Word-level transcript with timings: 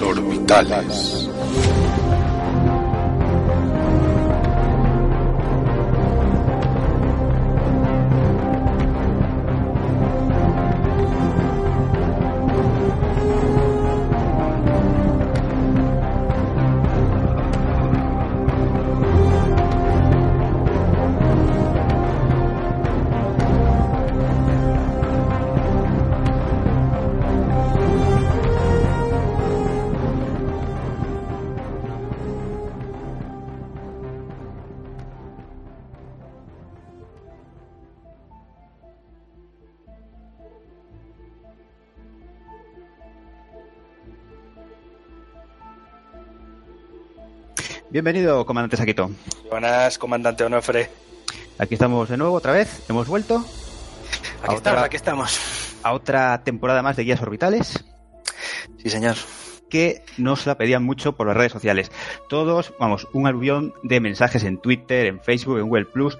Orbitales. 0.00 1.28
Bienvenido, 48.04 48.44
comandante 48.44 48.76
Saquito. 48.76 49.10
Buenas, 49.48 49.96
comandante 49.96 50.44
Onofre. 50.44 50.90
Aquí 51.56 51.72
estamos 51.72 52.06
de 52.06 52.18
nuevo, 52.18 52.34
otra 52.34 52.52
vez. 52.52 52.84
Hemos 52.90 53.08
vuelto. 53.08 53.36
Aquí 54.42 54.52
a 54.52 54.56
estamos, 54.56 54.58
otra, 54.58 54.84
aquí 54.84 54.96
estamos. 54.96 55.40
a 55.82 55.94
otra 55.94 56.44
temporada 56.44 56.82
más 56.82 56.96
de 56.96 57.04
Guías 57.04 57.22
Orbitales 57.22 57.82
Sí, 58.76 58.90
señor. 58.90 59.14
que 59.70 60.04
nos 60.18 60.44
la 60.44 60.58
pedían 60.58 60.84
mucho 60.84 61.16
por 61.16 61.28
las 61.28 61.34
redes 61.34 61.52
sociales. 61.52 61.90
Todos, 62.28 62.74
vamos, 62.78 63.08
un 63.14 63.26
aluvión 63.26 63.72
de 63.82 64.00
mensajes 64.00 64.44
en 64.44 64.58
Twitter, 64.58 65.06
en 65.06 65.22
Facebook, 65.22 65.56
en 65.56 65.68
Google 65.68 65.86
Plus. 65.86 66.18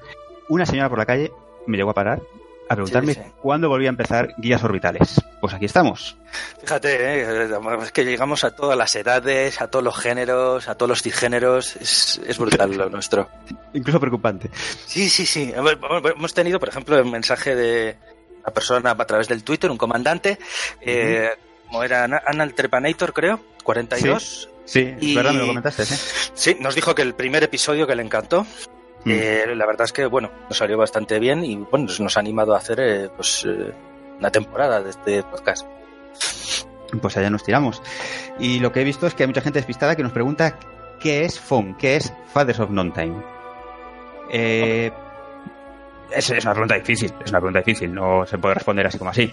Una 0.49 0.65
señora 0.65 0.89
por 0.89 0.97
la 0.97 1.05
calle 1.05 1.33
me 1.67 1.77
llegó 1.77 1.91
a 1.91 1.95
parar 1.95 2.23
a 2.69 2.75
preguntarme 2.75 3.15
Sí, 3.15 3.21
sí. 3.23 3.31
cuándo 3.43 3.69
volvía 3.69 3.89
a 3.89 3.91
empezar 3.91 4.35
Guías 4.39 4.63
Orbitales. 4.65 5.21
Pues 5.41 5.53
aquí 5.53 5.67
estamos. 5.67 6.17
Fíjate, 6.61 7.21
¿eh? 7.23 7.49
es 7.83 7.93
que 7.93 8.05
llegamos 8.05 8.43
a 8.45 8.57
todas 8.57 8.77
las 8.79 8.95
edades, 8.97 9.61
a 9.61 9.69
todos 9.69 9.85
los 9.85 9.97
géneros, 9.99 10.69
a 10.69 10.75
todos 10.75 10.89
los 10.89 11.03
cisgéneros. 11.03 11.77
Es, 11.77 12.21
es 12.27 12.39
brutal 12.39 12.73
lo 12.77 12.89
nuestro. 12.89 13.29
Incluso 13.75 14.01
preocupante. 14.01 14.51
Sí, 14.87 15.09
sí, 15.11 15.27
sí. 15.27 15.53
Hemos 15.55 16.33
tenido, 16.35 16.59
por 16.59 16.69
ejemplo, 16.71 17.01
un 17.03 17.11
mensaje 17.11 17.55
de 17.55 17.97
una 18.43 18.53
persona 18.55 18.91
a 18.93 19.05
través 19.07 19.29
del 19.29 19.45
Twitter, 19.45 19.71
un 19.71 19.79
comandante, 19.79 20.39
eh, 20.81 21.31
como 21.67 21.83
era 21.83 22.05
Ana- 22.05 22.23
Ana 22.27 22.45
el 22.45 22.55
Trepanator, 22.55 23.13
creo, 23.13 23.41
42. 23.63 24.49
Sí, 24.67 24.95
Y- 25.01 25.11
es 25.11 25.17
verdad, 25.17 25.33
me 25.33 25.41
lo 25.41 25.47
comentaste, 25.49 25.83
¿eh? 25.83 25.87
Sí, 26.33 26.57
nos 26.61 26.75
dijo 26.75 26.95
que 26.95 27.03
el 27.03 27.15
primer 27.15 27.43
episodio 27.43 27.87
que 27.87 27.95
le 27.95 28.03
encantó. 28.03 28.47
Mm. 29.05 29.11
eh, 29.11 29.55
la 29.55 29.67
verdad 29.67 29.85
es 29.85 29.93
que, 29.93 30.07
bueno, 30.07 30.31
nos 30.49 30.57
salió 30.57 30.79
bastante 30.79 31.19
bien 31.19 31.45
y, 31.45 31.57
bueno, 31.57 31.87
nos 31.99 32.17
ha 32.17 32.21
animado 32.21 32.55
a 32.55 32.59
hacer, 32.59 32.81
eh, 32.81 33.11
pues, 33.15 33.45
eh, 33.47 33.73
una 34.19 34.31
temporada 34.31 34.83
de 34.83 34.91
este 34.91 35.23
podcast. 35.23 35.67
Pues 37.01 37.17
allá 37.17 37.31
nos 37.31 37.43
tiramos. 37.43 37.83
Y 38.39 38.61
lo 38.61 38.73
que 38.73 38.81
he 38.81 38.85
visto 38.85 39.07
es 39.07 39.15
que 39.15 39.25
hay 39.25 39.27
mucha 39.27 39.41
gente 39.41 39.59
despistada 39.59 39.97
que 39.97 40.03
nos 40.03 40.13
pregunta 40.13 40.59
qué 41.01 41.25
es 41.25 41.41
FON, 41.41 41.77
qué 41.77 41.97
es 41.97 42.13
Fathers 42.33 42.61
of 42.61 42.71
Non-Time. 42.71 43.23
Eh, 44.31 44.91
es, 46.11 46.31
es 46.31 46.45
una 46.45 46.55
pregunta 46.55 46.77
difícil, 46.77 47.13
es 47.25 47.31
una 47.31 47.41
pregunta 47.41 47.59
difícil, 47.61 47.93
no 47.93 48.25
se 48.27 48.39
puede 48.39 48.55
responder 48.55 48.87
así 48.87 48.99
como 48.99 49.11
así. 49.11 49.33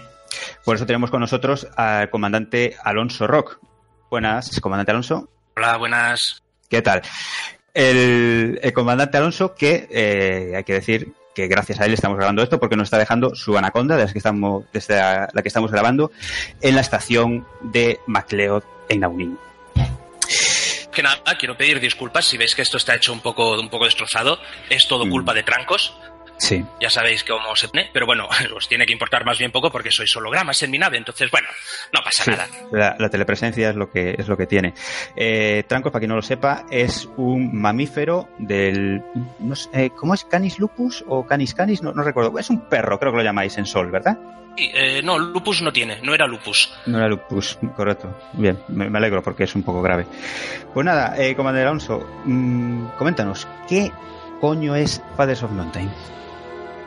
Por 0.64 0.76
eso 0.76 0.86
tenemos 0.86 1.10
con 1.10 1.20
nosotros 1.20 1.68
al 1.76 2.10
comandante 2.10 2.76
Alonso 2.82 3.26
Rock. 3.26 3.58
Buenas, 4.10 4.60
comandante 4.60 4.90
Alonso. 4.90 5.28
Hola, 5.56 5.76
buenas. 5.76 6.42
¿Qué 6.68 6.82
tal? 6.82 7.02
El, 7.74 8.60
el 8.62 8.72
comandante 8.72 9.16
Alonso, 9.18 9.54
que 9.54 9.88
eh, 9.90 10.52
hay 10.56 10.64
que 10.64 10.74
decir 10.74 11.12
que 11.34 11.46
gracias 11.46 11.80
a 11.80 11.86
él 11.86 11.94
estamos 11.94 12.18
grabando 12.18 12.42
esto 12.42 12.60
porque 12.60 12.76
nos 12.76 12.86
está 12.86 12.98
dejando 12.98 13.34
su 13.34 13.56
anaconda, 13.56 13.96
desde, 13.96 14.12
que 14.12 14.18
estamos, 14.18 14.64
desde 14.72 14.96
la, 14.96 15.28
la 15.32 15.42
que 15.42 15.48
estamos 15.48 15.70
grabando, 15.70 16.10
en 16.60 16.74
la 16.74 16.82
estación 16.82 17.46
de 17.62 17.98
MacLeod 18.06 18.62
en 18.90 19.00
Naunin. 19.00 19.38
Que 20.92 21.02
nada, 21.02 21.22
quiero 21.38 21.56
pedir 21.56 21.80
disculpas 21.80 22.26
si 22.26 22.36
veis 22.36 22.54
que 22.54 22.60
esto 22.60 22.76
está 22.76 22.94
hecho 22.94 23.14
un 23.14 23.20
poco, 23.20 23.58
un 23.58 23.70
poco 23.70 23.86
destrozado. 23.86 24.38
Es 24.68 24.86
todo 24.86 25.06
Mm. 25.06 25.10
culpa 25.10 25.32
de 25.32 25.42
trancos. 25.42 25.94
Sí. 26.42 26.64
Ya 26.80 26.90
sabéis 26.90 27.22
cómo 27.22 27.54
se 27.54 27.68
pone, 27.68 27.88
pero 27.92 28.04
bueno, 28.04 28.28
os 28.56 28.66
tiene 28.66 28.84
que 28.84 28.92
importar 28.92 29.24
más 29.24 29.38
bien 29.38 29.52
poco 29.52 29.70
porque 29.70 29.92
sois 29.92 30.14
hologramas 30.16 30.60
en 30.64 30.72
mi 30.72 30.78
nave, 30.78 30.96
entonces 30.98 31.30
bueno, 31.30 31.46
no 31.92 32.00
pasa 32.02 32.24
Sí, 32.24 32.30
nada. 32.32 32.48
la, 32.72 32.96
la 32.98 33.08
telepresencia 33.08 33.70
es 33.70 33.76
lo 33.76 33.88
que 33.88 34.16
es 34.18 34.26
lo 34.26 34.36
que 34.36 34.48
tiene. 34.48 34.74
Eh, 35.14 35.62
Trancos, 35.68 35.92
para 35.92 36.00
quien 36.00 36.08
no 36.10 36.16
lo 36.16 36.22
sepa, 36.22 36.64
es 36.68 37.08
un 37.16 37.54
mamífero 37.56 38.28
del 38.38 39.02
no 39.38 39.54
sé, 39.54 39.68
eh, 39.72 39.90
¿cómo 39.96 40.14
es? 40.14 40.24
Canis 40.24 40.58
lupus 40.58 41.04
o 41.06 41.24
Canis 41.24 41.54
canis, 41.54 41.80
no, 41.80 41.92
no 41.92 42.02
recuerdo. 42.02 42.36
Es 42.40 42.50
un 42.50 42.68
perro, 42.68 42.98
creo 42.98 43.12
que 43.12 43.18
lo 43.18 43.24
llamáis 43.24 43.56
en 43.58 43.66
Sol, 43.66 43.92
¿verdad? 43.92 44.18
Y, 44.56 44.64
eh, 44.74 45.00
no, 45.04 45.18
lupus 45.20 45.62
no 45.62 45.72
tiene, 45.72 46.00
no 46.02 46.12
era 46.12 46.26
lupus. 46.26 46.74
No 46.86 46.98
era 46.98 47.06
lupus, 47.08 47.56
correcto. 47.76 48.18
Bien, 48.32 48.58
me, 48.68 48.90
me 48.90 48.98
alegro 48.98 49.22
porque 49.22 49.44
es 49.44 49.54
un 49.54 49.62
poco 49.62 49.80
grave. 49.80 50.06
Pues 50.74 50.84
nada, 50.84 51.14
eh, 51.22 51.36
comandante 51.36 51.68
Alonso, 51.68 52.04
mm, 52.24 52.86
coméntanos, 52.98 53.46
¿qué 53.68 53.92
coño 54.40 54.74
es 54.74 55.00
Fathers 55.16 55.44
of 55.44 55.52
Non-Time? 55.52 55.90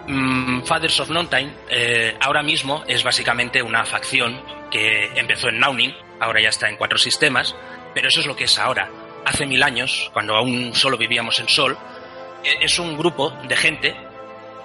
Mm, 0.08 0.62
Fathers 0.64 1.00
of 1.00 1.10
Non-Time 1.10 1.52
eh, 1.70 2.16
ahora 2.22 2.44
mismo 2.44 2.84
es 2.88 3.04
básicamente 3.04 3.62
una 3.64 3.86
facción 3.86 4.40
que 4.70 5.06
empezó 5.16 5.50
en 5.50 5.60
Naunin, 5.60 5.96
ahora 6.20 6.42
ya 6.42 6.50
está 6.50 6.70
en 6.70 6.78
cuatro 6.78 6.98
sistemas, 6.98 7.56
pero 7.94 8.08
eso 8.10 8.20
es 8.20 8.28
lo 8.28 8.36
que 8.36 8.44
es 8.44 8.60
ahora. 8.60 8.90
Hace 9.26 9.48
mil 9.48 9.64
años, 9.64 10.12
cuando 10.14 10.36
aún 10.36 10.76
solo 10.76 10.98
vivíamos 10.98 11.40
en 11.40 11.50
Sol, 11.50 11.78
eh, 12.44 12.58
es 12.62 12.78
un 12.78 12.98
grupo 12.98 13.32
de 13.48 13.56
gente 13.56 13.96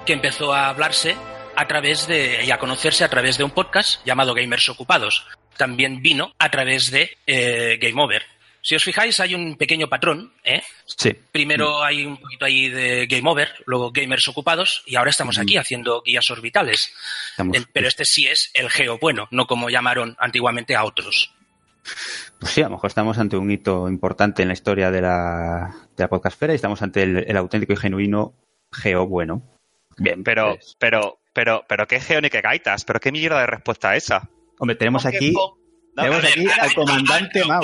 que 0.05 0.13
empezó 0.13 0.53
a 0.53 0.69
hablarse 0.69 1.17
a 1.57 1.67
través 1.67 2.07
de 2.07 2.45
y 2.45 2.51
a 2.51 2.59
conocerse 2.59 3.05
a 3.05 3.09
través 3.09 3.39
de 3.39 3.45
un 3.45 3.51
podcast 3.51 4.05
llamado 4.05 4.35
Gamers 4.35 4.69
Ocupados. 4.69 5.27
También 5.57 6.03
vino 6.03 6.33
a 6.39 6.51
través 6.51 6.91
de 6.91 7.17
eh, 7.27 7.79
Game 7.81 8.03
Over. 8.03 8.25
Si 8.63 8.75
os 8.75 8.83
fijáis, 8.85 9.19
hay 9.21 9.35
un 9.35 9.57
pequeño 9.57 9.89
patrón, 9.89 10.33
¿eh? 10.45 10.63
Sí. 10.85 11.13
Primero 11.33 11.83
hay 11.83 12.05
un 12.05 12.19
poquito 12.19 12.45
ahí 12.45 12.69
de 12.69 13.07
Game 13.07 13.29
Over, 13.31 13.49
luego 13.67 13.91
Gamers 13.91 14.29
Ocupados, 14.29 14.83
y 14.87 14.97
ahora 14.97 15.11
estamos 15.11 15.39
aquí 15.39 15.57
haciendo 15.57 16.03
guías 16.03 16.29
orbitales. 16.31 16.93
Estamos- 17.31 17.57
El- 17.57 17.67
pero 17.73 17.89
este 17.89 18.05
sí 18.05 18.27
es 18.27 18.51
el 18.55 18.69
geo 18.71 18.99
bueno, 18.99 19.29
no 19.31 19.47
como 19.47 19.71
llamaron 19.71 20.15
antiguamente 20.19 20.77
a 20.77 20.85
otros. 20.85 21.33
Pues 22.39 22.53
sí, 22.53 22.61
a 22.61 22.65
lo 22.65 22.73
mejor 22.73 22.89
estamos 22.89 23.19
ante 23.19 23.37
un 23.37 23.51
hito 23.51 23.89
importante 23.89 24.43
en 24.43 24.49
la 24.49 24.55
historia 24.55 24.91
de 24.91 25.01
la, 25.01 25.75
de 25.97 26.05
la 26.05 26.09
podcastfera 26.09 26.53
y 26.53 26.57
estamos 26.57 26.83
ante 26.83 27.03
el, 27.03 27.25
el 27.27 27.37
auténtico 27.39 27.73
y 27.73 27.77
genuino 27.77 28.35
geo 28.73 29.07
bueno. 29.07 29.43
Bien, 29.97 30.23
Pero, 30.23 30.55
pues, 30.57 30.77
pero, 30.79 31.19
pero, 31.33 31.65
pero 31.69 31.87
qué 31.87 32.01
geo 32.01 32.21
ni 32.21 32.29
qué 32.31 32.41
gaitas, 32.43 32.85
pero 32.85 33.01
qué 33.01 33.11
mierda 33.11 33.41
de 33.41 33.47
respuesta 33.47 33.97
esa. 33.97 34.29
hombre, 34.59 34.77
tenemos 34.77 35.05
aquí, 35.07 35.33
No, 35.33 35.57
tenemos 35.97 36.25
aquí 36.25 36.47
al 36.61 36.75
comandante 36.75 37.45
Mau. 37.45 37.61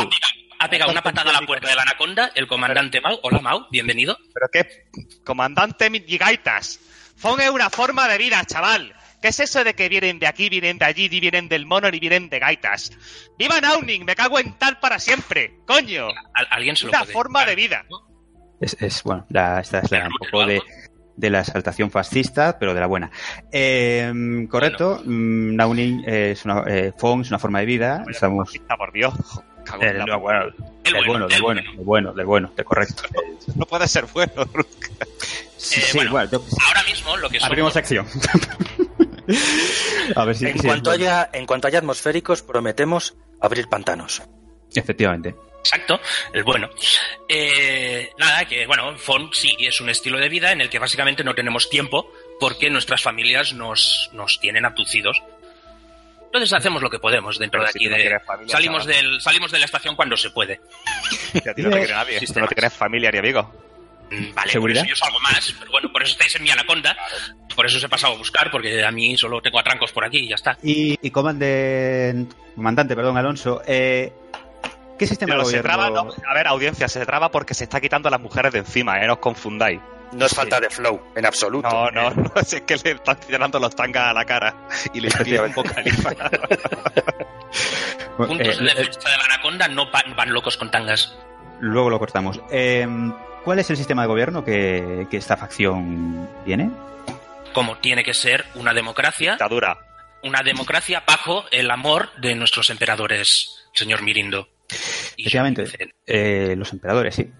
Ha 0.66 0.68
pegado 0.68 0.90
una 0.90 1.02
patada 1.02 1.30
a 1.30 1.40
la 1.40 1.46
puerta 1.46 1.68
de 1.68 1.76
la 1.76 1.82
anaconda, 1.82 2.32
el 2.34 2.48
comandante 2.48 3.00
Mau. 3.00 3.20
Hola 3.22 3.38
Mau, 3.40 3.66
bienvenido. 3.70 4.18
pero 4.34 4.48
qué 4.52 4.88
comandante 5.24 5.88
gaitas. 6.18 6.80
Fon 7.16 7.40
es 7.40 7.50
una 7.50 7.70
forma 7.70 8.08
de 8.08 8.18
vida, 8.18 8.44
chaval. 8.44 8.92
¿Qué 9.22 9.28
es 9.28 9.38
eso 9.38 9.62
de 9.62 9.74
que 9.74 9.88
vienen 9.88 10.18
de 10.18 10.26
aquí, 10.26 10.48
vienen 10.48 10.76
de 10.78 10.84
allí, 10.86 11.08
ni 11.08 11.20
vienen 11.20 11.48
del 11.48 11.66
mono, 11.66 11.88
ni 11.88 12.00
vienen 12.00 12.28
de 12.28 12.40
gaitas? 12.40 12.90
¡Viva 13.38 13.60
Nauning! 13.60 14.04
¡Me 14.04 14.16
cago 14.16 14.40
en 14.40 14.58
tal 14.58 14.80
para 14.80 14.98
siempre! 14.98 15.54
¡Coño! 15.68 16.08
Al- 16.34 16.48
alguien 16.50 16.74
se 16.74 16.86
lo 16.86 16.90
Una 16.90 17.00
puede 17.02 17.12
forma 17.12 17.44
de 17.46 17.54
vida. 17.54 17.84
¿no? 17.88 18.00
Es, 18.60 18.76
es, 18.80 19.04
bueno, 19.04 19.24
la, 19.30 19.60
esta 19.60 19.78
es 19.78 19.90
la, 19.92 20.06
un 20.08 20.14
poco 20.18 20.46
de, 20.46 20.60
de 21.16 21.30
la 21.30 21.40
exaltación 21.42 21.92
fascista, 21.92 22.58
pero 22.58 22.74
de 22.74 22.80
la 22.80 22.86
buena. 22.86 23.12
Eh, 23.52 24.12
correcto, 24.50 25.00
mm, 25.04 25.54
Naunin 25.54 26.02
es 26.08 26.44
una, 26.44 26.64
eh, 26.66 26.92
Fong 26.98 27.20
es 27.20 27.28
una 27.28 27.38
forma 27.38 27.60
de 27.60 27.66
vida. 27.66 28.04
Estamos. 28.10 28.48
Fascista, 28.48 28.76
por 28.76 28.92
Dios. 28.92 29.14
Cago 29.66 29.82
en 29.82 29.88
eh, 29.88 29.94
la- 29.98 30.04
no, 30.06 30.20
bueno, 30.20 30.44
El 30.84 30.92
del 30.92 31.06
bueno, 31.06 31.26
del 31.26 31.36
el 31.36 31.42
bueno, 31.42 31.62
del 31.62 31.84
bueno, 31.84 32.12
del 32.14 32.26
bueno, 32.26 32.52
del 32.56 32.64
correcto. 32.64 33.02
No 33.54 33.66
puede 33.66 33.86
ser 33.88 34.06
bueno. 34.12 34.32
Sí, 35.56 35.80
Eh, 35.80 35.84
sí, 35.84 35.96
bueno, 35.98 36.12
bueno, 36.12 36.30
yo- 36.30 36.44
Ahora 36.66 36.82
mismo 36.84 37.16
lo 37.16 37.28
que 37.28 37.38
somos- 37.38 37.50
abrimos 37.50 37.72
sección. 37.72 38.06
A 40.14 40.24
ver 40.24 40.36
si. 40.36 40.46
En 40.46 40.58
si- 40.58 40.66
cuanto, 40.66 40.90
haya, 40.90 41.30
en 41.32 41.46
cuanto 41.46 41.68
haya 41.68 41.78
atmosféricos, 41.78 42.42
prometemos 42.42 43.14
abrir 43.40 43.68
pantanos. 43.68 44.22
Efectivamente. 44.74 45.34
Exacto, 45.60 45.98
el 46.32 46.44
bueno. 46.44 46.68
Eh, 47.28 48.10
nada, 48.18 48.44
que 48.44 48.66
bueno, 48.68 48.96
FON 48.98 49.30
sí 49.32 49.48
es 49.58 49.80
un 49.80 49.88
estilo 49.90 50.18
de 50.18 50.28
vida 50.28 50.52
en 50.52 50.60
el 50.60 50.70
que 50.70 50.78
básicamente 50.78 51.24
no 51.24 51.34
tenemos 51.34 51.68
tiempo 51.68 52.08
porque 52.38 52.70
nuestras 52.70 53.02
familias 53.02 53.52
nos, 53.52 54.10
nos 54.12 54.38
tienen 54.38 54.64
abducidos. 54.64 55.20
Entonces 56.26 56.52
hacemos 56.52 56.82
lo 56.82 56.90
que 56.90 56.98
podemos 56.98 57.38
dentro 57.38 57.60
Pero 57.60 57.66
de 57.66 57.72
si 57.72 57.78
aquí. 57.78 57.88
no 57.88 57.96
de- 57.96 58.20
familia, 58.20 58.52
salimos, 58.52 58.84
chaval. 58.86 58.96
del, 59.10 59.20
salimos 59.20 59.50
de 59.52 59.58
la 59.58 59.64
estación 59.64 59.96
cuando 59.96 60.16
se 60.16 60.30
puede. 60.30 60.60
Que 61.42 61.50
a 61.50 61.54
ti 61.54 61.62
no 61.62 61.70
te 61.70 61.78
quiere 61.78 61.92
nadie. 61.94 62.20
Tú 62.20 62.40
no 62.40 62.46
te 62.48 62.54
crees 62.54 62.72
familia 62.74 63.10
ni 63.10 63.18
amigo. 63.18 63.50
Mm, 64.10 64.34
Vale, 64.34 64.52
¿Seguridad? 64.52 64.82
por 64.82 64.86
eso 64.92 64.94
yo 65.00 65.04
salgo 65.04 65.20
más, 65.20 65.54
pero 65.58 65.70
bueno, 65.72 65.90
por 65.92 66.02
eso 66.02 66.12
estáis 66.12 66.36
en 66.36 66.42
mi 66.44 66.50
anaconda. 66.50 66.96
Por 67.56 67.66
eso 67.66 67.78
os 67.78 67.82
he 67.84 67.88
pasado 67.88 68.14
a 68.14 68.16
buscar, 68.18 68.50
porque 68.52 68.84
a 68.84 68.90
mí 68.92 69.16
solo 69.16 69.40
tengo 69.42 69.58
atrancos 69.58 69.90
por 69.92 70.04
aquí 70.04 70.18
y 70.18 70.28
ya 70.28 70.36
está. 70.36 70.56
Y, 70.62 70.96
y 71.00 71.10
comandante, 71.10 72.26
comandante, 72.54 72.94
perdón, 72.94 73.16
Alonso, 73.16 73.62
eh, 73.66 74.12
¿Qué 74.98 75.06
sistema 75.06 75.34
de 75.34 75.40
se 75.40 75.58
gobierno? 75.60 75.62
traba, 75.68 75.90
no, 75.90 76.08
a 76.26 76.34
ver, 76.34 76.46
audiencia, 76.46 76.88
se 76.88 77.04
traba 77.04 77.30
porque 77.30 77.52
se 77.54 77.64
está 77.64 77.80
quitando 77.80 78.08
a 78.08 78.10
las 78.10 78.20
mujeres 78.20 78.52
de 78.52 78.60
encima, 78.60 78.98
¿eh? 79.02 79.06
No 79.06 79.14
os 79.14 79.18
confundáis. 79.18 79.80
No 80.12 80.26
es 80.26 80.34
falta 80.34 80.60
de 80.60 80.70
flow, 80.70 81.00
en 81.14 81.26
absoluto. 81.26 81.68
No, 81.68 81.90
no, 81.90 82.10
no, 82.10 82.32
es 82.40 82.60
que 82.62 82.76
le 82.76 82.90
están 82.92 83.18
tirando 83.20 83.58
los 83.58 83.74
tangas 83.74 84.04
a 84.10 84.12
la 84.12 84.24
cara 84.24 84.54
y 84.94 85.00
le 85.00 85.08
tiran 85.10 85.46
un 85.46 85.52
poco 85.54 85.68
califa. 85.74 86.10
Bueno, 88.18 88.32
Puntos 88.32 88.60
eh, 88.60 88.64
de 88.64 88.74
defensa 88.74 89.10
de 89.10 89.16
la 89.16 89.24
anaconda 89.34 89.68
no 89.68 89.90
van 89.90 90.32
locos 90.32 90.56
con 90.56 90.70
tangas. 90.70 91.14
luego 91.60 91.90
lo 91.90 91.98
cortamos. 91.98 92.40
Eh, 92.50 92.86
¿Cuál 93.44 93.58
es 93.60 93.70
el 93.70 93.76
sistema 93.76 94.02
de 94.02 94.08
gobierno 94.08 94.44
que, 94.44 95.06
que 95.10 95.16
esta 95.18 95.36
facción 95.36 96.28
tiene? 96.44 96.70
Como 97.52 97.76
tiene 97.78 98.02
que 98.02 98.14
ser 98.14 98.44
una 98.54 98.72
democracia, 98.74 99.32
Dictadura. 99.32 99.78
una 100.22 100.42
democracia 100.42 101.02
bajo 101.06 101.44
el 101.50 101.70
amor 101.70 102.10
de 102.20 102.34
nuestros 102.34 102.70
emperadores, 102.70 103.66
señor 103.72 104.02
Mirindo. 104.02 104.48
Y 105.16 105.22
Efectivamente, 105.22 105.92
eh, 106.06 106.54
los 106.56 106.72
emperadores, 106.72 107.14
sí. 107.14 107.30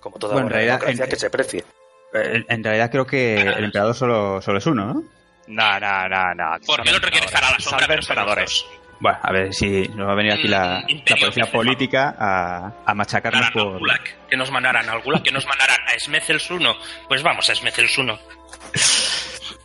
Como 0.00 0.18
toda 0.18 0.32
Bueno, 0.34 0.46
en 0.48 0.52
buena 0.52 0.56
realidad, 0.56 0.74
democracia 0.80 1.04
en- 1.04 1.10
que 1.10 1.16
se 1.16 1.30
precie. 1.30 1.64
En 2.12 2.64
realidad 2.64 2.90
creo 2.90 3.06
que 3.06 3.40
el 3.40 3.64
emperador 3.64 3.94
solo, 3.94 4.42
solo 4.42 4.58
es 4.58 4.66
uno, 4.66 4.84
¿no? 4.86 5.02
No, 5.46 5.80
no, 5.80 6.08
no, 6.08 6.34
no. 6.34 6.56
Porque 6.66 6.90
el 6.90 6.96
otro 6.96 7.10
quiere 7.10 7.26
estar 7.26 7.44
a 7.44 7.52
la 7.52 7.58
sombra, 7.60 7.86
son 7.86 7.96
los 7.96 8.04
emperadores. 8.08 8.64
Bueno, 8.98 9.18
a 9.22 9.32
ver 9.32 9.54
si 9.54 9.88
nos 9.88 10.08
va 10.08 10.12
a 10.12 10.14
venir 10.16 10.32
aquí 10.32 10.46
la, 10.48 10.82
Mm, 10.88 11.02
la 11.08 11.16
policía 11.16 11.46
política 11.50 12.14
a, 12.18 12.72
a 12.84 12.94
machacarnos 12.94 13.50
por... 13.52 13.78
Gulag, 13.78 14.02
que 14.28 14.36
nos 14.36 14.50
mandaran 14.50 14.88
al 14.88 15.00
Gulag, 15.02 15.22
que 15.22 15.30
nos 15.32 15.46
mandaran 15.46 15.76
a 15.86 15.98
Smethels 15.98 16.50
1. 16.50 16.76
Pues 17.08 17.22
vamos 17.22 17.48
a 17.48 17.54
Smethels 17.54 17.96
1. 17.96 18.18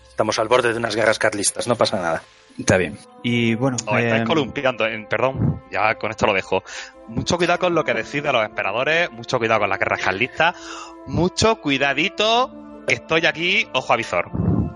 Estamos 0.07 0.39
al 0.39 0.47
borde 0.47 0.71
de 0.71 0.77
unas 0.79 0.95
guerras 0.95 1.19
carlistas, 1.19 1.67
no 1.67 1.75
pasa 1.75 1.97
nada. 1.97 2.23
Está 2.57 2.77
bien. 2.77 2.97
Y 3.23 3.55
bueno, 3.55 3.77
Os 3.85 3.97
estáis 3.97 4.21
eh, 4.21 4.25
columpiando, 4.25 4.85
en- 4.87 5.07
perdón, 5.07 5.63
ya 5.71 5.95
con 5.95 6.11
esto 6.11 6.25
lo 6.27 6.33
dejo. 6.33 6.63
Mucho 7.07 7.37
cuidado 7.37 7.59
con 7.59 7.75
lo 7.75 7.83
que 7.83 7.93
deciden 7.93 8.31
los 8.33 8.45
emperadores, 8.45 9.11
mucho 9.11 9.37
cuidado 9.39 9.61
con 9.61 9.69
las 9.69 9.79
guerras 9.79 10.01
carlistas, 10.01 10.55
mucho 11.07 11.57
cuidadito 11.57 12.51
que 12.87 12.93
estoy 12.95 13.25
aquí, 13.25 13.67
ojo 13.73 13.93
a 13.93 13.95
visor. 13.97 14.29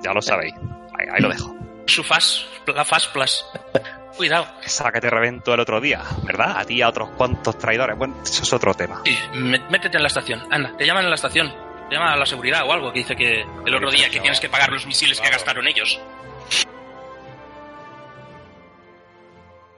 Ya 0.04 0.14
lo 0.14 0.22
sabéis. 0.22 0.54
Ahí, 0.98 1.08
ahí 1.12 1.22
lo 1.22 1.30
dejo. 1.30 1.56
Su 1.86 2.04
fast, 2.04 2.42
la 2.68 2.86
fast 2.86 3.12
plus. 3.14 3.46
Cuidado. 4.18 4.48
Esa 4.64 4.92
que 4.92 5.00
te 5.00 5.10
reventó 5.10 5.54
el 5.54 5.62
otro 5.62 5.80
día, 5.80 6.02
¿verdad? 6.24 6.58
A 6.58 6.66
ti 6.66 6.76
y 6.76 6.82
a 6.82 6.90
otros 6.90 7.10
cuantos 7.12 7.58
traidores. 7.58 7.98
Bueno, 7.98 8.16
eso 8.22 8.44
es 8.44 8.52
otro 8.52 8.74
tema. 8.74 9.02
Sí, 9.06 9.18
métete 9.34 9.96
en 9.96 10.04
la 10.04 10.08
estación. 10.08 10.42
Anda, 10.52 10.76
te 10.78 10.86
llaman 10.86 11.06
en 11.06 11.10
la 11.10 11.16
estación. 11.16 11.54
Te 11.88 11.96
llaman 11.96 12.14
a 12.14 12.18
la 12.18 12.26
seguridad 12.26 12.68
o 12.68 12.74
algo 12.74 12.92
que 12.92 13.00
dice 13.00 13.16
que 13.16 13.42
el 13.66 13.76
otro 13.76 13.90
día 13.90 14.10
que 14.10 14.20
tienes 14.20 14.40
que 14.42 14.50
pagar 14.50 14.72
los 14.74 14.86
misiles 14.86 15.22
que 15.22 15.30
gastaron 15.30 15.66
ellos. 15.68 16.00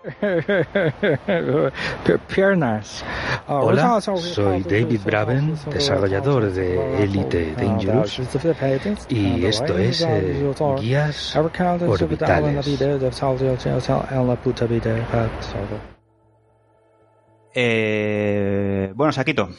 Piernas. 2.33 3.05
Hola, 3.47 4.01
soy 4.01 4.63
David 4.63 5.01
Braben, 5.05 5.55
desarrollador 5.69 6.51
de 6.51 7.03
Elite 7.03 7.53
Dangerous, 7.55 8.19
y 9.09 9.45
esto 9.45 9.77
es 9.77 10.01
eh, 10.01 10.51
Guías 10.79 11.35
Orbitales. 11.35 12.67
eh, 17.53 18.91
bueno, 18.95 19.11
Saquito, 19.11 19.49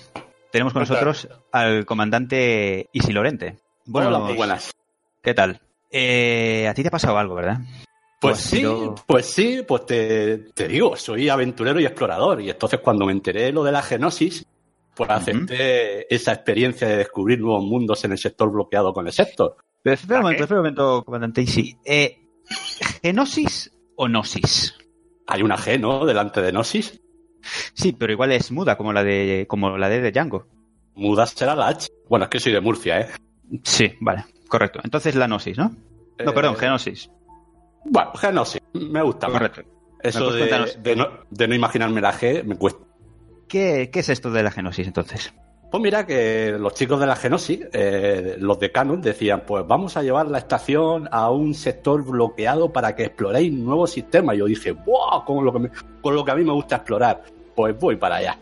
tenemos 0.50 0.72
con 0.72 0.80
nosotros 0.80 1.28
al 1.52 1.84
comandante 1.84 2.88
Isi 2.92 3.12
Lorente. 3.12 3.58
Bueno, 3.86 4.08
Hola, 4.08 4.34
buenas. 4.34 4.72
¿qué 5.22 5.34
tal? 5.34 5.60
Eh, 5.90 6.66
a 6.68 6.74
ti 6.74 6.82
te 6.82 6.88
ha 6.88 6.92
pasado 6.92 7.16
algo, 7.18 7.36
¿verdad? 7.36 7.58
Pues 8.22 8.38
has 8.38 8.44
sí, 8.44 8.56
sido- 8.58 8.94
pues 9.06 9.26
sí, 9.26 9.62
pues 9.66 9.84
te, 9.86 10.38
te 10.54 10.68
digo, 10.68 10.96
soy 10.96 11.28
aventurero 11.28 11.78
y 11.80 11.84
explorador. 11.86 12.40
Y 12.40 12.50
entonces 12.50 12.80
cuando 12.80 13.04
me 13.04 13.12
enteré 13.12 13.42
de 13.44 13.52
lo 13.52 13.62
de 13.64 13.72
la 13.72 13.82
genosis, 13.82 14.46
pues 14.94 15.08
Ujú. 15.10 15.18
acepté 15.18 16.14
esa 16.14 16.32
experiencia 16.32 16.86
de 16.88 16.96
descubrir 16.98 17.40
nuevos 17.40 17.64
mundos 17.64 18.04
en 18.04 18.12
el 18.12 18.18
sector 18.18 18.50
bloqueado 18.52 18.92
con 18.92 19.06
el 19.06 19.12
sector. 19.12 19.56
Pero 19.82 19.94
espera 19.94 20.20
un 20.20 20.20
¿A 20.20 20.22
momento, 20.28 20.44
espera 20.44 20.60
un 20.60 20.64
momento, 20.64 21.02
comandante 21.04 21.42
Isi. 21.42 21.76
Eh, 21.84 22.18
¿Genosis 23.02 23.72
o 23.96 24.06
Gnosis? 24.06 24.74
Hay 25.26 25.42
una 25.42 25.56
G, 25.56 25.78
¿no? 25.80 26.04
Delante 26.04 26.42
de 26.42 26.50
Gnosis. 26.52 27.00
Sí, 27.74 27.92
pero 27.92 28.12
igual 28.12 28.32
es 28.32 28.52
muda, 28.52 28.76
como 28.76 28.92
la 28.92 29.02
de, 29.02 29.46
como 29.48 29.76
la 29.76 29.88
de, 29.88 30.00
de 30.00 30.12
Django. 30.12 30.46
Muda 30.94 31.26
será 31.26 31.54
la 31.56 31.68
H. 31.68 31.88
Bueno, 32.08 32.24
es 32.26 32.30
que 32.30 32.38
soy 32.40 32.52
de 32.52 32.60
Murcia, 32.60 33.00
¿eh? 33.00 33.08
Sí, 33.64 33.92
vale, 34.00 34.24
correcto. 34.48 34.80
Entonces 34.84 35.14
la 35.16 35.26
Gnosis, 35.26 35.58
¿no? 35.58 35.70
No, 35.70 35.76
Eh, 36.30 36.34
perdón, 36.34 36.56
Genosis. 36.56 37.10
Bueno, 37.84 38.12
Genosis, 38.14 38.60
me 38.74 39.02
gusta 39.02 39.28
más. 39.28 39.38
Correcto. 39.38 39.62
Eso 40.02 40.30
¿Me 40.30 40.46
puedes 40.46 40.82
de, 40.82 40.90
de 40.90 40.96
no, 40.96 41.08
de 41.30 41.48
no 41.48 41.54
imaginarme 41.54 42.00
la 42.00 42.12
G 42.12 42.42
me 42.44 42.56
cuesta. 42.56 42.80
¿Qué, 43.48 43.90
¿Qué 43.92 44.00
es 44.00 44.08
esto 44.08 44.30
de 44.30 44.42
la 44.42 44.50
Genosis 44.50 44.86
entonces? 44.86 45.32
Pues 45.70 45.82
mira 45.82 46.04
que 46.06 46.54
los 46.58 46.74
chicos 46.74 47.00
de 47.00 47.06
la 47.06 47.16
Genosis, 47.16 47.60
eh, 47.72 48.36
los 48.38 48.58
decanos, 48.58 49.00
decían, 49.00 49.44
pues 49.46 49.66
vamos 49.66 49.96
a 49.96 50.02
llevar 50.02 50.26
la 50.28 50.38
estación 50.38 51.08
a 51.10 51.30
un 51.30 51.54
sector 51.54 52.04
bloqueado 52.04 52.70
para 52.72 52.94
que 52.94 53.04
exploréis 53.04 53.52
nuevos 53.52 53.90
sistemas. 53.90 54.34
Y 54.34 54.38
yo 54.40 54.46
dije, 54.46 54.72
¡wow! 54.72 55.24
Con 55.24 55.44
lo, 55.44 55.52
que 55.52 55.58
me- 55.60 55.70
con 56.02 56.14
lo 56.14 56.24
que 56.24 56.30
a 56.30 56.34
mí 56.34 56.44
me 56.44 56.52
gusta 56.52 56.76
explorar, 56.76 57.22
pues 57.54 57.78
voy 57.78 57.96
para 57.96 58.16
allá. 58.16 58.38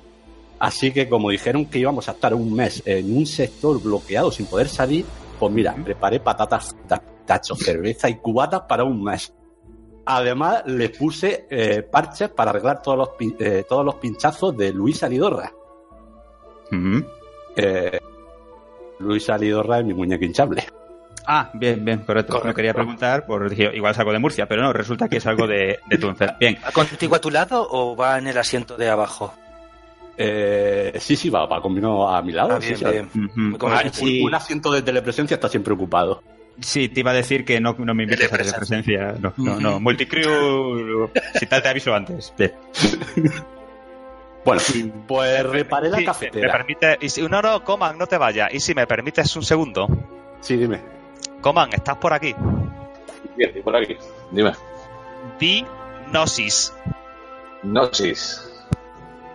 Así 0.59 0.93
que 0.93 1.09
como 1.09 1.31
dijeron 1.31 1.67
que 1.67 1.79
íbamos 1.79 2.09
a 2.09 2.13
estar 2.13 2.35
un 2.35 2.53
mes 2.53 2.83
en 2.85 3.17
un 3.17 3.25
sector 3.27 3.81
bloqueado 3.83 4.31
sin 4.33 4.47
poder 4.47 4.69
salir, 4.69 5.05
pues 5.39 5.53
mira, 5.53 5.75
preparé 5.75 6.19
patatas 6.21 6.71
fritas, 6.75 7.01
tachos, 7.31 7.59
cerveza 7.61 8.09
y 8.09 8.17
cubatas 8.17 8.63
para 8.63 8.83
un 8.83 9.03
mes. 9.05 9.33
Además, 10.07 10.65
le 10.67 10.89
puse 10.89 11.47
eh, 11.49 11.83
parches 11.83 12.31
para 12.31 12.51
arreglar 12.51 12.83
todos 12.83 12.99
los, 12.99 13.09
pin- 13.11 13.37
eh, 13.39 13.65
todos 13.69 13.85
los 13.85 13.95
pinchazos 13.97 14.57
de 14.57 14.73
Luis 14.73 15.01
Alidorra. 15.05 15.53
Ujú. 16.73 17.05
Eh, 17.57 18.01
Luis 18.99 19.31
Alidorra 19.31 19.79
es 19.79 19.85
mi 19.85 19.95
muñeco 19.95 20.25
hinchable. 20.25 20.65
Ah, 21.27 21.51
bien, 21.55 21.85
bien, 21.85 21.99
correcto. 22.01 22.33
Correcto. 22.33 22.49
No 22.49 22.55
quería 22.55 22.75
preguntar, 22.75 23.25
por 23.27 23.53
igual 23.53 23.93
es 23.93 23.99
algo 24.01 24.13
de 24.13 24.19
Murcia, 24.19 24.47
pero 24.49 24.63
no, 24.63 24.73
resulta 24.73 25.09
que 25.09 25.19
es 25.19 25.27
algo 25.27 25.47
de, 25.47 25.79
de 25.89 25.99
tu 25.99 26.09
enfermedad. 26.09 26.39
Bien, 26.41 26.59
¿Va 26.67 26.73
contigo 26.73 27.15
a 27.15 27.21
tu 27.21 27.31
lado 27.31 27.69
o 27.71 27.95
va 27.95 28.19
en 28.19 28.27
el 28.27 28.37
asiento 28.39 28.77
de 28.77 28.89
abajo? 28.89 29.33
Eh, 30.17 30.93
sí, 30.99 31.15
sí, 31.17 31.31
va, 31.31 31.47
va 31.47 31.63
conmigo 31.63 32.09
a 32.09 32.21
mi 32.23 32.33
lado. 32.33 32.55
Ah, 32.57 32.61
sí, 32.61 32.75
bien, 32.75 33.09
sí. 33.13 33.21
bien. 33.21 33.59
Como 33.59 33.75
Ah, 33.75 33.83
Un 34.25 34.35
asiento 34.35 34.73
de 34.73 34.83
telepresencia 34.83 35.37
está 35.37 35.49
siempre 35.49 35.73
ocupado. 35.73 36.23
Sí, 36.61 36.89
te 36.89 37.01
iba 37.01 37.11
a 37.13 37.15
decir 37.15 37.45
que 37.45 37.61
no, 37.61 37.75
no 37.79 37.95
me 37.95 38.03
invites 38.05 38.33
a 38.33 38.37
telepresencia. 38.37 39.15
No, 39.21 39.33
no, 39.37 39.61
no. 39.61 39.81
Multicrew, 39.81 41.11
si 41.39 41.47
tal 41.47 41.63
te 41.63 41.69
aviso 41.69 41.95
antes. 41.95 42.33
Bien. 42.37 42.53
Bueno, 44.43 44.63
pues 45.07 45.45
reparé 45.45 45.91
la 45.91 45.99
Sí, 45.99 46.01
¿Me 46.03 46.07
cafetera. 46.07 46.53
permite? 46.53 46.97
Y 47.03 47.11
si, 47.11 47.21
no, 47.29 47.43
no, 47.43 47.63
Coman, 47.63 47.99
no 47.99 48.07
te 48.07 48.17
vayas. 48.17 48.49
Y 48.55 48.61
si 48.61 48.75
me 48.75 48.87
permites 48.87 49.37
un 49.37 49.43
segundo. 49.43 49.87
Sí, 50.41 50.57
dime. 50.57 50.81
Coman, 51.43 51.71
¿estás 51.75 51.97
por 51.99 52.15
aquí? 52.15 52.35
Bien, 53.37 53.53
y 53.55 53.61
por 53.61 53.77
aquí. 53.77 53.99
Dime. 54.31 54.53
Di 55.39 55.63
Gnosis. 56.11 56.73
Gnosis. 57.63 58.51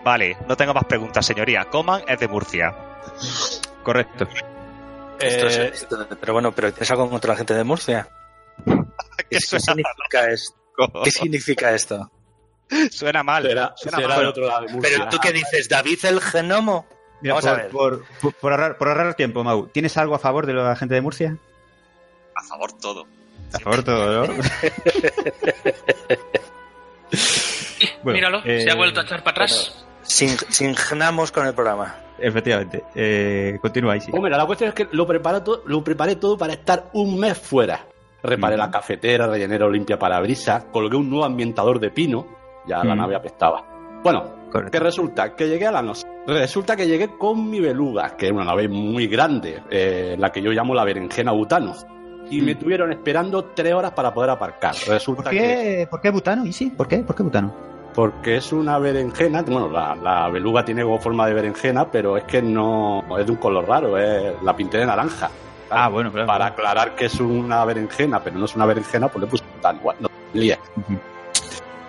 Vale, 0.03 0.37
no 0.47 0.57
tengo 0.57 0.73
más 0.73 0.85
preguntas, 0.85 1.23
señoría. 1.23 1.65
Coman 1.65 2.01
es 2.07 2.19
de 2.19 2.27
Murcia. 2.27 2.73
Correcto. 3.83 4.27
Esto 5.19 5.47
es- 5.47 5.57
Eh, 5.57 5.71
esto- 5.73 6.07
pero 6.19 6.33
bueno, 6.33 6.51
pero 6.51 6.67
¿es 6.69 6.91
algo 6.91 7.09
contra 7.09 7.31
la 7.33 7.37
gente 7.37 7.53
de 7.53 7.63
Murcia? 7.63 8.07
¿Qué 8.65 9.25
¿Qué, 9.29 9.39
suena, 9.39 9.63
significa 9.65 10.29
esto? 10.29 10.55
¿Qué 11.03 11.11
significa 11.11 11.73
esto? 11.73 12.11
suena 12.91 13.23
mal. 13.23 13.43
suena 13.43 13.73
será 13.75 14.07
mal. 14.07 14.17
del 14.19 14.27
otro 14.27 14.47
lado 14.47 14.65
de 14.65 14.73
Murcia. 14.73 14.97
Pero 14.97 15.09
tú 15.09 15.17
qué 15.21 15.31
dices, 15.31 15.69
David 15.69 16.03
el 16.05 16.19
genomo. 16.21 16.85
Mira, 17.21 17.35
Vamos 17.35 17.45
a 17.45 17.51
por, 17.51 17.61
ver. 17.61 17.69
por, 17.71 18.05
por- 18.21 18.33
por 18.33 18.51
ahorrar, 18.51 18.77
por 18.77 18.87
ahorrar 18.89 19.13
tiempo, 19.15 19.43
Mau, 19.43 19.67
¿tienes 19.67 19.95
algo 19.97 20.15
a 20.15 20.19
favor 20.19 20.45
de 20.45 20.53
la 20.53 20.75
gente 20.75 20.95
de 20.95 21.01
Murcia? 21.01 21.37
A 22.35 22.43
favor 22.43 22.73
todo. 22.73 23.05
A 23.53 23.59
favor 23.59 23.83
todo, 23.83 24.27
¿no? 24.27 24.33
Bueno, 28.03 28.17
Míralo, 28.17 28.41
eh, 28.45 28.61
se 28.61 28.71
ha 28.71 28.75
vuelto 28.75 28.99
a 28.99 29.03
echar 29.03 29.19
para 29.23 29.31
atrás. 29.45 29.85
Sin, 30.05 30.29
singnamos 30.29 31.31
con 31.31 31.45
el 31.47 31.53
programa. 31.53 31.95
Efectivamente. 32.17 32.83
Eh, 32.95 33.57
continúa 33.61 33.93
ahí, 33.93 34.01
sí. 34.01 34.11
Pues 34.11 34.23
mira, 34.23 34.37
la 34.37 34.45
cuestión 34.45 34.69
es 34.69 34.75
que 34.75 34.87
lo 34.91 35.05
preparé, 35.05 35.41
todo, 35.41 35.63
lo 35.65 35.83
preparé 35.83 36.15
todo 36.15 36.37
para 36.37 36.53
estar 36.53 36.85
un 36.93 37.19
mes 37.19 37.37
fuera. 37.37 37.85
Reparé 38.23 38.57
la 38.57 38.71
cafetera, 38.71 39.27
rellené 39.27 39.59
la 39.59 39.67
limpia 39.69 39.99
parabrisas, 39.99 40.65
colgué 40.71 40.95
un 40.97 41.09
nuevo 41.09 41.25
ambientador 41.25 41.79
de 41.79 41.91
pino, 41.91 42.25
ya 42.65 42.83
la 42.83 42.95
nave 42.95 43.15
apestaba. 43.15 43.63
Bueno, 44.03 44.23
Correcto. 44.51 44.71
que 44.71 44.79
resulta 44.79 45.35
que 45.35 45.47
llegué 45.47 45.67
a 45.67 45.71
la 45.71 45.81
noche. 45.81 46.03
Resulta 46.25 46.75
que 46.75 46.87
llegué 46.87 47.17
con 47.17 47.49
mi 47.49 47.59
beluga, 47.59 48.15
que 48.17 48.27
es 48.27 48.31
una 48.31 48.45
nave 48.45 48.67
muy 48.67 49.07
grande, 49.07 49.61
eh, 49.69 50.15
la 50.17 50.31
que 50.31 50.41
yo 50.41 50.51
llamo 50.51 50.73
la 50.73 50.83
berenjena 50.83 51.31
butano. 51.33 51.73
Y 52.31 52.41
me 52.41 52.55
tuvieron 52.55 52.91
esperando 52.91 53.43
tres 53.53 53.73
horas 53.73 53.91
para 53.91 54.11
poder 54.11 54.31
aparcar. 54.31 54.73
Resulta 54.87 55.23
¿Por 55.23 55.31
que 55.31 55.37
qué, 55.37 55.87
¿Por 55.89 56.01
qué 56.01 56.09
butano? 56.09 56.45
¿Y 56.45 56.53
sí? 56.53 56.71
¿Por 56.71 56.87
qué? 56.87 56.99
¿Por 56.99 57.15
qué 57.15 57.21
butano? 57.21 57.53
Porque 57.95 58.35
es 58.35 58.51
una 58.51 58.77
berenjena, 58.77 59.41
bueno, 59.43 59.69
la, 59.69 59.95
la 59.95 60.29
beluga 60.29 60.65
tiene 60.65 60.83
como 60.83 60.99
forma 60.99 61.25
de 61.27 61.33
berenjena, 61.33 61.89
pero 61.89 62.17
es 62.17 62.25
que 62.25 62.41
no 62.41 63.05
es 63.17 63.25
de 63.25 63.31
un 63.31 63.37
color 63.37 63.65
raro, 63.65 63.97
es 63.97 64.35
la 64.43 64.53
pinté 64.53 64.79
de 64.79 64.85
naranja. 64.85 65.31
Ah, 65.69 65.87
bueno, 65.87 66.11
claro. 66.11 66.27
Para 66.27 66.47
aclarar 66.47 66.93
que 66.93 67.05
es 67.05 67.19
una 67.21 67.63
berenjena, 67.63 68.21
pero 68.21 68.37
no 68.37 68.45
es 68.45 68.55
una 68.55 68.65
berenjena, 68.65 69.07
pues 69.07 69.23
le 69.23 69.27
puse 69.27 69.43
tan 69.61 69.77
igual. 69.77 69.95
No. 70.01 70.09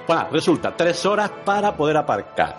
Bueno, 0.07 0.29
resulta, 0.31 0.77
tres 0.77 1.05
horas 1.05 1.31
para 1.45 1.77
poder 1.77 1.97
aparcar. 1.97 2.57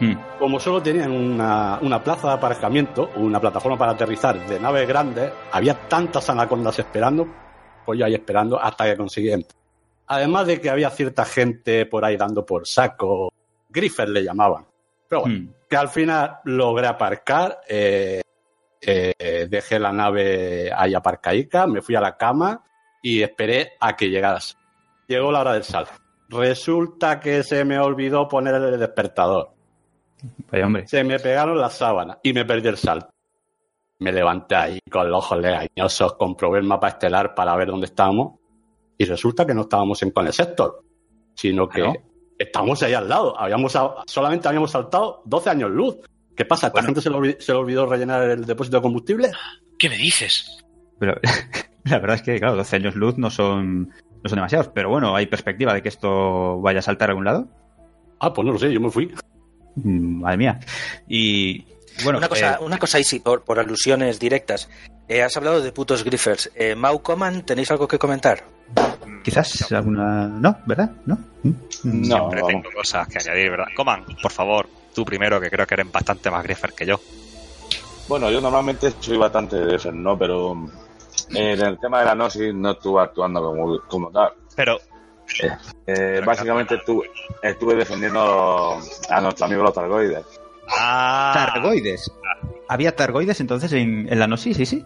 Hmm. 0.00 0.14
Como 0.38 0.58
solo 0.58 0.80
tenían 0.80 1.10
una, 1.10 1.78
una, 1.82 2.02
plaza 2.02 2.28
de 2.28 2.34
aparcamiento, 2.34 3.10
una 3.16 3.38
plataforma 3.38 3.76
para 3.76 3.92
aterrizar 3.92 4.46
de 4.46 4.58
naves 4.58 4.88
grandes, 4.88 5.30
había 5.52 5.74
tantas 5.74 6.30
anacondas 6.30 6.78
esperando, 6.78 7.28
pues 7.84 7.98
yo 7.98 8.06
ahí 8.06 8.14
esperando 8.14 8.58
hasta 8.58 8.84
que 8.86 8.96
conseguí 8.96 9.30
Además 10.08 10.46
de 10.46 10.60
que 10.60 10.70
había 10.70 10.88
cierta 10.88 11.26
gente 11.26 11.84
por 11.84 12.04
ahí 12.04 12.16
dando 12.16 12.44
por 12.44 12.66
saco, 12.66 13.30
Griffer 13.68 14.08
le 14.08 14.24
llamaban. 14.24 14.66
Pero 15.06 15.22
bueno, 15.22 15.40
hmm. 15.40 15.54
que 15.68 15.76
al 15.76 15.88
final 15.88 16.38
logré 16.44 16.86
aparcar, 16.86 17.60
eh, 17.68 18.22
eh, 18.80 19.46
dejé 19.50 19.78
la 19.78 19.92
nave 19.92 20.72
ahí 20.74 20.94
aparcadica, 20.94 21.66
me 21.66 21.82
fui 21.82 21.94
a 21.94 22.00
la 22.00 22.16
cama 22.16 22.64
y 23.02 23.22
esperé 23.22 23.72
a 23.80 23.96
que 23.96 24.08
llegaras. 24.08 24.56
Llegó 25.06 25.30
la 25.30 25.40
hora 25.40 25.52
del 25.52 25.64
salto. 25.64 25.92
Resulta 26.30 27.20
que 27.20 27.42
se 27.42 27.64
me 27.64 27.78
olvidó 27.78 28.28
poner 28.28 28.54
el 28.54 28.78
despertador. 28.78 29.50
Se 30.86 31.04
me 31.04 31.18
pegaron 31.18 31.58
las 31.58 31.74
sábanas 31.74 32.18
y 32.22 32.32
me 32.32 32.46
perdí 32.46 32.68
el 32.68 32.76
salto. 32.78 33.10
Me 33.98 34.12
levanté 34.12 34.54
ahí 34.54 34.80
con 34.90 35.10
los 35.10 35.24
ojos 35.24 35.38
legañosos, 35.38 36.14
comprobé 36.14 36.60
el 36.60 36.64
mapa 36.64 36.88
estelar 36.88 37.34
para 37.34 37.54
ver 37.56 37.68
dónde 37.68 37.86
estábamos 37.86 38.38
y 38.98 39.04
resulta 39.04 39.46
que 39.46 39.54
no 39.54 39.62
estábamos 39.62 40.02
en 40.02 40.10
Cone 40.10 40.32
Sector, 40.32 40.84
sino 41.34 41.68
que 41.68 41.84
estábamos 42.36 42.82
ahí 42.82 42.94
al 42.94 43.08
lado. 43.08 43.38
Habíamos, 43.38 43.78
solamente 44.06 44.48
habíamos 44.48 44.72
saltado 44.72 45.22
12 45.24 45.50
años 45.50 45.70
luz. 45.70 45.96
¿Qué 46.36 46.44
pasa? 46.44 46.66
¿Esta 46.66 46.82
gente 46.82 47.00
se 47.00 47.10
le, 47.10 47.16
olvidó, 47.56 47.86
rellenar 47.86 48.22
el 48.28 48.44
depósito 48.44 48.76
de 48.78 48.82
combustible? 48.82 49.30
¿Qué 49.78 49.88
me 49.88 49.96
dices? 49.96 50.58
Pero 50.98 51.14
la 51.84 51.98
verdad 52.00 52.16
es 52.16 52.22
que, 52.22 52.38
claro, 52.38 52.56
12 52.56 52.76
años 52.76 52.96
luz 52.96 53.18
no 53.18 53.30
son, 53.30 53.88
no 53.88 54.28
son 54.28 54.36
demasiados, 54.36 54.68
pero 54.74 54.90
bueno, 54.90 55.14
¿hay 55.14 55.26
perspectiva 55.26 55.72
de 55.72 55.82
que 55.82 55.88
esto 55.88 56.60
vaya 56.60 56.80
a 56.80 56.82
saltar 56.82 57.10
a 57.10 57.12
algún 57.12 57.24
lado? 57.24 57.48
Ah, 58.20 58.32
pues 58.32 58.44
no 58.44 58.52
lo 58.52 58.58
sé, 58.58 58.72
yo 58.72 58.80
me 58.80 58.90
fui. 58.90 59.14
Mm, 59.76 60.22
madre 60.22 60.36
mía. 60.36 60.60
Y 61.08 61.64
bueno, 62.04 62.18
una 62.18 62.28
cosa, 62.28 62.54
eh, 62.54 62.58
una 62.60 62.78
cosa 62.78 62.98
ahí 62.98 63.04
sí, 63.04 63.20
por, 63.20 63.58
alusiones 63.58 64.18
directas. 64.18 64.68
Eh, 65.08 65.22
has 65.22 65.36
hablado 65.36 65.60
de 65.60 65.72
putos 65.72 66.04
griffers. 66.04 66.50
Eh, 66.54 66.74
Mau 66.74 67.00
Coman, 67.02 67.44
¿tenéis 67.44 67.70
algo 67.70 67.88
que 67.88 67.98
comentar? 67.98 68.44
Quizás 69.22 69.72
alguna. 69.72 70.26
No, 70.28 70.58
¿verdad? 70.66 70.90
No. 71.06 71.18
Mm. 71.42 71.52
No, 71.84 72.16
Siempre 72.16 72.42
tengo 72.46 72.70
cosas 72.74 73.08
que 73.08 73.18
añadir, 73.18 73.50
¿verdad? 73.50 73.68
Coman, 73.74 74.04
por 74.22 74.32
favor, 74.32 74.68
tú 74.94 75.04
primero, 75.04 75.40
que 75.40 75.50
creo 75.50 75.66
que 75.66 75.74
eres 75.74 75.90
bastante 75.90 76.30
más 76.30 76.42
griffer 76.42 76.72
que 76.72 76.86
yo. 76.86 77.00
Bueno, 78.08 78.30
yo 78.30 78.40
normalmente 78.40 78.92
soy 79.00 79.16
bastante 79.18 79.58
griffer, 79.58 79.94
¿no? 79.94 80.18
Pero 80.18 80.68
en 81.30 81.60
el 81.60 81.78
tema 81.78 82.00
de 82.00 82.06
la 82.06 82.14
Gnosis 82.14 82.54
no 82.54 82.72
estuve 82.72 83.02
actuando 83.02 83.42
como, 83.42 83.80
como 83.86 84.10
tal. 84.10 84.32
Pero 84.56 84.78
eh, 85.86 86.20
básicamente 86.24 86.76
estuve, 86.76 87.10
estuve, 87.42 87.76
defendiendo 87.76 88.78
a 89.10 89.20
nuestro 89.20 89.46
amigo 89.46 89.62
los 89.62 89.74
targoides. 89.74 90.24
Ah. 90.70 91.32
Targoides. 91.34 92.10
¿Había 92.68 92.94
targoides 92.94 93.40
entonces 93.40 93.72
en, 93.72 94.06
la 94.18 94.26
Gnosis? 94.26 94.56
Sí, 94.56 94.66
sí. 94.66 94.84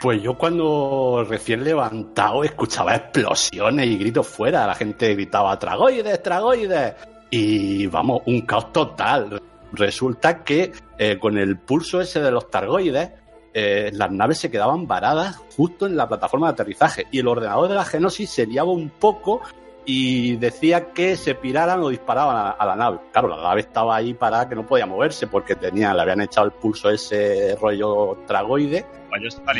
Pues 0.00 0.22
yo 0.22 0.36
cuando 0.36 1.24
recién 1.28 1.64
levantado 1.64 2.44
escuchaba 2.44 2.94
explosiones 2.94 3.86
y 3.86 3.98
gritos 3.98 4.26
fuera. 4.26 4.66
La 4.66 4.74
gente 4.74 5.14
gritaba 5.14 5.58
tragoides, 5.58 6.22
tragoides. 6.22 6.94
Y 7.30 7.86
vamos, 7.86 8.22
un 8.26 8.42
caos 8.42 8.72
total. 8.72 9.40
Resulta 9.72 10.44
que 10.44 10.72
eh, 10.98 11.18
con 11.18 11.36
el 11.36 11.58
pulso 11.58 12.00
ese 12.00 12.20
de 12.20 12.30
los 12.30 12.50
targoides, 12.50 13.10
eh, 13.52 13.90
las 13.92 14.10
naves 14.10 14.38
se 14.38 14.50
quedaban 14.50 14.86
varadas 14.86 15.36
justo 15.56 15.86
en 15.86 15.96
la 15.96 16.08
plataforma 16.08 16.48
de 16.48 16.52
aterrizaje 16.54 17.06
y 17.10 17.20
el 17.20 17.28
ordenador 17.28 17.68
de 17.68 17.74
la 17.74 17.84
Genosis 17.84 18.30
se 18.30 18.46
liaba 18.46 18.70
un 18.70 18.90
poco 18.90 19.42
y 19.84 20.36
decía 20.36 20.92
que 20.92 21.16
se 21.16 21.34
piraran 21.34 21.82
o 21.82 21.88
disparaban 21.88 22.54
a, 22.58 22.66
la 22.66 22.76
nave. 22.76 22.98
Claro, 23.12 23.28
la 23.28 23.42
nave 23.42 23.60
estaba 23.60 23.96
ahí 23.96 24.14
para 24.14 24.48
que 24.48 24.54
no 24.54 24.66
podía 24.66 24.86
moverse 24.86 25.26
porque 25.26 25.56
tenía, 25.56 25.92
le 25.92 26.02
habían 26.02 26.22
echado 26.22 26.46
el 26.46 26.52
pulso 26.52 26.90
ese 26.90 27.56
rollo 27.60 28.18
tragoide. 28.26 28.86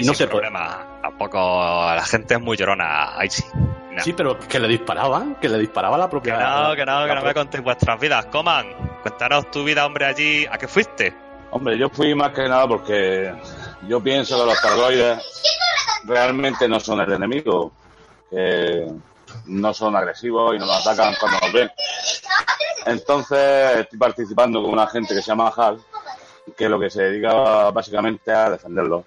no 0.04 0.14
sé 0.14 0.26
problema. 0.26 0.98
Tampoco 1.02 1.38
la 1.38 2.04
gente 2.04 2.34
es 2.34 2.40
muy 2.40 2.56
llorona. 2.56 3.18
Ahí 3.18 3.28
sí. 3.30 3.44
Sí, 3.98 4.12
pero 4.12 4.38
que 4.38 4.58
le 4.58 4.66
disparaban, 4.66 5.36
que 5.36 5.48
le 5.48 5.58
disparaba 5.58 5.96
la 5.96 6.10
propia. 6.10 6.36
Que 6.36 6.42
no, 6.42 6.76
que 6.76 6.84
no, 6.84 7.06
que 7.06 7.14
no 7.14 7.22
me 7.22 7.34
contéis 7.34 7.62
vuestras 7.62 8.00
vidas. 8.00 8.26
Coman, 8.26 8.66
cuéntanos 9.02 9.50
tu 9.50 9.62
vida, 9.62 9.86
hombre, 9.86 10.06
allí. 10.06 10.46
¿A 10.50 10.58
qué 10.58 10.66
fuiste? 10.66 11.14
Hombre, 11.50 11.78
yo 11.78 11.88
fui 11.88 12.14
más 12.14 12.32
que 12.32 12.48
nada 12.48 12.66
porque 12.66 13.32
yo 13.86 14.02
pienso 14.02 14.40
que 14.40 14.46
los 14.46 14.60
targoides 14.60 15.18
realmente 16.04 16.68
no 16.68 16.80
son 16.80 17.00
el 17.00 17.12
enemigo, 17.12 17.72
que 18.28 18.88
no 19.46 19.74
son 19.74 19.96
agresivos 19.96 20.54
y 20.54 20.58
nos 20.58 20.86
atacan 20.86 21.14
cuando 21.18 21.38
nos 21.40 21.52
ven. 21.52 21.70
Entonces 22.86 23.80
estoy 23.80 23.98
participando 23.98 24.62
con 24.62 24.72
una 24.72 24.86
gente 24.86 25.14
que 25.14 25.22
se 25.22 25.28
llama 25.28 25.52
HAL, 25.54 25.80
que 26.56 26.68
lo 26.68 26.78
que 26.78 26.90
se 26.90 27.02
dedica 27.02 27.70
básicamente 27.70 28.32
a 28.32 28.50
defenderlo. 28.50 29.04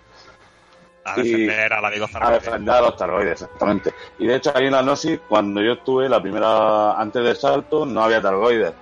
A 1.06 1.16
defender 1.16 1.72
a 1.72 1.82
A 2.28 2.32
defender 2.32 2.76
a 2.76 2.82
los 2.82 2.98
targoides, 2.98 3.42
exactamente. 3.42 3.94
Y 4.20 4.28
de 4.28 4.36
hecho 4.36 4.52
ahí 4.54 4.66
en 4.66 4.74
la 4.74 4.82
Gnosis, 4.82 5.20
cuando 5.28 5.62
yo 5.62 5.74
estuve, 5.74 6.10
la 6.10 6.22
primera, 6.22 7.00
antes 7.00 7.24
del 7.24 7.38
salto, 7.38 7.86
no 7.86 8.04
había 8.04 8.22
targoides 8.22 8.74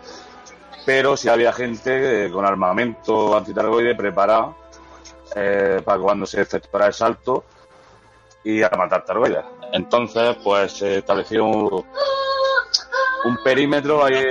pero 0.85 1.17
si 1.17 1.27
había 1.27 1.51
gente 1.51 2.29
con 2.31 2.45
armamento 2.45 3.35
antitargoide 3.35 3.95
preparado 3.95 4.55
eh, 5.35 5.81
para 5.83 5.99
cuando 5.99 6.25
se 6.25 6.41
efectuara 6.41 6.87
el 6.87 6.93
salto 6.93 7.43
y 8.43 8.61
a 8.61 8.69
matar 8.69 9.03
targoides. 9.03 9.43
Entonces, 9.73 10.35
pues 10.43 10.71
se 10.73 10.99
estableció 10.99 11.45
un, 11.45 11.83
perímetro 13.43 14.05
ahí. 14.05 14.23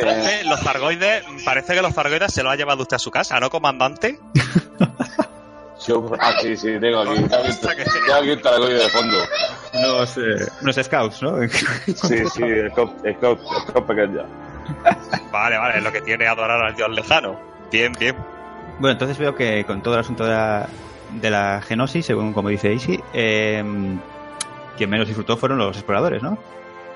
los 0.45 0.63
targoides, 0.63 1.25
parece 1.45 1.75
que 1.75 1.83
los 1.83 1.95
targoides 1.95 2.33
se 2.33 2.43
lo 2.43 2.51
ha 2.51 2.57
llevado 2.57 2.83
usted 2.83 2.97
a 2.97 3.01
su 3.01 3.11
casa, 3.11 3.39
¿no, 3.41 3.51
comandante? 3.51 4.19
ah, 6.21 6.33
sí, 6.41 6.57
sí, 6.57 6.79
tengo 6.81 7.01
aquí. 7.01 7.15
Tengo 7.23 8.15
aquí 8.19 8.31
un 8.31 8.41
targoide 8.41 8.75
de 8.75 8.89
fondo. 8.89 9.17
Unos, 9.75 10.17
eh, 10.19 10.47
unos 10.63 10.77
scouts, 10.77 11.23
¿no? 11.23 11.49
sí, 11.49 12.27
sí, 12.33 12.43
es 12.45 12.73
scout 12.73 13.87
pequeño. 13.87 14.25
Vale, 15.31 15.59
vale, 15.59 15.79
es 15.79 15.85
lo 15.85 15.93
que 15.93 16.01
tiene 16.01 16.27
adorar 16.27 16.63
al 16.63 16.75
dios 16.75 16.89
lejano. 16.91 17.39
Bien, 17.71 17.93
bien. 17.99 18.17
Bueno, 18.79 18.93
entonces 18.93 19.19
veo 19.19 19.35
que 19.35 19.65
con 19.65 19.83
todo 19.83 19.95
el 19.95 20.01
asunto 20.01 20.25
de 20.25 20.31
la, 20.31 20.69
de 21.13 21.31
la 21.31 21.61
genosis, 21.61 22.07
según 22.07 22.33
como 22.33 22.49
dice 22.49 22.73
Isi, 22.73 23.01
eh, 23.13 23.63
quien 24.77 24.91
menos 24.91 25.07
disfrutó 25.07 25.37
fueron 25.37 25.59
los 25.59 25.77
exploradores, 25.77 26.23
¿no? 26.23 26.39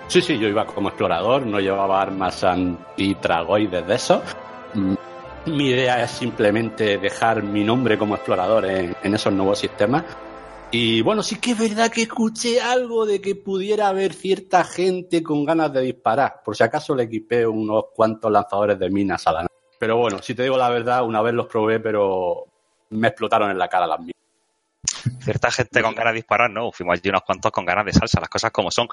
Sí, 0.09 0.23
sí, 0.23 0.39
yo 0.39 0.49
iba 0.49 0.65
como 0.65 0.89
explorador, 0.89 1.45
no 1.47 1.61
llevaba 1.61 2.01
armas 2.01 2.43
antitragoides 2.43 3.87
de 3.87 3.95
eso. 3.95 4.23
Mm, 4.75 4.95
mi 5.47 5.69
idea 5.69 6.03
es 6.03 6.11
simplemente 6.11 6.99
dejar 6.99 7.43
mi 7.43 7.65
nombre 7.65 7.99
como 7.99 8.15
explorador 8.15 8.65
en, 8.67 8.97
esos 9.03 9.33
nuevos 9.33 9.59
sistemas 9.59 10.05
y 10.71 11.01
bueno, 11.01 11.23
sí 11.23 11.37
que 11.37 11.53
es 11.53 11.59
verdad 11.59 11.91
que 11.91 12.03
escuché 12.03 12.61
algo 12.61 13.07
de 13.07 13.21
que 13.21 13.35
pudiera 13.35 13.89
haber 13.89 14.13
cierta 14.13 14.65
gente 14.65 15.23
con 15.23 15.47
ganas 15.47 15.73
de 15.73 15.81
disparar. 15.81 16.43
Por 16.45 16.55
si 16.55 16.63
acaso 16.63 16.95
le 16.95 17.05
equipé 17.05 17.47
unos 17.47 17.85
cuantos 17.95 18.31
lanzadores 18.31 18.79
de 18.79 18.91
minas 18.91 19.27
a 19.27 19.33
la. 19.33 19.47
Pero 19.79 19.97
bueno, 19.97 20.19
si 20.21 20.35
te 20.35 20.43
digo 20.43 20.59
la 20.59 20.69
verdad, 20.69 21.07
una 21.07 21.23
vez 21.23 21.33
los 21.33 21.47
probé, 21.47 21.81
pero 21.81 22.45
me 22.91 23.09
explotaron 23.09 23.51
en 23.51 23.59
la 23.59 23.69
cara 23.69 23.87
las 23.87 24.01
minas. 24.01 24.18
Cierta 25.21 25.51
gente 25.51 25.83
con 25.83 25.95
ganas 25.95 26.13
de 26.13 26.19
disparar, 26.19 26.51
no. 26.51 26.71
Fuimos 26.73 26.99
allí 26.99 27.09
unos 27.09 27.23
cuantos 27.23 27.53
con 27.53 27.65
ganas 27.65 27.85
de 27.85 27.93
salsa, 27.93 28.21
las 28.21 28.29
cosas 28.29 28.51
como 28.51 28.71
son. 28.71 28.89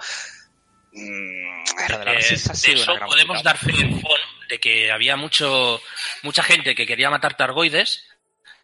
Mm, 0.94 1.64
de, 2.06 2.18
eso 2.18 2.96
podemos 3.06 3.44
dar 3.44 3.58
fe 3.58 3.72
en 3.72 4.02
de 4.50 4.60
que 4.60 4.92
había 4.92 5.16
mucho, 5.18 5.82
mucha 6.24 6.44
gente 6.44 6.76
que 6.76 6.86
quería 6.86 7.10
matar 7.10 7.36
targoides 7.36 8.06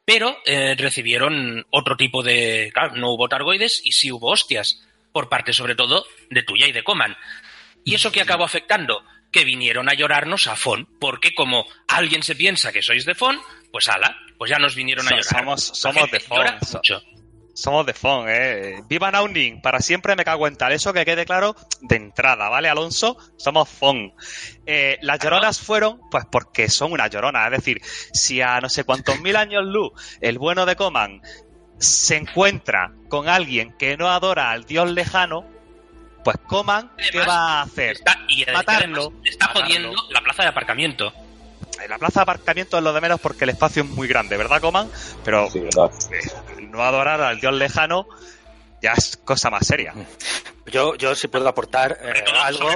pero 0.06 0.38
eh, 0.46 0.76
recibieron 0.78 1.66
otro 1.70 1.96
tipo 1.96 2.24
de... 2.24 2.72
Claro, 2.74 2.96
no 2.96 3.12
hubo 3.12 3.30
targoides 3.30 3.82
y 3.84 3.92
sí 3.92 4.12
hubo 4.12 4.32
hostias, 4.32 4.82
por 5.12 5.30
parte 5.30 5.54
sobre 5.54 5.76
todo 5.76 6.06
de 6.30 6.44
tuya 6.44 6.68
y 6.68 6.72
de 6.72 6.84
Coman. 6.84 7.16
¿Y 7.84 7.96
eso 7.96 8.12
qué 8.12 8.22
acabó 8.22 8.44
afectando? 8.44 9.04
Que 9.32 9.46
vinieron 9.46 9.90
a 9.90 9.94
llorarnos 9.94 10.48
a 10.48 10.56
Fon, 10.56 10.88
porque 11.00 11.34
como 11.34 11.66
alguien 11.88 12.24
se 12.24 12.36
piensa 12.36 12.72
que 12.72 12.82
sois 12.82 13.06
de 13.06 13.16
Fon, 13.16 13.40
pues 13.72 13.88
ala, 13.90 14.18
pues 14.38 14.52
ya 14.52 14.58
nos 14.58 14.76
vinieron 14.76 15.08
a 15.08 15.12
llorar. 15.12 15.24
Somos, 15.24 15.64
somos 15.64 16.12
de 16.12 16.20
Fon. 16.20 16.46
Somos 17.62 17.86
de 17.86 17.94
Fon, 17.94 18.26
¿eh? 18.28 18.82
Viva 18.88 19.12
Nauning, 19.12 19.62
para 19.62 19.82
siempre 19.82 20.16
me 20.16 20.26
cago 20.26 20.48
en 20.48 20.56
tal. 20.56 20.72
Eso 20.72 20.94
que 20.94 21.06
quede 21.06 21.26
claro 21.26 21.56
de 21.82 21.96
entrada, 21.96 22.50
¿vale, 22.50 22.70
Alonso? 22.70 23.18
Somos 23.38 23.70
Fon. 23.70 24.16
Eh, 24.66 24.98
las 25.04 25.20
lloronas 25.20 25.60
fueron, 25.60 26.02
pues 26.10 26.26
porque 26.26 26.70
son 26.70 26.92
una 26.92 27.06
llorona. 27.06 27.46
Es 27.46 27.52
decir, 27.52 27.80
si 28.14 28.42
a 28.42 28.60
no 28.62 28.68
sé 28.68 28.84
cuántos 28.84 29.22
mil 29.22 29.36
años 29.36 29.64
luz 29.64 29.92
el 30.22 30.40
bueno 30.40 30.66
de 30.66 30.76
Coman 30.76 31.22
se 31.78 32.16
encuentra 32.16 32.94
con 33.10 33.30
alguien 33.30 33.78
que 33.78 33.96
no 33.96 34.10
adora 34.10 34.50
al 34.50 34.66
dios 34.66 34.90
lejano, 34.90 35.46
pues 36.24 36.38
Coman, 36.48 36.92
¿qué 37.12 37.20
va 37.20 37.60
a 37.60 37.62
hacer? 37.62 37.98
matarlo. 38.52 39.14
Está 39.24 39.50
jodiendo 39.50 39.94
la 40.10 40.22
plaza 40.22 40.42
de 40.42 40.50
aparcamiento 40.50 41.14
la 41.88 41.98
plaza 41.98 42.20
de 42.20 42.24
aparcamiento 42.24 42.78
es 42.78 42.84
lo 42.84 42.94
de 42.94 43.02
menos 43.02 43.20
porque 43.20 43.44
el 43.44 43.52
espacio 43.52 43.84
es 43.84 43.90
muy 43.90 44.08
grande, 44.08 44.38
¿verdad, 44.38 44.62
Coman? 44.62 44.90
Pero 45.24 45.50
sí, 45.50 45.60
verdad. 45.60 45.92
Eh, 46.72 46.78
no 46.78 46.84
adorar 46.84 47.22
al 47.22 47.40
dios 47.40 47.54
lejano 47.54 48.08
ya 48.82 48.94
es 48.94 49.18
cosa 49.18 49.50
más 49.50 49.66
seria. 49.68 49.94
Yo, 50.66 50.96
yo 50.96 51.14
sí 51.16 51.28
puedo 51.28 51.48
aportar 51.48 51.98
eh, 52.02 52.24
algo, 52.44 52.70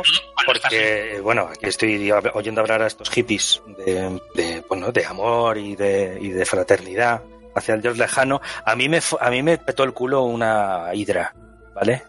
porque, 0.46 1.20
bueno, 1.24 1.48
aquí 1.50 1.66
estoy 1.68 2.12
oyendo 2.34 2.62
hablar 2.62 2.82
a 2.82 2.88
estos 2.88 3.10
hippies 3.10 3.62
de, 3.78 4.22
de, 4.36 4.64
bueno, 4.68 4.92
de 4.92 5.06
amor 5.06 5.58
y 5.58 5.76
de, 5.76 6.18
y 6.22 6.30
de 6.30 6.46
fraternidad 6.46 7.22
hacia 7.56 7.74
el 7.74 7.82
dios 7.82 7.98
lejano. 7.98 8.42
A 8.66 8.76
mí 8.76 8.90
me, 8.90 9.00
a 9.20 9.30
mí 9.30 9.42
me 9.42 9.58
petó 9.58 9.84
el 9.84 9.94
culo 9.94 10.24
una 10.24 10.90
hidra, 10.94 11.34
¿vale? 11.74 12.04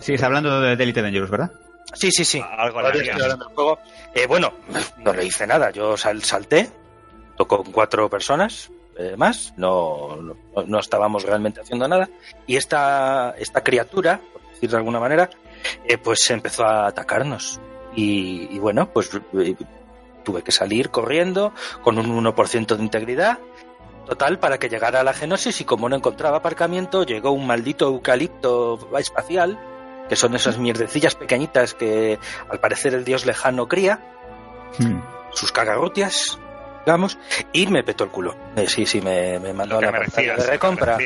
Sigues 0.00 0.22
hablando 0.22 0.60
de 0.60 0.72
Elite 0.72 1.02
Dangerous, 1.02 1.30
¿verdad? 1.30 1.50
Sí, 1.94 2.10
sí, 2.10 2.24
sí. 2.24 2.42
Algo 2.56 2.80
juego. 3.54 3.78
Eh, 4.14 4.26
bueno, 4.26 4.52
no 4.98 5.12
le 5.12 5.24
hice 5.24 5.46
nada. 5.46 5.70
Yo 5.70 5.96
sal- 5.96 6.22
salté, 6.24 6.68
tocó 7.36 7.62
con 7.62 7.72
cuatro 7.72 8.10
personas 8.10 8.70
eh, 8.98 9.14
más, 9.16 9.54
no, 9.56 10.16
no, 10.16 10.36
no 10.66 10.78
estábamos 10.78 11.24
realmente 11.24 11.60
haciendo 11.60 11.86
nada. 11.88 12.08
Y 12.46 12.56
esta, 12.56 13.34
esta 13.38 13.62
criatura, 13.62 14.20
por 14.32 14.42
decir 14.50 14.70
de 14.70 14.76
alguna 14.76 15.00
manera, 15.00 15.30
eh, 15.86 15.98
pues 15.98 16.28
empezó 16.30 16.64
a 16.64 16.86
atacarnos. 16.86 17.60
Y, 17.94 18.48
y 18.50 18.58
bueno, 18.58 18.92
pues 18.92 19.10
eh, 19.38 19.54
tuve 20.24 20.42
que 20.42 20.52
salir 20.52 20.90
corriendo 20.90 21.52
con 21.82 21.98
un 21.98 22.24
1% 22.24 22.76
de 22.76 22.82
integridad. 22.82 23.38
Total, 24.06 24.38
para 24.38 24.58
que 24.58 24.68
llegara 24.68 25.00
a 25.00 25.04
la 25.04 25.12
genosis 25.12 25.60
y 25.60 25.64
como 25.64 25.88
no 25.88 25.96
encontraba 25.96 26.38
aparcamiento, 26.38 27.04
llegó 27.04 27.32
un 27.32 27.46
maldito 27.46 27.86
eucalipto 27.86 28.78
espacial, 28.98 29.58
que 30.08 30.14
son 30.14 30.36
esas 30.36 30.58
mierdecillas 30.58 31.16
pequeñitas 31.16 31.74
que 31.74 32.18
al 32.48 32.60
parecer 32.60 32.94
el 32.94 33.04
dios 33.04 33.26
lejano 33.26 33.66
cría, 33.66 34.12
Hmm. 34.78 35.00
sus 35.32 35.52
cagarrutias, 35.52 36.38
digamos, 36.86 37.18
y 37.52 37.66
me 37.66 37.82
petó 37.82 38.04
el 38.04 38.10
culo. 38.10 38.36
Eh, 38.56 38.66
sí, 38.68 38.86
sí, 38.86 39.00
me, 39.02 39.38
me 39.40 39.52
mandó 39.52 39.78
a 39.78 39.80
la 39.82 39.90
merecías. 39.92 40.38
de 40.38 40.46
recompra. 40.52 40.96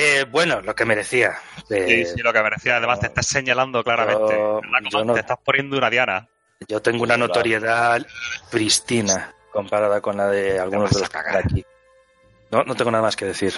Eh, 0.00 0.24
bueno, 0.30 0.60
lo 0.60 0.72
que 0.76 0.84
merecía. 0.84 1.36
Eh, 1.68 2.04
Sí, 2.06 2.14
sí, 2.14 2.22
lo 2.22 2.32
que 2.32 2.40
merecía. 2.40 2.76
Además, 2.76 3.00
te 3.00 3.08
estás 3.08 3.26
señalando 3.26 3.82
claramente. 3.82 4.34
yo- 4.36 4.60
La 4.70 4.80
yo 4.80 4.90
coma- 4.92 5.04
no- 5.04 5.14
Te 5.14 5.20
estás 5.20 5.38
poniendo 5.44 5.76
una 5.76 5.90
diana. 5.90 6.28
Yo 6.68 6.80
tengo 6.80 7.02
una 7.02 7.16
notoriedad 7.16 8.06
pristina 8.50 9.34
comparada 9.52 10.00
con 10.00 10.16
la 10.16 10.28
de 10.28 10.58
algunos 10.60 10.90
de 10.90 11.00
los 11.00 11.08
que 11.10 11.18
aquí. 11.18 11.66
No, 12.52 12.62
no 12.62 12.74
tengo 12.76 12.90
nada 12.92 13.02
más 13.02 13.16
que 13.16 13.24
decir. 13.24 13.54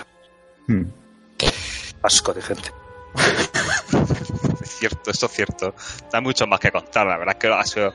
Hmm. 0.67 0.85
Asco 2.03 2.33
de 2.33 2.41
gente. 2.43 2.71
Cierto, 4.81 5.11
eso 5.11 5.27
es 5.27 5.33
cierto. 5.33 5.75
Da 6.11 6.21
mucho 6.23 6.47
más 6.47 6.59
que 6.59 6.73
contar. 6.73 7.07
La 7.07 7.19
verdad 7.19 7.37
es 7.37 7.41
que 7.41 7.53
ha 7.53 7.65
sido, 7.65 7.93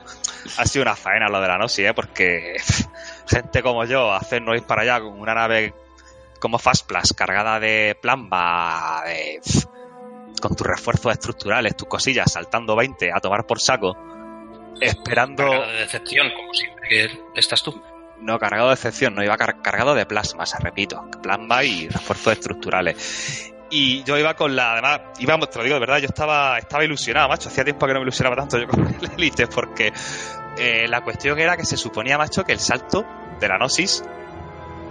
ha 0.56 0.64
sido 0.64 0.82
una 0.84 0.94
faena 0.94 1.28
lo 1.28 1.40
de 1.40 1.48
la 1.48 1.58
Nosi, 1.58 1.84
¿eh? 1.84 1.92
Porque 1.92 2.56
gente 3.26 3.60
como 3.62 3.84
yo, 3.84 4.12
hacernos 4.12 4.56
ir 4.56 4.62
para 4.62 4.82
allá 4.82 5.00
con 5.00 5.18
una 5.20 5.34
nave 5.34 5.74
como 6.40 6.58
Fastplash 6.58 7.12
cargada 7.16 7.58
de 7.58 7.98
plamba, 8.00 9.02
de, 9.04 9.40
con 10.40 10.54
tus 10.54 10.66
refuerzos 10.66 11.12
estructurales, 11.12 11.76
tus 11.76 11.88
cosillas, 11.88 12.30
saltando 12.32 12.76
20 12.76 13.10
a 13.12 13.18
tomar 13.20 13.46
por 13.46 13.58
saco, 13.60 13.96
esperando. 14.80 15.42
Cargado 15.44 15.66
de 15.72 15.78
decepción, 15.78 16.28
como 16.36 16.54
siempre 16.54 16.88
que 16.88 17.10
estás 17.34 17.62
tú. 17.62 17.82
No, 18.20 18.38
cargado 18.38 18.68
de 18.68 18.74
excepción, 18.74 19.14
no, 19.14 19.24
iba 19.24 19.36
car- 19.36 19.60
cargado 19.60 19.94
de 19.94 20.06
plasmas, 20.06 20.54
repito. 20.60 21.04
Plasma 21.22 21.64
y 21.64 21.88
refuerzos 21.88 22.32
estructurales. 22.34 23.52
Y 23.70 24.04
yo 24.04 24.16
iba 24.16 24.34
con 24.34 24.54
la, 24.54 24.72
además, 24.74 25.00
íbamos, 25.18 25.50
te 25.50 25.58
lo 25.58 25.64
digo 25.64 25.74
de 25.74 25.80
verdad, 25.80 25.98
yo 25.98 26.06
estaba, 26.06 26.56
estaba 26.58 26.84
ilusionado, 26.84 27.28
macho. 27.28 27.48
Hacía 27.48 27.64
tiempo 27.64 27.86
que 27.86 27.92
no 27.94 27.98
me 28.00 28.04
ilusionaba 28.04 28.36
tanto 28.36 28.58
yo 28.58 28.68
con 28.68 28.86
el 29.00 29.10
Elite, 29.16 29.46
porque 29.48 29.92
eh, 30.58 30.86
la 30.88 31.02
cuestión 31.02 31.38
era 31.38 31.56
que 31.56 31.64
se 31.64 31.76
suponía, 31.76 32.16
macho, 32.16 32.44
que 32.44 32.52
el 32.52 32.60
salto 32.60 33.04
de 33.40 33.48
la 33.48 33.56
Gnosis 33.58 34.04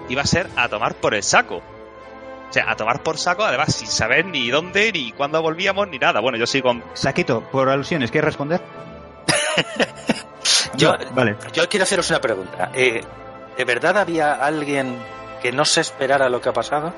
iba 0.10 0.22
a 0.22 0.26
ser 0.26 0.50
a 0.56 0.68
tomar 0.68 0.96
por 0.96 1.14
el 1.14 1.24
saco. 1.24 1.58
O 1.58 2.54
sea, 2.56 2.70
a 2.70 2.76
tomar 2.76 3.02
por 3.02 3.18
saco, 3.18 3.44
además, 3.44 3.74
sin 3.74 3.88
saber 3.88 4.26
ni 4.26 4.50
dónde, 4.50 4.92
ni 4.92 5.12
cuándo 5.14 5.42
volvíamos, 5.42 5.88
ni 5.88 5.98
nada. 5.98 6.20
Bueno, 6.20 6.38
yo 6.38 6.46
sí 6.46 6.62
con. 6.62 6.84
Saquito, 6.94 7.42
por 7.52 7.70
alusiones, 7.70 8.12
¿quieres 8.12 8.26
responder? 8.26 8.62
Yo, 10.76 10.92
No, 10.92 11.12
vale. 11.14 11.38
yo 11.54 11.68
quiero 11.70 11.84
haceros 11.84 12.10
una 12.10 12.20
pregunta. 12.20 12.70
Eh, 12.74 13.02
¿De 13.58 13.64
verdad 13.66 13.98
había 13.98 14.34
alguien 14.34 14.98
que 15.42 15.52
no 15.54 15.64
se 15.64 15.80
esperara 15.82 16.28
lo 16.30 16.42
que 16.42 16.50
ha 16.50 16.54
pasado? 16.54 16.94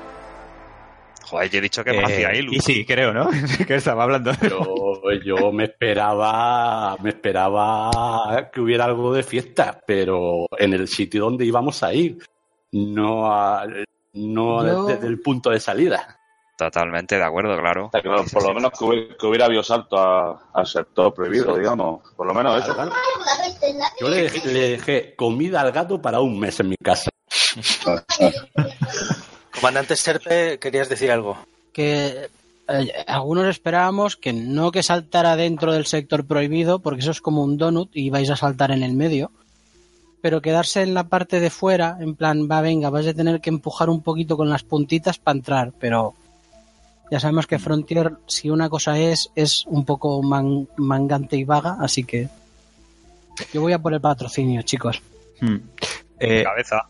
Joder, 1.28 1.50
yo 1.50 1.58
he 1.58 1.62
dicho 1.62 1.84
que 1.84 1.90
me 1.92 1.98
Eh, 1.98 2.04
hacía 2.04 2.34
ilu. 2.34 2.52
y 2.52 2.60
sí, 2.60 2.84
creo, 2.86 3.12
¿no? 3.12 3.28
que 3.66 3.74
estaba 3.74 4.04
hablando. 4.04 4.32
Yo, 4.48 5.00
yo 5.24 5.52
me 5.52 5.64
esperaba, 5.64 6.96
me 7.02 7.10
esperaba 7.10 8.50
que 8.52 8.60
hubiera 8.60 8.84
algo 8.86 9.12
de 9.12 9.22
fiesta, 9.22 9.80
pero 9.86 10.46
en 10.58 10.72
el 10.74 10.88
sitio 10.88 11.24
donde 11.24 11.44
íbamos 11.44 11.82
a 11.82 11.92
ir, 11.92 12.18
no, 12.72 13.30
a- 13.32 13.66
no 14.14 14.66
Yo- 14.66 14.86
desde 14.86 15.06
el 15.06 15.20
punto 15.20 15.50
de 15.50 15.60
salida. 15.60 16.14
Totalmente 16.56 17.16
de 17.16 17.22
acuerdo, 17.22 17.56
claro. 17.56 17.86
O 17.86 17.90
sea, 17.92 18.02
que 18.02 18.08
por 18.32 18.42
lo 18.42 18.52
menos 18.52 18.72
que 18.76 18.84
hubiera, 18.84 19.14
que 19.16 19.26
hubiera 19.26 19.44
habido 19.44 19.62
salto 19.62 19.96
a- 19.96 20.50
al 20.52 20.66
sector 20.66 21.14
prohibido, 21.14 21.56
digamos. 21.56 22.00
Por 22.16 22.26
lo 22.26 22.34
menos 22.34 22.60
eso. 22.64 22.74
Yo 24.00 24.08
le, 24.08 24.28
dejé- 24.28 24.44
le 24.44 24.70
dejé 24.70 25.14
comida 25.14 25.60
al 25.60 25.70
gato 25.70 26.02
para 26.02 26.18
un 26.20 26.36
mes 26.40 26.58
en 26.58 26.70
mi 26.70 26.76
casa. 26.76 27.10
Comandante 29.60 29.96
Serpe, 29.96 30.58
¿querías 30.58 30.88
decir 30.88 31.10
algo? 31.10 31.36
que 31.72 32.28
eh, 32.68 32.92
algunos 33.06 33.46
esperábamos 33.46 34.16
que 34.16 34.32
no 34.32 34.72
que 34.72 34.82
saltara 34.82 35.36
dentro 35.36 35.72
del 35.72 35.86
sector 35.86 36.24
prohibido, 36.26 36.80
porque 36.80 37.00
eso 37.02 37.12
es 37.12 37.20
como 37.20 37.42
un 37.44 37.56
donut 37.56 37.90
y 37.94 38.10
vais 38.10 38.28
a 38.30 38.36
saltar 38.36 38.72
en 38.72 38.82
el 38.82 38.94
medio, 38.94 39.30
pero 40.20 40.42
quedarse 40.42 40.82
en 40.82 40.92
la 40.94 41.04
parte 41.04 41.38
de 41.38 41.50
fuera, 41.50 41.96
en 42.00 42.16
plan, 42.16 42.48
va, 42.50 42.60
venga, 42.62 42.90
vais 42.90 43.06
a 43.06 43.14
tener 43.14 43.40
que 43.40 43.50
empujar 43.50 43.88
un 43.90 44.02
poquito 44.02 44.36
con 44.36 44.48
las 44.50 44.64
puntitas 44.64 45.18
para 45.18 45.38
entrar, 45.38 45.72
pero 45.78 46.14
ya 47.12 47.20
sabemos 47.20 47.46
que 47.46 47.58
Frontier, 47.60 48.14
si 48.26 48.50
una 48.50 48.68
cosa 48.68 48.98
es, 48.98 49.30
es 49.36 49.64
un 49.66 49.84
poco 49.84 50.20
man- 50.22 50.68
mangante 50.76 51.36
y 51.36 51.44
vaga, 51.44 51.76
así 51.80 52.02
que 52.02 52.28
yo 53.52 53.60
voy 53.60 53.72
a 53.72 53.78
por 53.78 53.94
el 53.94 54.00
patrocinio, 54.00 54.62
chicos. 54.62 55.00
Hmm. 55.40 55.58
Eh, 56.18 56.42
Cabeza. 56.42 56.88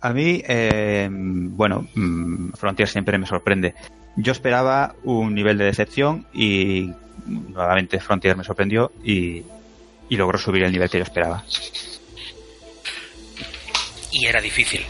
A 0.00 0.12
mí, 0.12 0.42
eh, 0.46 1.08
bueno, 1.10 1.86
mm, 1.94 2.52
Frontier 2.52 2.88
siempre 2.88 3.18
me 3.18 3.26
sorprende. 3.26 3.74
Yo 4.16 4.32
esperaba 4.32 4.94
un 5.04 5.34
nivel 5.34 5.58
de 5.58 5.64
decepción 5.66 6.26
y 6.32 6.92
nuevamente 7.26 8.00
Frontier 8.00 8.36
me 8.36 8.44
sorprendió 8.44 8.92
y, 9.04 9.44
y 10.08 10.16
logró 10.16 10.38
subir 10.38 10.64
el 10.64 10.72
nivel 10.72 10.88
que 10.88 10.98
yo 10.98 11.04
esperaba. 11.04 11.44
Y 14.12 14.26
era 14.26 14.40
difícil. 14.40 14.80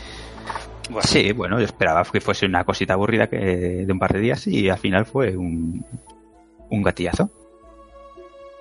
Sí, 1.02 1.32
bueno, 1.32 1.58
yo 1.58 1.64
esperaba 1.64 2.04
que 2.04 2.20
fuese 2.20 2.46
una 2.46 2.64
cosita 2.64 2.94
aburrida 2.94 3.28
que, 3.28 3.36
de 3.36 3.92
un 3.92 3.98
par 3.98 4.12
de 4.12 4.20
días 4.20 4.46
y 4.46 4.68
al 4.68 4.78
final 4.78 5.06
fue 5.06 5.36
un, 5.36 5.84
un 6.70 6.82
gatillazo. 6.82 7.30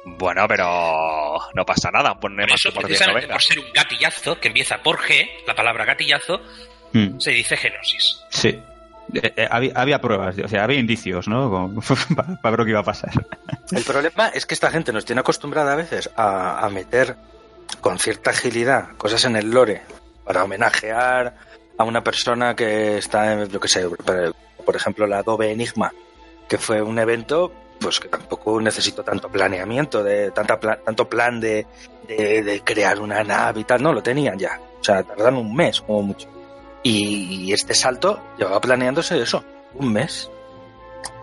Bueno, 0.05 0.45
pero 0.47 1.37
no 1.53 1.65
pasa 1.65 1.91
nada, 1.91 2.13
más 2.13 2.51
eso, 2.55 2.73
por 2.73 2.83
precisamente 2.83 3.27
por 3.27 3.41
ser 3.41 3.59
un 3.59 3.71
gatillazo 3.73 4.39
que 4.39 4.47
empieza 4.47 4.77
por 4.81 4.97
G, 4.99 5.27
la 5.45 5.55
palabra 5.55 5.85
gatillazo, 5.85 6.41
Mm, 6.93 7.19
se 7.19 7.31
dice 7.31 7.55
genosis. 7.57 8.21
sí. 8.29 8.59
Eh, 9.11 9.33
eh, 9.37 9.47
había, 9.49 9.71
había 9.73 9.99
pruebas, 9.99 10.35
o 10.37 10.47
sea, 10.47 10.63
había 10.63 10.77
indicios, 10.77 11.27
¿no? 11.27 11.73
Para, 12.15 12.39
para 12.41 12.51
ver 12.51 12.59
lo 12.59 12.65
que 12.65 12.71
iba 12.71 12.79
a 12.81 12.83
pasar. 12.83 13.09
El 13.71 13.83
problema 13.83 14.27
es 14.27 14.45
que 14.45 14.53
esta 14.53 14.69
gente 14.69 14.93
nos 14.93 15.03
tiene 15.03 15.21
acostumbrada 15.21 15.73
a 15.73 15.75
veces 15.75 16.11
a, 16.15 16.63
a 16.63 16.69
meter 16.69 17.15
con 17.81 17.97
cierta 17.97 18.29
agilidad 18.29 18.89
cosas 18.97 19.25
en 19.25 19.35
el 19.35 19.49
lore 19.49 19.81
para 20.23 20.43
homenajear 20.43 21.35
a 21.75 21.83
una 21.83 22.03
persona 22.03 22.55
que 22.55 22.99
está, 22.99 23.33
en, 23.33 23.49
yo 23.49 23.59
que 23.59 23.67
sé, 23.67 23.87
por 24.63 24.75
ejemplo, 24.75 25.07
la 25.07 25.19
Adobe 25.19 25.51
Enigma, 25.51 25.91
que 26.47 26.59
fue 26.59 26.79
un 26.83 26.99
evento 26.99 27.51
pues 27.79 27.99
que 27.99 28.07
tampoco 28.09 28.59
necesitó 28.61 29.03
tanto 29.03 29.29
planeamiento, 29.29 30.03
de 30.03 30.31
tanta 30.31 30.59
pla- 30.59 30.79
tanto 30.83 31.07
plan 31.07 31.39
de, 31.39 31.65
de, 32.07 32.61
crear 32.63 32.99
una 32.99 33.23
nave 33.23 33.61
y 33.61 33.63
tal, 33.63 33.81
no, 33.81 33.93
lo 33.93 34.03
tenían 34.03 34.37
ya. 34.37 34.59
O 34.79 34.83
sea, 34.83 35.03
tardan 35.03 35.35
un 35.35 35.55
mes 35.55 35.81
como 35.81 36.01
mucho. 36.03 36.27
Y, 36.83 37.51
este 37.51 37.73
salto 37.73 38.21
llevaba 38.37 38.61
planeándose 38.61 39.21
eso, 39.21 39.43
un 39.75 39.91
mes 39.93 40.29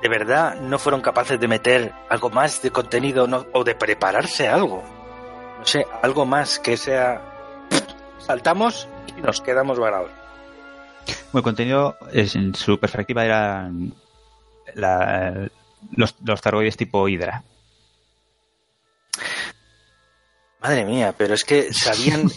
de 0.02 0.08
verdad 0.08 0.54
no 0.60 0.78
fueron 0.78 1.00
capaces 1.00 1.38
de 1.40 1.48
meter 1.48 1.92
algo 2.08 2.30
más 2.30 2.62
de 2.62 2.70
contenido 2.70 3.26
no- 3.26 3.46
o 3.52 3.64
de 3.64 3.74
prepararse 3.74 4.48
algo. 4.48 4.82
No 5.58 5.66
sé, 5.66 5.86
algo 6.02 6.24
más 6.26 6.58
que 6.58 6.76
sea. 6.76 7.20
Saltamos 8.18 8.88
y 9.16 9.20
nos 9.20 9.40
quedamos 9.40 9.78
varados. 9.78 10.10
Bueno, 11.32 11.38
el 11.38 11.42
contenido 11.42 11.96
en 12.12 12.54
su 12.54 12.78
perspectiva 12.78 13.24
eran 13.24 13.92
la- 14.74 15.48
los, 15.92 16.14
los 16.25 16.40
targoides 16.40 16.77
tipo 16.77 17.09
Hydra. 17.09 17.42
Madre 20.61 20.85
mía, 20.85 21.14
pero 21.16 21.35
es 21.35 21.44
que 21.44 21.72
sabían. 21.72 22.31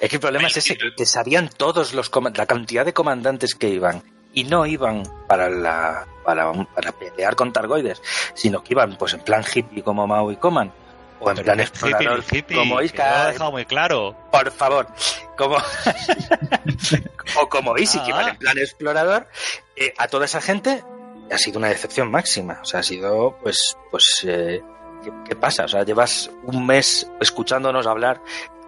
es 0.00 0.08
que 0.08 0.16
el 0.16 0.20
problema 0.20 0.48
es 0.48 0.56
ese, 0.56 0.76
que 0.96 1.06
sabían 1.06 1.48
todos 1.48 1.94
los 1.94 2.10
la 2.36 2.46
cantidad 2.46 2.84
de 2.84 2.92
comandantes 2.92 3.54
que 3.54 3.68
iban. 3.68 4.02
Y 4.34 4.44
no 4.44 4.64
iban 4.64 5.02
para 5.28 5.50
la 5.50 6.06
para, 6.24 6.50
para 6.64 6.92
pelear 6.92 7.36
con 7.36 7.52
targoides, 7.52 8.00
sino 8.34 8.62
que 8.64 8.72
iban 8.72 8.96
pues 8.96 9.12
en 9.12 9.20
plan 9.20 9.44
hippie 9.44 9.82
como 9.82 10.06
Mao 10.06 10.32
y 10.32 10.36
Coman. 10.36 10.72
O 11.20 11.30
en 11.30 11.36
plan 11.36 11.60
explorador 11.60 12.24
hippie, 12.30 12.56
como 12.56 12.62
que 12.62 12.68
lo 12.70 12.78
ha 12.78 12.84
Iska. 12.84 13.26
dejado 13.28 13.52
muy 13.52 13.64
claro. 13.66 14.16
por 14.32 14.50
favor, 14.50 14.88
como 15.36 15.56
o 17.40 17.48
como 17.48 17.76
Easy, 17.76 18.00
que 18.00 18.12
vale 18.12 18.30
en 18.30 18.38
plan 18.38 18.58
explorador, 18.58 19.28
eh, 19.76 19.94
a 19.98 20.08
toda 20.08 20.24
esa 20.24 20.40
gente 20.40 20.82
ha 21.30 21.38
sido 21.38 21.58
una 21.58 21.68
decepción 21.68 22.10
máxima. 22.10 22.58
O 22.62 22.64
sea, 22.64 22.80
ha 22.80 22.82
sido, 22.82 23.36
pues, 23.42 23.76
pues, 23.90 24.24
eh, 24.26 24.62
¿qué, 25.02 25.10
qué 25.28 25.36
pasa? 25.36 25.64
O 25.64 25.68
sea, 25.68 25.82
llevas 25.84 26.30
un 26.44 26.66
mes 26.66 27.10
escuchándonos 27.20 27.86
hablar 27.86 28.20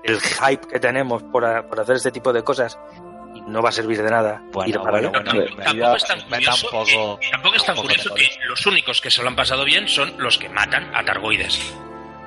el 0.02 0.20
hype 0.20 0.66
que 0.68 0.78
tenemos 0.80 1.22
por, 1.24 1.44
a- 1.44 1.66
por 1.66 1.80
hacer 1.80 1.96
este 1.96 2.10
tipo 2.12 2.32
de 2.32 2.42
cosas 2.44 2.78
y 3.34 3.40
no 3.42 3.62
va 3.62 3.70
a 3.70 3.72
servir 3.72 4.02
de 4.02 4.10
nada. 4.10 4.42
Bueno, 4.52 4.68
ir 4.68 4.76
para 4.78 4.90
bueno, 4.90 5.10
bueno, 5.10 5.46
Tampoco 5.64 5.96
es 5.96 6.04
tan 6.04 6.20
curioso, 6.20 7.18
que, 7.20 7.30
tampoco 7.30 7.56
es 7.56 7.64
tan 7.64 7.76
curioso 7.76 8.14
que 8.14 8.28
los 8.48 8.66
únicos 8.66 9.00
que 9.00 9.10
se 9.10 9.22
lo 9.22 9.28
han 9.28 9.36
pasado 9.36 9.64
bien 9.64 9.88
son 9.88 10.14
los 10.18 10.38
que 10.38 10.48
matan 10.48 10.94
a 10.94 11.04
Targoides. 11.04 11.58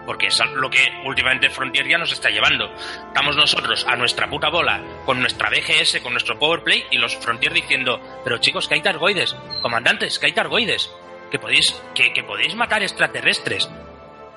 Porque 0.08 0.28
es 0.28 0.40
lo 0.56 0.70
que 0.70 0.80
últimamente 1.04 1.50
Frontier 1.50 1.86
ya 1.86 1.98
nos 1.98 2.14
está 2.14 2.30
llevando. 2.30 2.74
Estamos 3.08 3.36
nosotros 3.36 3.86
a 3.86 3.96
nuestra 3.98 4.30
puta 4.30 4.50
bola 4.50 4.82
con 5.06 5.20
nuestra 5.20 5.50
BGS, 5.50 6.00
con 6.02 6.14
nuestro 6.14 6.40
Powerplay 6.40 6.86
y 6.90 6.98
los 6.98 7.16
Frontier 7.18 7.54
diciendo, 7.54 8.02
pero 8.24 8.38
chicos, 8.38 8.68
que 8.68 8.76
hay 8.76 8.82
Targoides, 8.82 9.36
comandantes, 9.62 10.18
que 10.18 10.28
hay 10.28 10.32
Targoides, 10.32 10.90
que 11.30 11.38
podéis, 11.38 11.80
que, 11.94 12.14
que 12.14 12.24
podéis 12.24 12.56
matar 12.56 12.82
extraterrestres. 12.82 13.70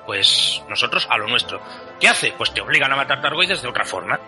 Pues 0.05 0.61
nosotros 0.67 1.07
a 1.09 1.17
lo 1.17 1.27
nuestro. 1.27 1.61
¿Qué 1.99 2.09
hace? 2.09 2.33
Pues 2.33 2.53
te 2.53 2.59
obligan 2.59 2.91
a 2.91 2.97
matar 2.97 3.21
Targoides 3.21 3.61
de 3.61 3.67
otra 3.69 3.85
forma. 3.85 4.19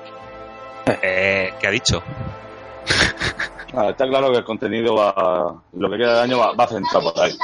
Eh, 1.02 1.54
¿Qué 1.60 1.68
ha 1.68 1.72
dicho? 1.72 2.02
Ah, 3.76 3.90
está 3.90 4.08
claro 4.08 4.32
que 4.32 4.38
el 4.38 4.44
contenido 4.44 4.96
va, 4.96 5.64
lo 5.74 5.90
que 5.90 5.98
queda 5.98 6.16
de 6.18 6.22
año 6.22 6.38
va, 6.38 6.54
va 6.54 6.68
centrado 6.68 7.12
por 7.12 7.24
ahí. 7.24 7.36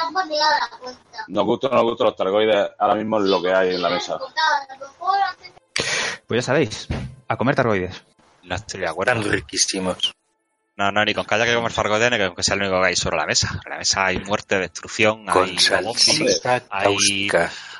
Nos 1.28 1.46
gusta 1.46 1.68
o 1.68 1.70
no 1.72 1.76
nos 1.78 1.84
gusta 1.86 2.04
los 2.06 2.16
targoides, 2.16 2.70
ahora 2.78 2.96
mismo 2.96 3.18
es 3.18 3.26
lo 3.26 3.42
que 3.42 3.52
hay 3.52 3.74
en 3.76 3.82
la 3.82 3.90
mesa. 3.90 4.20
Pues 6.28 6.38
ya 6.38 6.42
sabéis, 6.44 6.88
a 7.28 7.36
comer 7.38 7.56
targoides. 7.56 8.04
No 8.44 8.56
estoy 8.56 8.82
de 8.82 8.88
acuerdo. 8.88 9.22
Riquísimos. 9.24 10.14
No, 10.78 10.92
no, 10.94 11.04
ni 11.04 11.14
con 11.14 11.26
que 11.26 11.36
haya 11.36 11.46
que 11.46 11.56
comer 11.56 11.72
fargoide, 11.72 12.10
ni 12.10 12.18
con 12.20 12.36
que 12.36 12.44
sea 12.44 12.56
lo 12.56 12.66
único 12.66 12.80
que 12.82 12.88
hay 12.88 12.96
sobre 12.96 13.18
la 13.18 13.26
mesa. 13.26 13.60
En 13.66 13.72
la 13.72 13.78
mesa 13.80 14.06
hay 14.06 14.20
muerte, 14.20 14.58
destrucción, 14.60 15.26
Con 15.26 15.44
hay 15.50 15.58
salsita 15.60 16.62
hay, 16.70 16.96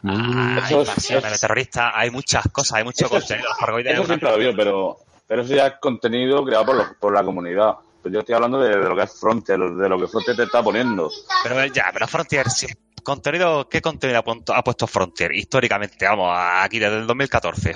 hay 0.04 1.40
terroristas, 1.40 1.92
hay 1.96 2.10
muchas 2.12 2.44
cosas, 2.52 2.74
hay 2.80 2.84
mucho 2.84 3.06
Eso 3.06 3.16
es- 3.18 3.22
contenido. 3.24 3.48
Los 3.50 3.58
fargoides 3.58 3.94
Eso 3.94 4.06
siempre 4.06 4.32
lo 4.32 4.38
vio, 4.38 4.56
pero, 4.56 4.98
pero 5.30 5.44
eso 5.44 5.56
ya 5.56 5.68
es 5.68 5.74
contenido 5.80 6.44
creado 6.44 6.66
por, 6.66 6.76
los- 6.76 6.88
por 7.00 7.14
la 7.14 7.24
comunidad. 7.24 7.76
Pues 8.02 8.14
yo 8.14 8.20
estoy 8.22 8.36
hablando 8.36 8.60
de, 8.60 8.70
de 8.78 8.90
lo 8.90 8.96
que 8.96 9.04
es 9.04 9.20
Frontier, 9.20 9.60
de 9.60 9.88
lo 9.90 9.98
que 10.00 10.08
Frontier 10.08 10.36
te 10.36 10.44
está 10.44 10.62
poniendo. 10.64 11.10
Pero 11.44 11.62
eh, 11.62 11.72
ya, 11.74 11.90
pero 11.94 12.08
Frontier, 12.08 12.50
sí, 12.50 12.68
contenido, 13.04 13.70
¿qué 13.70 13.82
contenido 13.82 14.20
ha, 14.20 14.24
puesto- 14.24 14.54
ha 14.54 14.64
puesto 14.64 14.88
Frontier 14.88 15.34
históricamente? 15.34 16.06
Vamos, 16.06 16.30
aquí 16.38 16.80
desde 16.80 16.98
el 16.98 17.08
2014. 17.08 17.76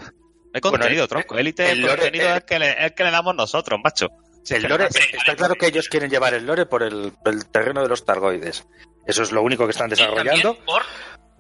Hay 0.56 0.62
contenido, 0.62 1.04
el- 1.04 1.10
tronco. 1.10 1.38
Élite, 1.38 1.72
el 1.72 1.80
el 1.80 1.86
lore- 1.86 2.02
contenido 2.02 2.30
es 2.30 2.36
el 2.38 2.44
que, 2.46 2.60
le, 2.60 2.70
es 2.72 2.78
el 2.86 2.94
que 2.94 3.04
le 3.06 3.12
damos 3.12 3.36
nosotros, 3.36 3.80
macho. 3.84 4.08
Sí, 4.44 4.56
El 4.56 4.63
lore, 4.63 4.88
está 4.89 5.36
claro 5.38 5.56
que 5.56 5.68
ellos 5.68 5.88
quieren 5.88 6.10
llevar 6.10 6.34
el 6.34 6.46
lore 6.46 6.66
por 6.66 6.84
el, 6.84 7.13
por 7.24 7.34
el 7.34 7.46
terreno 7.46 7.82
de 7.82 7.88
los 7.88 8.04
targoides. 8.06 8.66
Eso 9.08 9.24
es 9.24 9.32
lo 9.32 9.42
único 9.42 9.66
que 9.66 9.72
están 9.72 9.88
Y 9.88 9.92
desarrollando. 9.92 10.32
también 10.56 10.66
por 10.66 10.82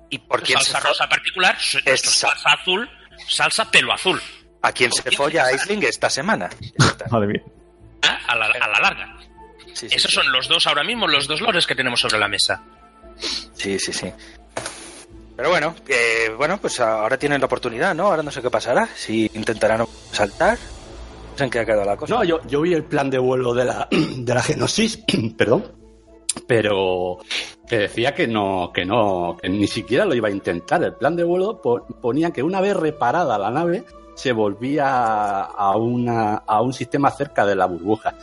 ¿Y 0.09 0.19
por 0.19 0.45
salsa 0.47 0.79
rosa 0.79 1.07
particular, 1.09 1.57
Esa. 1.85 2.09
salsa 2.11 2.49
azul, 2.53 2.89
salsa 3.27 3.69
pelo 3.71 3.91
azul. 3.93 4.21
¿A 4.63 4.71
quién 4.71 4.91
se 4.91 5.11
folla 5.11 5.43
a 5.43 5.47
Aisling 5.47 5.83
esta 5.83 6.09
semana? 6.09 6.49
Madre 7.11 7.27
mía. 7.27 7.43
¿Ah? 8.01 8.17
A 8.29 8.35
la, 8.35 8.45
a 8.47 8.67
la 8.69 8.79
larga. 8.79 9.17
Sí, 9.73 9.87
sí, 9.89 9.95
Esos 9.95 10.09
sí. 10.11 10.15
son 10.15 10.31
los 10.31 10.47
dos 10.47 10.65
ahora 10.67 10.83
mismo, 10.83 11.07
los 11.07 11.27
dos 11.27 11.41
lores 11.41 11.67
que 11.67 11.75
tenemos 11.75 11.99
sobre 12.01 12.17
la 12.19 12.27
mesa. 12.27 12.63
Sí, 13.53 13.77
sí, 13.79 13.93
sí. 13.93 14.11
Pero 15.35 15.49
bueno, 15.49 15.75
eh, 15.87 16.31
bueno, 16.37 16.59
pues 16.59 16.79
ahora 16.79 17.17
tienen 17.17 17.39
la 17.41 17.47
oportunidad, 17.47 17.93
¿no? 17.95 18.05
Ahora 18.07 18.23
no 18.23 18.31
sé 18.31 18.41
qué 18.41 18.49
pasará. 18.49 18.87
Si 18.95 19.29
intentarán 19.33 19.85
saltar. 20.11 20.57
No 21.31 21.37
sé 21.37 21.43
en 21.45 21.49
qué 21.49 21.59
ha 21.59 21.65
quedado 21.65 21.85
la 21.85 21.97
cosa. 21.97 22.13
No, 22.13 22.23
yo, 22.23 22.39
yo 22.47 22.61
vi 22.61 22.73
el 22.73 22.83
plan 22.83 23.09
de 23.09 23.17
vuelo 23.17 23.53
de 23.53 23.65
la, 23.65 23.87
de 23.91 24.33
la 24.33 24.41
Genosis, 24.43 24.99
perdón, 25.37 25.71
pero 26.47 27.17
que 27.67 27.77
decía 27.79 28.13
que 28.13 28.27
no, 28.27 28.71
que 28.73 28.85
no, 28.85 29.37
que 29.41 29.49
ni 29.49 29.67
siquiera 29.67 30.05
lo 30.05 30.13
iba 30.15 30.27
a 30.27 30.31
intentar. 30.31 30.83
El 30.83 30.93
plan 30.93 31.15
de 31.15 31.23
vuelo 31.23 31.59
po- 31.61 31.85
ponía 32.01 32.31
que 32.31 32.43
una 32.43 32.61
vez 32.61 32.75
reparada 32.75 33.37
la 33.39 33.49
nave 33.49 33.83
se 34.15 34.31
volvía 34.31 35.41
a, 35.41 35.75
una, 35.77 36.35
a 36.45 36.61
un 36.61 36.73
sistema 36.73 37.09
cerca 37.11 37.45
de 37.45 37.55
la 37.55 37.65
burbuja. 37.65 38.13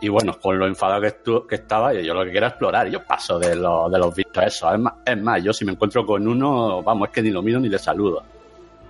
Y 0.00 0.08
bueno, 0.08 0.38
con 0.40 0.56
lo 0.58 0.66
enfadado 0.66 1.00
que, 1.00 1.08
estu- 1.22 1.46
que 1.46 1.56
estaba, 1.56 1.92
yo, 1.92 2.14
lo 2.14 2.24
que 2.24 2.30
quiero 2.30 2.46
explorar. 2.46 2.88
Yo 2.88 3.02
paso 3.04 3.38
de, 3.38 3.56
lo- 3.56 3.88
de 3.90 3.98
los 3.98 4.14
vistos 4.14 4.44
esos. 4.44 4.72
Es 4.72 4.78
más, 4.78 4.94
es 5.04 5.20
más, 5.20 5.42
yo 5.42 5.52
si 5.52 5.64
me 5.64 5.72
encuentro 5.72 6.06
con 6.06 6.26
uno, 6.28 6.82
vamos, 6.82 7.08
es 7.08 7.14
que 7.14 7.22
ni 7.22 7.30
lo 7.30 7.42
miro 7.42 7.58
ni 7.58 7.68
le 7.68 7.78
saludo. 7.78 8.22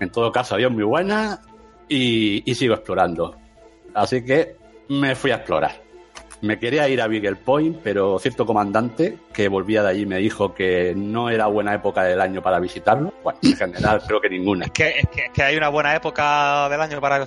En 0.00 0.10
todo 0.10 0.30
caso, 0.30 0.54
adiós, 0.56 0.70
muy 0.70 0.84
buena. 0.84 1.40
Y, 1.88 2.48
y 2.50 2.54
sigo 2.54 2.74
explorando. 2.74 3.34
Así 3.94 4.22
que 4.24 4.56
me 4.90 5.14
fui 5.14 5.30
a 5.30 5.36
explorar. 5.36 5.80
Me 6.40 6.58
quería 6.58 6.88
ir 6.88 7.00
a 7.02 7.08
Beagle 7.08 7.34
Point, 7.36 7.78
pero 7.82 8.18
cierto 8.20 8.46
comandante 8.46 9.18
que 9.32 9.48
volvía 9.48 9.82
de 9.82 9.88
allí 9.90 10.06
me 10.06 10.18
dijo 10.18 10.54
que 10.54 10.94
no 10.96 11.30
era 11.30 11.46
buena 11.46 11.74
época 11.74 12.04
del 12.04 12.20
año 12.20 12.40
para 12.40 12.60
visitarlo. 12.60 13.12
Bueno, 13.24 13.40
en 13.42 13.56
general 13.56 14.00
creo 14.06 14.20
que 14.20 14.28
ninguna. 14.30 14.66
Es 14.66 14.70
que, 14.70 14.88
es, 15.00 15.08
que, 15.08 15.20
es 15.26 15.30
que 15.32 15.42
hay 15.42 15.56
una 15.56 15.68
buena 15.68 15.96
época 15.96 16.68
del 16.68 16.80
año 16.80 17.00
para... 17.00 17.26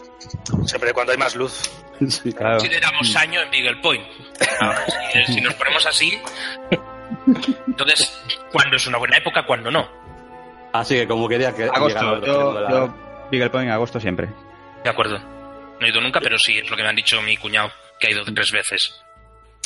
Siempre 0.65 0.93
cuando 0.93 1.11
hay 1.11 1.17
más 1.17 1.35
luz. 1.35 1.69
Sí. 2.07 2.31
Claro. 2.31 2.57
Consideramos 2.57 3.15
año 3.17 3.41
en 3.41 3.51
Beagle 3.51 3.81
Point. 3.81 4.03
Ahora, 4.61 4.85
si, 5.25 5.33
si 5.33 5.41
nos 5.41 5.53
ponemos 5.55 5.85
así, 5.85 6.17
entonces, 7.67 8.23
¿cuándo 8.51 8.75
es 8.77 8.87
una 8.87 8.97
buena 8.97 9.17
época? 9.17 9.45
¿Cuándo 9.45 9.69
no? 9.71 9.87
Así 10.73 10.95
que 10.95 11.07
como 11.07 11.27
quería 11.27 11.53
que 11.53 11.65
Agosto. 11.65 12.25
Yo, 12.25 12.59
la- 12.61 12.69
yo 12.69 12.93
Beagle 13.29 13.49
Point 13.49 13.67
en 13.67 13.73
agosto 13.73 13.99
siempre. 13.99 14.29
De 14.83 14.89
acuerdo. 14.89 15.19
No 15.19 15.85
he 15.85 15.89
ido 15.89 15.99
nunca, 16.01 16.19
pero 16.21 16.37
sí, 16.39 16.57
es 16.59 16.69
lo 16.69 16.75
que 16.77 16.83
me 16.83 16.89
han 16.89 16.95
dicho 16.95 17.21
mi 17.21 17.35
cuñado, 17.37 17.69
que 18.01 18.07
ha 18.07 18.11
ido 18.11 18.23
tres 18.25 18.51
veces. 18.51 19.01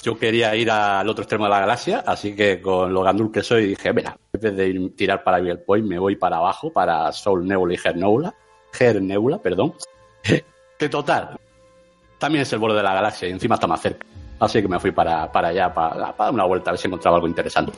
yo 0.04 0.20
quería 0.20 0.56
ir 0.56 0.70
al 0.70 1.10
otro 1.10 1.24
extremo 1.24 1.46
de 1.46 1.50
la 1.50 1.62
galaxia, 1.62 2.04
así 2.06 2.36
que 2.36 2.62
con 2.62 2.94
lo 2.94 3.02
gandul 3.02 3.32
que 3.32 3.42
soy 3.42 3.66
dije, 3.70 3.92
mira, 3.92 4.16
en 4.34 4.40
vez 4.40 4.56
de 4.56 4.68
ir- 4.68 4.96
tirar 4.96 5.24
para 5.24 5.40
Beagle 5.40 5.64
Point, 5.64 5.88
me 5.88 5.98
voy 5.98 6.16
para 6.16 6.38
abajo, 6.38 6.72
para 6.72 7.12
Soul 7.12 7.48
Nebula 7.48 7.74
y 7.74 7.80
Her 7.84 7.96
Nebula, 7.98 8.36
Her 8.80 9.02
Nebula, 9.02 9.40
perdón. 9.40 9.74
Que 10.78 10.90
total, 10.90 11.40
también 12.20 12.42
es 12.44 12.52
el 12.54 12.60
borde 12.60 12.78
de 12.78 12.84
la 12.84 12.94
galaxia 12.94 13.28
y 13.30 13.32
encima 13.32 13.56
está 13.56 13.66
más 13.66 13.82
cerca. 13.82 14.06
Así 14.40 14.62
que 14.62 14.68
me 14.68 14.78
fui 14.80 14.92
para, 14.92 15.32
para 15.32 15.48
allá, 15.48 15.74
para, 15.74 15.96
para 16.12 16.26
dar 16.26 16.34
una 16.34 16.44
vuelta, 16.44 16.70
a 16.70 16.74
ver 16.74 16.80
si 16.80 16.88
encontraba 16.88 17.16
algo 17.18 17.28
interesante. 17.30 17.72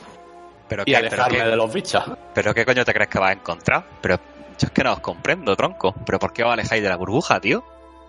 Pero, 0.68 0.82
Y 0.82 0.86
qué, 0.90 0.96
a 0.96 1.00
pero, 1.02 1.10
dejarme 1.12 1.38
qué, 1.38 1.44
de 1.44 1.56
los 1.56 1.72
bichos. 1.72 2.02
pero 2.34 2.52
qué 2.52 2.66
coño 2.66 2.84
te 2.84 2.92
crees 2.92 3.08
que 3.08 3.18
vas 3.20 3.30
a 3.30 3.34
encontrar? 3.34 3.84
Pero 4.02 4.16
yo 4.16 4.66
es 4.66 4.70
que 4.72 4.82
no 4.82 4.92
os 4.94 5.00
comprendo, 5.00 5.54
tronco. 5.54 5.94
¿Pero 6.04 6.18
por 6.18 6.32
qué 6.32 6.42
os 6.42 6.52
alejáis 6.52 6.82
de 6.82 6.88
la 6.88 6.96
burbuja, 6.96 7.40
tío? 7.40 7.62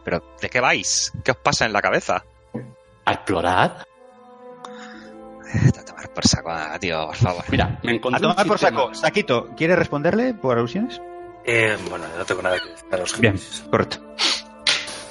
¿Pero 0.04 0.24
de 0.42 0.50
qué 0.50 0.60
vais? 0.60 1.14
¿Qué 1.24 1.30
os 1.32 1.38
pasa 1.38 1.66
en 1.68 1.74
la 1.74 1.82
cabeza? 1.84 2.26
A 3.10 3.14
explorar. 3.14 3.86
A 5.80 5.84
tomar 5.84 6.14
por 6.14 6.28
saco, 6.28 6.52
tío, 6.80 7.08
por 7.08 7.16
favor. 7.16 7.44
Mira, 7.50 7.80
me 7.82 7.96
encontré 7.96 8.18
A 8.18 8.22
tomar 8.22 8.44
un 8.46 8.48
por 8.48 8.60
saco. 8.60 8.94
Saquito, 8.94 9.48
¿quieres 9.58 9.80
responderle 9.80 10.36
por 10.36 10.58
alusiones? 10.58 11.02
Eh, 11.44 11.76
bueno, 11.90 12.06
no 12.16 12.24
tengo 12.26 12.42
nada 12.44 12.60
que 12.60 12.70
decir 12.70 12.86
a 12.92 12.98
los 12.98 13.20
Bien, 13.20 13.40
correcto. 13.72 13.98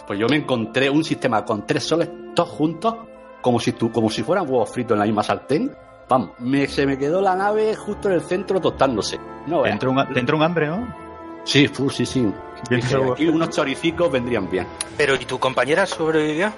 Pues 0.07 0.19
yo 0.19 0.29
me 0.29 0.37
encontré 0.37 0.89
un 0.89 1.03
sistema 1.03 1.45
con 1.45 1.67
tres 1.67 1.83
soles 1.85 2.09
todos 2.37 2.51
juntos, 2.51 2.95
como 3.43 3.59
si, 3.59 3.73
tú, 3.73 3.91
como 3.91 4.09
si 4.11 4.23
fueran 4.23 4.49
huevos 4.49 4.71
fritos 4.71 4.93
en 4.95 5.01
la 5.01 5.05
misma 5.05 5.25
sartén. 5.25 5.75
Vamos, 6.09 6.31
me, 6.39 6.69
se 6.69 6.87
me 6.87 6.97
quedó 6.97 7.21
la 7.21 7.35
nave 7.35 7.75
justo 7.75 8.09
en 8.09 8.15
el 8.15 8.21
centro 8.23 8.61
tostándose. 8.61 9.19
No, 9.49 9.57
Te 9.59 9.63
veas. 9.65 9.73
entró, 9.73 9.91
un, 9.91 10.13
te 10.15 10.21
entró 10.21 10.37
un 10.37 10.43
hambre, 10.45 10.69
¿no? 10.69 10.95
Sí, 11.45 11.69
sí, 11.91 12.07
sí. 12.07 12.21
Bien, 12.71 12.81
Dije, 12.81 12.97
aquí 13.13 13.27
unos 13.27 13.51
choricicos 13.51 14.11
vendrían 14.13 14.49
bien. 14.49 14.67
Pero, 14.97 15.17
¿y 15.17 15.25
tu 15.25 15.39
compañera 15.41 15.85
sobrevivió? 15.85 16.53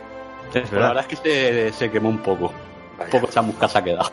Es 0.49 0.53
Pero 0.53 0.65
la 0.65 0.71
verdad. 0.71 0.89
verdad 0.89 1.07
es 1.13 1.19
que 1.21 1.71
se, 1.71 1.73
se 1.73 1.91
quemó 1.91 2.09
un 2.09 2.19
poco. 2.19 2.53
Vaya. 2.99 3.05
Un 3.07 3.11
poco 3.11 3.29
esa 3.31 3.43
musca 3.43 3.69
se 3.69 3.79
ha 3.79 3.85
quedado. 3.85 4.11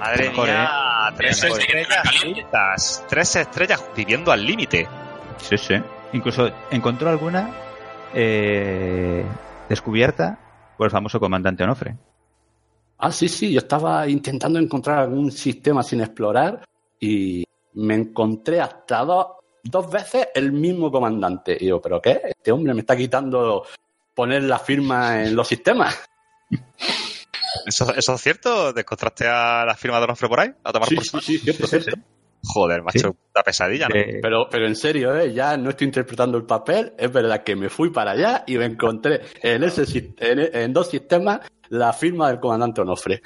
Madre 0.00 0.30
Mejor, 0.30 0.46
mía, 0.48 0.70
tres 1.16 1.42
Mejor. 1.44 1.60
estrellas 1.60 2.22
juntas. 2.22 3.04
Tres 3.08 3.36
estrellas 3.36 3.84
viviendo 3.94 4.32
al 4.32 4.44
límite. 4.44 4.88
Sí, 5.38 5.56
sí. 5.56 5.74
Incluso 6.12 6.50
encontró 6.70 7.08
alguna 7.10 7.50
eh, 8.14 9.24
descubierta 9.68 10.38
por 10.76 10.86
el 10.86 10.90
famoso 10.90 11.20
comandante 11.20 11.62
Onofre. 11.62 11.96
Ah, 12.98 13.12
sí, 13.12 13.28
sí, 13.28 13.52
yo 13.52 13.58
estaba 13.58 14.08
intentando 14.08 14.58
encontrar 14.58 15.00
algún 15.00 15.30
sistema 15.30 15.82
sin 15.82 16.00
explorar 16.00 16.64
y 16.98 17.44
me 17.74 17.94
encontré 17.94 18.60
hasta 18.60 19.04
dos, 19.04 19.26
dos 19.62 19.90
veces 19.90 20.28
el 20.34 20.50
mismo 20.50 20.90
comandante. 20.90 21.56
Y 21.60 21.66
digo, 21.66 21.80
¿pero 21.80 22.00
qué? 22.00 22.20
Este 22.24 22.50
hombre 22.52 22.72
me 22.72 22.80
está 22.80 22.96
quitando 22.96 23.64
poner 24.16 24.42
la 24.42 24.58
firma 24.58 25.22
en 25.22 25.36
los 25.36 25.46
sistemas. 25.46 25.96
¿Eso, 27.66 27.92
¿Eso 27.94 28.14
es 28.14 28.20
cierto? 28.20 28.72
¿Te 28.74 28.80
encontraste 28.80 29.26
a 29.28 29.64
la 29.64 29.74
firma 29.76 29.98
de 29.98 30.04
Onofre 30.04 30.28
por 30.28 30.40
ahí? 30.40 30.50
¿A 30.64 30.72
tomar 30.72 30.88
Sí, 30.88 30.94
por 30.96 31.04
sí, 31.04 31.20
sí, 31.20 31.38
cierto, 31.38 31.66
cierto. 31.66 31.96
Joder, 32.44 32.82
macho, 32.82 32.98
Sí. 32.98 33.06
una 33.34 33.42
pesadilla, 33.44 33.88
¿no? 33.88 33.96
Eh, 33.96 34.18
Pero, 34.22 34.48
pero 34.50 34.66
en 34.66 34.76
serio, 34.76 35.16
¿eh? 35.16 35.32
ya 35.32 35.56
no 35.56 35.70
estoy 35.70 35.86
interpretando 35.86 36.38
el 36.38 36.44
papel. 36.44 36.92
Es 36.98 37.10
verdad 37.12 37.42
que 37.42 37.56
me 37.56 37.68
fui 37.68 37.90
para 37.90 38.12
allá 38.12 38.44
y 38.46 38.56
me 38.56 38.66
encontré 38.66 39.22
en, 39.42 39.64
ese, 39.64 40.14
en, 40.18 40.38
en 40.54 40.72
dos 40.72 40.88
sistemas 40.90 41.40
la 41.68 41.92
firma 41.92 42.28
del 42.28 42.38
comandante 42.40 42.80
Onofre. 42.82 43.20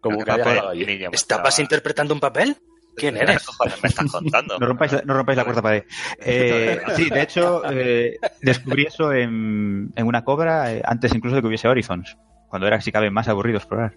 Como 0.00 0.22
que 0.22 0.30
había 0.30 0.44
papel, 0.44 0.68
allí. 0.68 0.86
niño, 0.86 1.10
¿Estabas 1.12 1.58
interpretando 1.58 2.12
un 2.14 2.20
papel? 2.20 2.56
¿Quién 2.96 3.16
eres? 3.16 3.46
Me 3.82 3.88
estás 3.88 4.10
contando? 4.10 4.58
no, 4.58 4.66
rompáis 4.66 4.92
la, 4.92 5.02
no 5.04 5.14
rompáis 5.14 5.36
la 5.36 5.44
cuarta 5.44 5.62
pared. 5.62 5.84
Eh, 6.18 6.80
sí, 6.96 7.10
de 7.10 7.22
hecho, 7.22 7.62
eh, 7.70 8.18
descubrí 8.40 8.86
eso 8.86 9.12
en, 9.12 9.92
en 9.94 10.06
una 10.06 10.24
cobra 10.24 10.72
eh, 10.72 10.82
antes 10.84 11.14
incluso 11.14 11.36
de 11.36 11.42
que 11.42 11.48
hubiese 11.48 11.68
Horizons, 11.68 12.16
cuando 12.48 12.66
era, 12.66 12.80
si 12.80 12.90
cabe, 12.90 13.10
más 13.10 13.28
aburrido 13.28 13.58
explorar. 13.58 13.94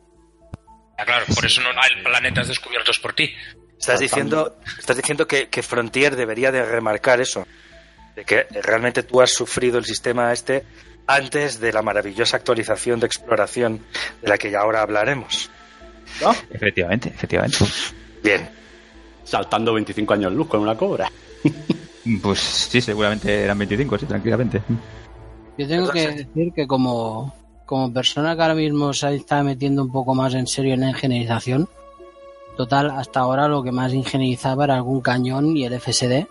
Ah, 0.97 1.05
claro, 1.05 1.25
por 1.33 1.45
eso 1.45 1.61
no 1.61 1.69
hay 1.69 2.03
planetas 2.03 2.49
descubiertos 2.49 2.99
por 2.99 3.13
ti. 3.13 3.33
Estás 3.79 4.01
diciendo, 4.01 4.57
estás 4.77 4.97
diciendo 4.97 5.25
que, 5.25 5.47
que 5.47 5.63
Frontier 5.63 6.15
debería 6.15 6.51
de 6.51 6.65
remarcar 6.65 7.21
eso, 7.21 7.47
de 8.15 8.25
que 8.25 8.47
realmente 8.63 9.03
tú 9.03 9.21
has 9.21 9.31
sufrido 9.31 9.77
el 9.77 9.85
sistema 9.85 10.33
este 10.33 10.65
antes 11.07 11.59
de 11.59 11.71
la 11.71 11.81
maravillosa 11.81 12.37
actualización 12.37 12.99
de 12.99 13.07
exploración 13.07 13.83
de 14.21 14.27
la 14.27 14.37
que 14.37 14.51
ya 14.51 14.59
ahora 14.59 14.81
hablaremos. 14.81 15.49
¿No? 16.21 16.35
Efectivamente, 16.51 17.09
efectivamente. 17.09 17.57
Bien. 18.21 18.49
Saltando 19.29 19.73
25 19.73 20.13
años 20.13 20.33
luz 20.33 20.47
con 20.47 20.61
una 20.61 20.75
cobra. 20.75 21.11
Pues 22.23 22.39
sí, 22.39 22.81
seguramente 22.81 23.43
eran 23.43 23.57
25, 23.59 23.99
sí, 23.99 24.05
tranquilamente. 24.07 24.63
Yo 25.57 25.67
tengo 25.67 25.89
que 25.89 26.07
decir 26.07 26.53
que 26.55 26.65
como, 26.65 27.35
como 27.65 27.93
persona 27.93 28.35
que 28.35 28.41
ahora 28.41 28.55
mismo 28.55 28.93
se 28.93 29.13
está 29.13 29.43
metiendo 29.43 29.83
un 29.83 29.91
poco 29.91 30.15
más 30.15 30.33
en 30.33 30.47
serio 30.47 30.73
en 30.73 30.79
la 30.79 30.89
ingenierización, 30.89 31.67
total, 32.57 32.89
hasta 32.91 33.19
ahora 33.19 33.47
lo 33.47 33.61
que 33.61 33.71
más 33.71 33.93
ingenierizaba 33.93 34.63
era 34.63 34.75
algún 34.77 35.01
cañón 35.01 35.55
y 35.55 35.65
el 35.65 35.79
FSD. 35.79 36.25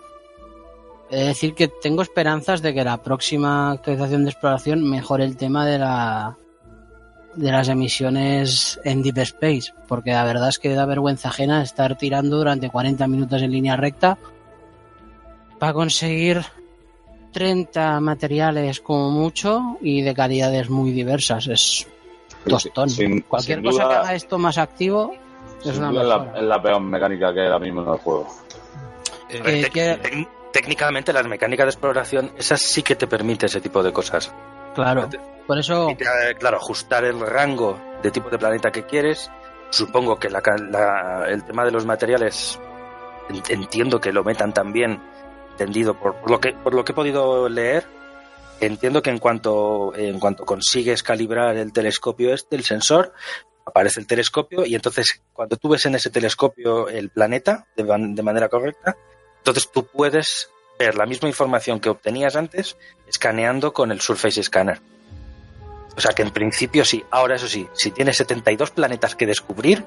Es 1.11 1.27
decir, 1.27 1.53
que 1.53 1.69
tengo 1.69 2.01
esperanzas 2.01 2.61
de 2.61 2.73
que 2.73 2.83
la 2.83 3.01
próxima 3.01 3.71
actualización 3.71 4.25
de 4.25 4.31
exploración 4.31 4.89
mejore 4.89 5.23
el 5.23 5.37
tema 5.37 5.65
de 5.65 5.77
la 5.77 6.35
de 7.35 7.51
las 7.51 7.69
emisiones 7.69 8.79
en 8.83 9.01
Deep 9.03 9.19
Space, 9.19 9.73
porque 9.87 10.11
la 10.11 10.23
verdad 10.23 10.49
es 10.49 10.59
que 10.59 10.73
da 10.73 10.85
vergüenza 10.85 11.29
ajena 11.29 11.61
estar 11.61 11.97
tirando 11.97 12.37
durante 12.37 12.69
40 12.69 13.07
minutos 13.07 13.41
en 13.41 13.51
línea 13.51 13.75
recta 13.75 14.17
para 15.59 15.73
conseguir 15.73 16.41
30 17.31 17.99
materiales 17.99 18.79
como 18.79 19.11
mucho 19.11 19.77
y 19.81 20.01
de 20.01 20.13
calidades 20.13 20.69
muy 20.69 20.91
diversas. 20.91 21.47
Es 21.47 21.87
tostón. 22.47 22.89
Sin- 22.89 23.21
Cualquier 23.21 23.59
sin 23.59 23.65
cosa 23.65 23.83
duda- 23.83 23.89
que 23.93 23.95
haga 24.07 24.15
esto 24.15 24.37
más 24.39 24.57
activo 24.57 25.13
es 25.63 25.77
una 25.77 25.91
la, 25.91 26.33
es 26.35 26.43
la 26.43 26.61
peor 26.61 26.81
mecánica 26.81 27.33
que 27.33 27.41
hay 27.41 27.45
ahora 27.47 27.59
mismo 27.59 27.83
en 27.83 27.89
el 27.89 27.97
juego. 27.99 28.27
Eh, 29.29 29.69
Que- 29.71 29.99
tec- 30.01 30.27
técnicamente 30.51 31.13
las 31.13 31.27
mecánicas 31.27 31.65
de 31.65 31.69
exploración, 31.71 32.31
esas 32.37 32.61
sí 32.61 32.81
que 32.81 32.95
te 32.95 33.05
permite 33.05 33.45
ese 33.45 33.61
tipo 33.61 33.83
de 33.83 33.91
cosas. 33.93 34.33
Claro. 34.83 35.09
Por 35.47 35.57
eso, 35.59 35.87
claro, 36.39 36.57
ajustar 36.57 37.03
el 37.05 37.19
rango 37.19 37.79
de 38.03 38.11
tipo 38.11 38.29
de 38.29 38.37
planeta 38.37 38.71
que 38.71 38.85
quieres. 38.85 39.29
Supongo 39.71 40.17
que 40.17 40.29
la 40.29 40.41
la- 40.69 41.25
el 41.27 41.43
tema 41.43 41.65
de 41.65 41.71
los 41.71 41.85
materiales 41.85 42.59
en- 43.29 43.43
entiendo 43.61 43.99
que 43.99 44.11
lo 44.13 44.23
metan 44.23 44.53
también 44.53 45.01
entendido 45.51 45.93
por, 45.99 46.15
por 46.15 46.29
lo 46.31 46.39
que 46.39 46.53
por 46.53 46.73
lo 46.73 46.83
que 46.85 46.91
he 46.91 46.95
podido 46.95 47.49
leer. 47.49 47.85
Entiendo 48.61 49.01
que 49.01 49.09
en 49.09 49.19
cuanto 49.19 49.93
en 49.95 50.19
cuanto 50.19 50.45
consigues 50.45 51.01
calibrar 51.03 51.55
el 51.57 51.71
telescopio 51.73 52.33
este, 52.33 52.55
el 52.55 52.63
sensor, 52.63 53.13
aparece 53.65 53.99
el 53.99 54.07
telescopio 54.07 54.65
y 54.65 54.75
entonces 54.75 55.21
cuando 55.33 55.55
tú 55.57 55.69
ves 55.69 55.85
en 55.85 55.95
ese 55.95 56.09
telescopio 56.09 56.89
el 56.89 57.09
planeta 57.09 57.67
de, 57.75 57.83
de 57.83 58.23
manera 58.23 58.49
correcta, 58.49 58.97
entonces 59.37 59.69
tú 59.71 59.85
puedes 59.87 60.49
ver 60.79 60.95
la 60.95 61.05
misma 61.05 61.27
información 61.27 61.79
que 61.79 61.89
obtenías 61.89 62.35
antes 62.37 62.77
escaneando 63.07 63.73
con 63.73 63.91
el 63.91 63.99
Surface 63.99 64.41
Scanner. 64.41 64.79
O 65.97 65.99
sea 66.01 66.13
que 66.13 66.21
en 66.21 66.31
principio 66.31 66.85
sí. 66.85 67.03
Ahora 67.11 67.35
eso 67.35 67.47
sí, 67.47 67.67
si 67.73 67.91
tienes 67.91 68.15
72 68.17 68.71
planetas 68.71 69.15
que 69.15 69.25
descubrir, 69.27 69.83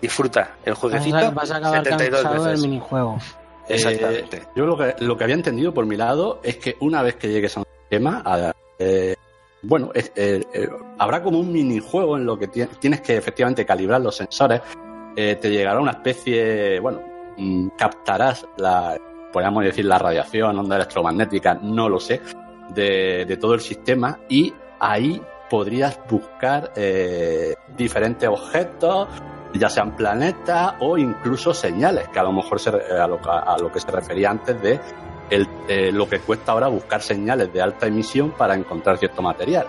disfruta 0.00 0.56
el 0.64 0.72
vas 0.72 0.78
jueguecito 0.80 1.16
a, 1.18 1.30
vas 1.30 1.50
a 1.50 1.56
acabar 1.58 1.84
72 1.84 2.22
cansado 2.22 2.44
del 2.44 2.52
veces. 2.52 2.66
minijuego. 2.68 3.18
Exactamente. 3.68 4.36
Eh, 4.38 4.46
yo 4.56 4.64
lo 4.66 4.76
que, 4.76 4.94
lo 5.00 5.16
que 5.16 5.24
había 5.24 5.36
entendido 5.36 5.74
por 5.74 5.84
mi 5.86 5.96
lado 5.96 6.40
es 6.42 6.56
que 6.56 6.76
una 6.80 7.02
vez 7.02 7.16
que 7.16 7.28
llegues 7.28 7.56
a 7.56 7.60
un 7.60 7.66
tema, 7.90 8.22
a- 8.24 8.52
eh, 8.78 9.14
bueno, 9.62 9.90
eh, 9.94 10.10
eh, 10.16 10.68
habrá 10.98 11.22
como 11.22 11.38
un 11.38 11.52
minijuego 11.52 12.16
en 12.16 12.24
lo 12.24 12.38
que 12.38 12.48
ti- 12.48 12.64
tienes 12.80 13.02
que 13.02 13.18
efectivamente 13.18 13.66
calibrar 13.66 14.00
los 14.00 14.16
sensores. 14.16 14.62
Eh, 15.14 15.36
te 15.38 15.50
llegará 15.50 15.78
una 15.80 15.90
especie, 15.90 16.80
bueno, 16.80 17.02
mm, 17.36 17.68
captarás 17.76 18.46
la, 18.56 18.96
podríamos 19.32 19.64
decir, 19.64 19.84
la 19.84 19.98
radiación, 19.98 20.58
onda 20.58 20.76
electromagnética, 20.76 21.54
no 21.62 21.88
lo 21.88 21.98
sé, 22.00 22.20
de, 22.74 23.24
de 23.26 23.36
todo 23.36 23.54
el 23.54 23.60
sistema 23.60 24.18
y 24.28 24.52
ahí 24.78 25.20
podrías 25.48 25.98
buscar 26.08 26.72
eh, 26.76 27.54
diferentes 27.76 28.28
objetos, 28.28 29.08
ya 29.54 29.68
sean 29.68 29.96
planetas 29.96 30.74
o 30.80 30.96
incluso 30.96 31.52
señales, 31.52 32.06
que 32.08 32.18
a 32.20 32.22
lo 32.22 32.32
mejor 32.32 32.60
se, 32.60 32.70
a, 32.70 33.06
lo, 33.08 33.20
que- 33.20 33.28
a 33.30 33.56
lo 33.60 33.72
que 33.72 33.80
se 33.80 33.90
refería 33.90 34.30
antes 34.30 34.60
de 34.62 34.78
el, 35.28 35.48
eh, 35.68 35.90
lo 35.92 36.08
que 36.08 36.20
cuesta 36.20 36.52
ahora 36.52 36.68
buscar 36.68 37.02
señales 37.02 37.52
de 37.52 37.60
alta 37.60 37.86
emisión 37.86 38.30
para 38.32 38.54
encontrar 38.54 38.98
cierto 38.98 39.22
material, 39.22 39.66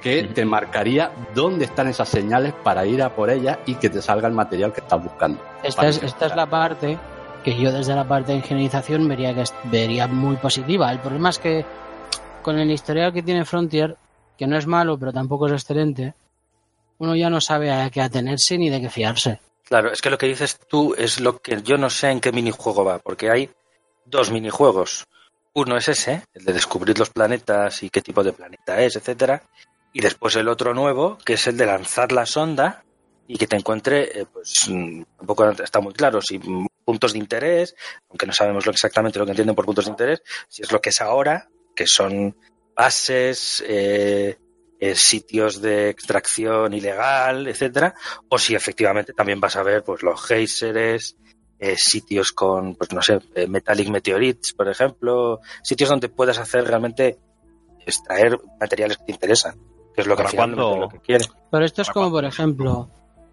que 0.00 0.24
te 0.24 0.44
marcaría 0.44 1.10
dónde 1.34 1.64
están 1.64 1.88
esas 1.88 2.08
señales 2.08 2.52
para 2.62 2.86
ir 2.86 3.02
a 3.02 3.10
por 3.14 3.30
ellas 3.30 3.58
y 3.66 3.74
que 3.74 3.90
te 3.90 4.00
salga 4.00 4.28
el 4.28 4.34
material 4.34 4.72
que 4.72 4.80
estás 4.80 5.02
buscando. 5.02 5.40
Esta 5.62 5.86
es, 5.88 6.02
esta 6.02 6.26
es 6.26 6.36
la 6.36 6.46
parte 6.46 6.96
que 7.56 7.62
yo 7.62 7.72
desde 7.72 7.94
la 7.94 8.06
parte 8.06 8.32
de 8.32 8.38
ingenierización 8.38 9.08
vería 9.08 9.34
que 9.34 9.44
vería 9.64 10.06
muy 10.06 10.36
positiva. 10.36 10.90
El 10.92 10.98
problema 10.98 11.30
es 11.30 11.38
que 11.38 11.64
con 12.42 12.58
el 12.58 12.70
historial 12.70 13.12
que 13.12 13.22
tiene 13.22 13.44
Frontier, 13.44 13.96
que 14.36 14.46
no 14.46 14.58
es 14.58 14.66
malo 14.66 14.98
pero 14.98 15.12
tampoco 15.12 15.46
es 15.46 15.52
excelente, 15.52 16.14
uno 16.98 17.16
ya 17.16 17.30
no 17.30 17.40
sabe 17.40 17.70
a 17.70 17.88
qué 17.90 18.02
atenerse 18.02 18.58
ni 18.58 18.68
de 18.68 18.80
qué 18.80 18.90
fiarse. 18.90 19.40
Claro, 19.64 19.90
es 19.92 20.02
que 20.02 20.10
lo 20.10 20.18
que 20.18 20.26
dices 20.26 20.58
tú 20.68 20.94
es 20.96 21.20
lo 21.20 21.38
que 21.40 21.62
yo 21.62 21.78
no 21.78 21.90
sé 21.90 22.10
en 22.10 22.20
qué 22.20 22.32
minijuego 22.32 22.84
va, 22.84 22.98
porque 22.98 23.30
hay 23.30 23.50
dos 24.04 24.30
minijuegos. 24.30 25.06
Uno 25.54 25.76
es 25.76 25.88
ese, 25.88 26.24
el 26.34 26.44
de 26.44 26.52
descubrir 26.52 26.98
los 26.98 27.10
planetas 27.10 27.82
y 27.82 27.90
qué 27.90 28.02
tipo 28.02 28.22
de 28.22 28.32
planeta 28.32 28.80
es, 28.80 28.96
etcétera, 28.96 29.42
y 29.92 30.00
después 30.00 30.36
el 30.36 30.48
otro 30.48 30.74
nuevo, 30.74 31.18
que 31.24 31.34
es 31.34 31.46
el 31.46 31.56
de 31.56 31.66
lanzar 31.66 32.12
la 32.12 32.26
sonda 32.26 32.84
y 33.26 33.36
que 33.36 33.46
te 33.46 33.56
encuentre, 33.56 34.20
eh, 34.20 34.26
pues 34.30 34.68
mm, 34.68 35.02
tampoco 35.18 35.50
está 35.50 35.80
muy 35.80 35.92
claro 35.92 36.20
si 36.22 36.38
puntos 36.88 37.12
de 37.12 37.18
interés, 37.18 37.76
aunque 38.08 38.24
no 38.24 38.32
sabemos 38.32 38.64
lo 38.64 38.72
exactamente 38.72 39.18
lo 39.18 39.26
que 39.26 39.32
entienden 39.32 39.54
por 39.54 39.66
puntos 39.66 39.84
de 39.84 39.90
interés, 39.90 40.22
si 40.48 40.62
es 40.62 40.72
lo 40.72 40.80
que 40.80 40.88
es 40.88 41.02
ahora, 41.02 41.50
que 41.76 41.86
son 41.86 42.34
bases, 42.74 43.62
eh, 43.68 44.38
eh, 44.80 44.94
sitios 44.94 45.60
de 45.60 45.90
extracción 45.90 46.72
ilegal, 46.72 47.46
etcétera, 47.46 47.94
o 48.30 48.38
si 48.38 48.54
efectivamente 48.54 49.12
también 49.12 49.38
vas 49.38 49.56
a 49.56 49.62
ver 49.62 49.84
pues 49.84 50.02
los 50.02 50.18
géiseres, 50.24 51.18
eh, 51.58 51.76
sitios 51.76 52.32
con, 52.32 52.74
pues 52.74 52.90
no 52.94 53.02
sé, 53.02 53.18
eh, 53.34 53.46
metallic 53.46 53.90
meteorites, 53.90 54.54
por 54.54 54.66
ejemplo, 54.70 55.40
sitios 55.62 55.90
donde 55.90 56.08
puedas 56.08 56.38
hacer 56.38 56.64
realmente 56.64 57.18
extraer 57.84 58.40
materiales 58.58 58.96
que 58.96 59.04
te 59.04 59.12
interesan, 59.12 59.58
que 59.94 60.00
es 60.00 60.06
lo 60.06 60.16
que 60.16 60.22
lo 60.22 60.88
que 60.88 61.00
quieres. 61.00 61.28
Pero 61.50 61.64
esto 61.66 61.82
es 61.82 61.90
como, 61.90 62.10
por 62.10 62.24
ejemplo, 62.24 62.88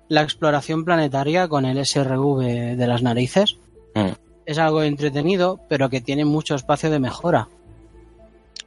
la 0.07 0.21
exploración 0.21 0.85
planetaria 0.85 1.47
con 1.47 1.65
el 1.65 1.83
SRV 1.85 2.75
de 2.75 2.87
las 2.87 3.01
narices. 3.01 3.57
Mm. 3.93 4.09
Es 4.45 4.57
algo 4.59 4.83
entretenido, 4.83 5.59
pero 5.69 5.89
que 5.89 6.01
tiene 6.01 6.25
mucho 6.25 6.55
espacio 6.55 6.89
de 6.91 6.99
mejora. 6.99 7.47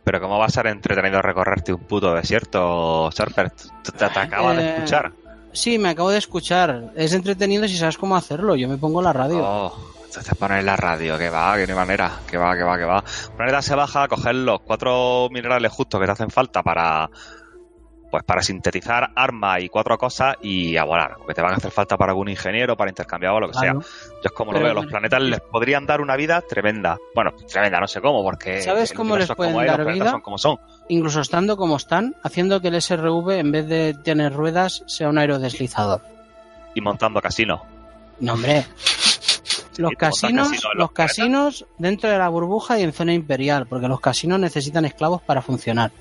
Pero 0.04 0.20
¿cómo 0.20 0.38
va 0.38 0.46
a 0.46 0.50
ser 0.50 0.66
entretenido 0.66 1.20
recorrerte 1.22 1.72
un 1.72 1.80
puto 1.80 2.14
desierto, 2.14 3.10
Sharper? 3.10 3.50
Te, 3.50 3.92
te, 3.92 4.08
te 4.08 4.18
acabas 4.18 4.56
de 4.56 4.62
Eh, 4.64 4.74
escuchar. 4.76 5.12
Sí, 5.52 5.78
me 5.78 5.90
acabo 5.90 6.10
de 6.10 6.18
escuchar. 6.18 6.92
Es 6.96 7.12
entretenido 7.12 7.68
si 7.68 7.76
sabes 7.76 7.98
cómo 7.98 8.16
hacerlo. 8.16 8.56
Yo 8.56 8.68
me 8.68 8.76
pongo 8.78 9.02
la 9.02 9.12
radio. 9.12 9.40
Oh, 9.42 9.72
entonces 10.06 10.34
poner 10.36 10.64
la 10.64 10.76
radio, 10.76 11.18
que 11.18 11.28
va, 11.30 11.56
que 11.56 11.66
no 11.66 11.72
hay 11.74 11.78
manera, 11.78 12.12
que 12.26 12.38
va, 12.38 12.56
que 12.56 12.62
va, 12.62 12.78
que 12.78 12.84
va. 12.84 13.04
Planeta 13.36 13.60
se 13.62 13.74
baja 13.74 14.04
a 14.04 14.08
coger 14.08 14.34
los 14.34 14.60
cuatro 14.60 15.28
minerales 15.30 15.70
justos 15.72 16.00
que 16.00 16.06
te 16.06 16.12
hacen 16.12 16.30
falta 16.30 16.62
para 16.62 17.10
pues 18.10 18.24
para 18.24 18.42
sintetizar 18.42 19.10
armas 19.14 19.62
y 19.62 19.68
cuatro 19.68 19.98
cosas 19.98 20.36
y 20.40 20.76
a 20.76 20.84
volar, 20.84 21.16
porque 21.18 21.34
te 21.34 21.42
van 21.42 21.52
a 21.52 21.56
hacer 21.56 21.70
falta 21.70 21.96
para 21.96 22.12
algún 22.12 22.28
ingeniero, 22.28 22.76
para 22.76 22.90
intercambiar 22.90 23.32
o 23.34 23.40
lo 23.40 23.48
que 23.48 23.58
Claro. 23.58 23.82
sea. 23.82 23.90
Yo 24.12 24.20
es 24.24 24.32
como 24.32 24.52
Pero 24.52 24.60
lo 24.66 24.72
veo, 24.72 24.82
los 24.82 24.86
planetas 24.90 25.20
les 25.22 25.40
podrían 25.40 25.84
dar 25.86 26.00
una 26.00 26.16
vida 26.16 26.40
tremenda. 26.40 26.96
Bueno, 27.14 27.32
tremenda, 27.50 27.80
no 27.80 27.86
sé 27.86 28.00
cómo, 28.00 28.22
porque 28.22 28.62
¿Sabes 28.62 28.92
cómo 28.92 29.16
les 29.16 29.28
es 29.28 29.36
pueden 29.36 29.52
como 29.54 29.66
dar 29.66 29.84
vida? 29.92 30.10
son 30.10 30.20
como 30.20 30.38
son. 30.38 30.58
Incluso 30.88 31.20
estando 31.20 31.56
como 31.56 31.76
están, 31.76 32.14
haciendo 32.22 32.60
que 32.60 32.68
el 32.68 32.80
SRV, 32.80 33.30
en 33.38 33.52
vez 33.52 33.66
de 33.68 33.94
tener 33.94 34.32
ruedas, 34.32 34.82
sea 34.86 35.08
un 35.08 35.18
aerodeslizador. 35.18 36.00
Y 36.74 36.80
montando 36.80 37.20
casinos. 37.20 37.60
No, 38.20 38.32
hombre. 38.34 38.64
Los 39.78 39.92
casinos, 39.96 40.50
los 40.74 40.90
casinos 40.90 41.64
dentro 41.78 42.10
de 42.10 42.18
la 42.18 42.28
burbuja 42.28 42.80
y 42.80 42.82
en 42.82 42.92
zona 42.92 43.12
imperial, 43.14 43.68
porque 43.68 43.86
los 43.86 44.00
casinos 44.00 44.40
necesitan 44.40 44.84
esclavos 44.84 45.22
para 45.22 45.40
funcionar. 45.40 45.92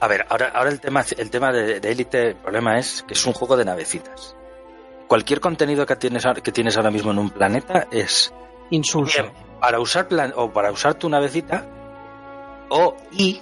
A 0.00 0.08
ver, 0.08 0.26
ahora, 0.28 0.50
ahora 0.54 0.70
el 0.70 0.80
tema, 0.80 1.04
el 1.16 1.30
tema 1.30 1.52
de, 1.52 1.80
de 1.80 1.90
Elite, 1.92 2.28
el 2.30 2.36
problema 2.36 2.78
es 2.78 3.04
que 3.06 3.14
es 3.14 3.26
un 3.26 3.32
juego 3.32 3.56
de 3.56 3.64
navecitas. 3.64 4.36
Cualquier 5.08 5.40
contenido 5.40 5.86
que 5.86 5.96
tienes, 5.96 6.26
ahora- 6.26 6.40
que 6.40 6.52
tienes 6.52 6.76
ahora 6.76 6.90
mismo 6.90 7.10
en 7.12 7.18
un 7.18 7.30
planeta 7.30 7.86
es 7.90 8.32
Insulso. 8.70 9.22
bien 9.22 9.32
para 9.60 9.80
usar 9.80 10.08
plan, 10.08 10.32
o 10.36 10.52
para 10.52 10.70
usar 10.72 10.94
tu 10.94 11.08
navecita 11.08 11.64
o 12.68 12.96
y 13.12 13.40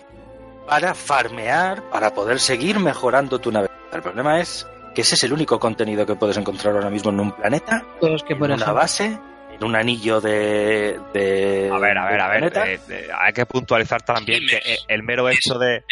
para 0.69 0.95
farmear 0.95 1.83
para 1.91 2.13
poder 2.15 2.39
seguir 2.39 2.79
mejorando 2.79 3.39
tu 3.41 3.51
navecita. 3.51 3.97
El 3.97 4.03
problema 4.03 4.41
es 4.41 4.67
que 4.95 5.01
ese 5.03 5.15
es 5.17 5.23
el 5.25 5.33
único 5.33 5.59
contenido 5.59 6.05
que 6.07 6.15
puedes 6.15 6.37
encontrar 6.37 6.75
ahora 6.75 6.91
mismo 6.91 7.11
en 7.11 7.21
un 7.21 7.33
planeta, 7.33 7.85
Pero 8.01 8.15
es 8.15 8.23
que, 8.23 8.35
en 8.35 8.43
una 8.43 8.55
ejemplo, 8.55 8.75
base, 8.75 9.19
en 9.59 9.65
un 9.65 9.75
anillo 9.75 10.21
de, 10.21 11.01
de 11.15 11.71
A 11.73 11.79
ver, 11.79 11.99
a 11.99 12.07
ver, 12.11 12.21
a 12.21 12.29
ver. 12.29 12.45
eh, 12.69 12.81
eh, 12.89 13.09
hay 13.19 13.33
que 13.33 13.47
puntualizar 13.47 14.03
también 14.03 14.41
que 14.47 14.57
eh, 14.57 14.79
el 14.89 15.03
mero 15.03 15.29
hecho 15.29 15.59
de. 15.59 15.85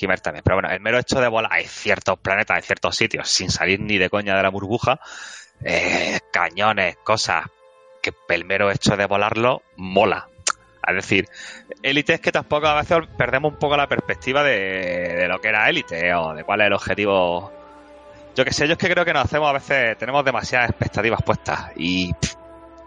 Skimmer 0.00 0.20
también. 0.20 0.42
Pero 0.42 0.56
bueno, 0.56 0.70
el 0.70 0.80
mero 0.80 0.98
hecho 0.98 1.20
de 1.20 1.28
volar, 1.28 1.52
hay 1.52 1.66
ciertos 1.66 2.18
planetas, 2.18 2.56
hay 2.56 2.62
ciertos 2.62 2.96
sitios, 2.96 3.28
sin 3.28 3.50
salir 3.50 3.80
ni 3.80 3.98
de 3.98 4.08
coña 4.08 4.34
de 4.34 4.42
la 4.42 4.48
burbuja, 4.48 4.98
eh, 5.62 6.18
cañones, 6.32 6.96
cosas, 7.04 7.44
que 8.00 8.14
el 8.30 8.46
mero 8.46 8.70
hecho 8.70 8.96
de 8.96 9.04
volarlo 9.04 9.62
mola. 9.76 10.28
Es 10.86 10.94
decir, 10.94 11.28
élite 11.82 12.14
es 12.14 12.20
que 12.20 12.32
tampoco 12.32 12.66
a 12.66 12.80
veces 12.80 12.98
perdemos 13.18 13.52
un 13.52 13.58
poco 13.58 13.76
la 13.76 13.86
perspectiva 13.86 14.42
de, 14.42 15.16
de 15.18 15.28
lo 15.28 15.38
que 15.38 15.48
era 15.48 15.68
élite 15.68 16.14
o 16.14 16.34
de 16.34 16.44
cuál 16.44 16.62
es 16.62 16.68
el 16.68 16.72
objetivo. 16.72 17.52
Yo 18.34 18.44
que 18.44 18.52
sé, 18.52 18.66
yo 18.66 18.72
es 18.72 18.78
que 18.78 18.88
creo 18.88 19.04
que 19.04 19.12
nos 19.12 19.26
hacemos 19.26 19.50
a 19.50 19.52
veces, 19.52 19.98
tenemos 19.98 20.24
demasiadas 20.24 20.70
expectativas 20.70 21.20
puestas 21.22 21.72
y. 21.76 22.14
pff, 22.14 22.34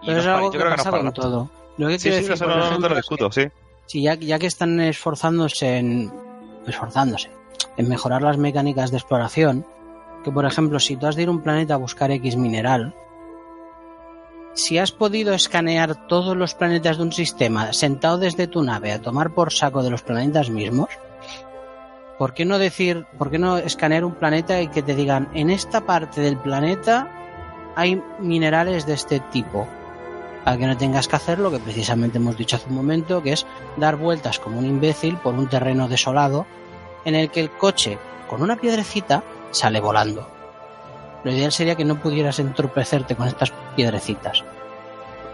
y 0.02 0.08
Pero 0.08 0.17
nos 0.17 0.26
es 0.26 0.32
algo 0.32 0.47
yo 0.47 0.52
que 0.52 0.58
creo 0.58 0.71
que 0.71 0.78
nos 0.78 0.88
con 0.88 1.13
todo. 1.13 1.52
Lo 1.78 1.88
que 1.88 1.99
Sí, 1.99 2.10
sí, 2.10 2.15
decir, 2.15 2.32
eso 2.32 2.47
no, 2.47 2.56
no 2.56 2.62
te 2.62 2.67
ejemplo, 2.67 2.89
lo 2.89 2.95
discuto, 2.95 3.32
sí. 3.32 3.47
si 3.86 4.02
ya, 4.02 4.15
ya 4.15 4.39
que 4.39 4.47
están 4.47 4.80
esforzándose 4.80 5.78
en 5.78 6.22
esforzándose 6.67 7.32
en 7.78 7.89
mejorar 7.89 8.21
las 8.21 8.38
mecánicas 8.38 8.91
de 8.91 8.97
exploración, 8.97 9.65
que 10.23 10.32
por 10.32 10.45
ejemplo, 10.45 10.80
si 10.80 10.95
tú 10.95 11.08
has 11.08 11.15
de 11.15 11.23
ir 11.23 11.28
a 11.28 11.32
un 11.32 11.41
planeta 11.41 11.73
a 11.73 11.78
buscar 11.78 12.12
X 12.12 12.36
mineral, 12.36 12.95
si 14.54 14.78
has 14.78 14.91
podido 14.91 15.34
escanear 15.34 16.08
todos 16.08 16.38
los 16.38 16.54
planetas 16.54 16.97
de 16.97 17.04
un 17.04 17.12
sistema 17.12 17.73
sentado 17.73 18.19
desde 18.19 18.47
tu 18.47 18.62
nave 18.62 18.91
a 18.91 19.02
tomar 19.02 19.34
por 19.34 19.52
saco 19.52 19.82
de 19.82 19.89
los 19.89 20.04
planetas 20.04 20.49
mismos, 20.49 20.89
¿por 22.19 22.34
qué 22.34 22.45
no 22.45 22.60
decir, 22.60 23.06
por 23.17 23.32
qué 23.32 23.39
no 23.39 23.58
escanear 23.58 24.06
un 24.06 24.15
planeta 24.15 24.62
y 24.62 24.67
que 24.67 24.84
te 24.84 24.95
digan 24.95 25.30
en 25.34 25.49
esta 25.49 25.82
parte 25.82 26.21
del 26.21 26.38
planeta 26.38 27.10
hay 27.76 28.02
minerales 28.19 28.86
de 28.86 28.93
este 28.93 29.19
tipo? 29.19 29.67
Para 30.43 30.58
que 30.58 30.67
no 30.67 30.77
tengas 30.77 31.08
que 31.08 31.15
hacer 31.15 31.39
lo 31.39 31.51
que 31.51 31.60
precisamente 31.60 32.17
hemos 32.17 32.38
dicho 32.38 32.58
hace 32.58 32.69
un 32.69 32.75
momento, 32.75 33.23
que 33.23 33.34
es 33.34 33.45
dar 33.77 33.95
vueltas 33.95 34.39
como 34.39 34.60
un 34.60 34.65
imbécil 34.65 35.17
por 35.17 35.36
un 35.36 35.47
terreno 35.47 35.88
desolado 35.88 36.45
en 37.06 37.15
el 37.15 37.29
que 37.29 37.39
el 37.39 37.51
coche 37.51 37.97
con 38.27 38.41
una 38.41 38.56
piedrecita 38.56 39.23
sale 39.51 39.79
volando. 39.79 40.27
Lo 41.23 41.32
ideal 41.32 41.51
sería 41.51 41.75
que 41.75 41.86
no 41.86 42.01
pudieras 42.01 42.39
entorpecerte 42.39 43.15
con 43.15 43.27
estas 43.27 43.51
piedrecitas. 43.75 44.43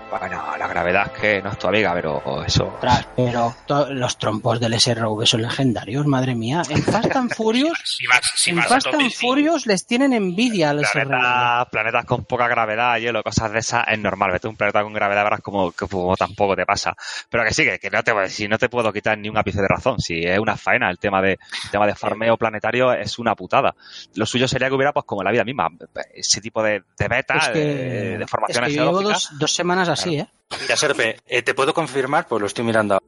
Bueno, 0.10 0.58
la 0.58 0.67
gravedad 0.67 1.12
es 1.13 1.19
que 1.22 1.41
no 1.41 1.52
es 1.52 1.58
tu 1.58 1.67
amiga, 1.67 1.93
pero 1.93 2.43
eso. 2.43 2.80
Pero 3.15 3.56
los 3.89 4.17
trompos 4.17 4.60
del 4.60 4.80
SRV 4.80 5.26
son 5.26 5.43
legendarios, 5.43 6.06
madre 6.08 6.36
mía. 6.36 6.62
En 6.69 6.82
Fast 6.84 7.15
and 7.15 7.34
Furious, 7.34 7.80
Si 7.84 8.08
vas, 8.08 8.22
si 8.36 8.50
en 8.50 8.58
vas 8.58 8.67
Fast 8.67 8.88
and. 8.88 9.12
Furious 9.12 9.65
les 9.67 9.86
tienen 9.86 10.13
envidia 10.13 10.72
al 10.72 10.84
SRV. 10.86 11.69
Planetas, 11.72 12.06
con 12.06 12.26
poca 12.26 12.48
gravedad, 12.48 12.98
hielo, 12.98 13.22
cosas 13.24 13.52
de 13.52 13.60
esas, 13.60 13.88
es 13.88 14.00
normal. 14.00 14.32
Vete 14.32 14.48
a 14.48 14.50
un 14.50 14.56
planeta 14.58 14.82
con 14.84 14.93
gravedad, 14.93 15.24
verás 15.24 15.41
como, 15.41 15.72
que 15.72 15.88
como 15.88 16.15
tampoco 16.15 16.56
te 16.56 16.65
pasa. 16.65 16.95
Pero 17.30 17.43
que 17.43 17.54
sí, 17.54 17.63
que, 17.63 17.80
que 17.80 17.89
no 17.89 18.04
te, 18.04 18.30
si 18.30 18.48
no 18.48 18.58
te 18.58 18.69
puedo 18.69 18.91
quitar 18.91 19.17
ni 19.17 19.30
un 19.30 19.38
ápice 19.38 19.62
de 19.62 19.67
razón. 19.67 20.00
Si 20.00 20.24
es 20.24 20.39
una 20.39 20.58
faena 20.58 20.89
el 20.89 20.98
tema 20.98 21.22
de, 21.22 21.34
el 21.34 21.72
tema 21.72 21.86
de 21.86 21.95
farmeo 21.95 22.38
planetario, 22.38 22.93
es 22.93 23.19
una 23.19 23.36
putada. 23.36 23.76
Lo 24.15 24.26
suyo 24.26 24.48
sería 24.48 24.69
que 24.69 24.76
hubiera, 24.76 24.93
pues 24.93 25.06
como 25.06 25.24
la 25.24 25.32
vida 25.32 25.43
misma, 25.43 25.69
ese 26.13 26.41
tipo 26.41 26.63
de, 26.63 26.84
de 26.98 27.08
beta, 27.08 27.36
Es 27.36 27.50
que, 27.50 27.60
de, 27.60 28.17
de 28.17 28.24
es 28.24 28.30
formaciones 28.30 28.69
que 28.69 28.76
yo 28.76 28.86
llevo 28.86 29.02
dos, 29.02 29.30
dos 29.38 29.54
semanas 29.54 29.89
así, 29.89 29.99
¿eh? 30.08 30.28
Mira, 30.62 30.76
Serpe, 30.76 31.18
eh, 31.26 31.42
te 31.42 31.54
puedo 31.54 31.74
confirmar, 31.74 32.28
pues 32.28 32.42
lo 32.42 32.48
estoy 32.48 32.66
mirando 32.66 32.96
ahora. 32.96 33.06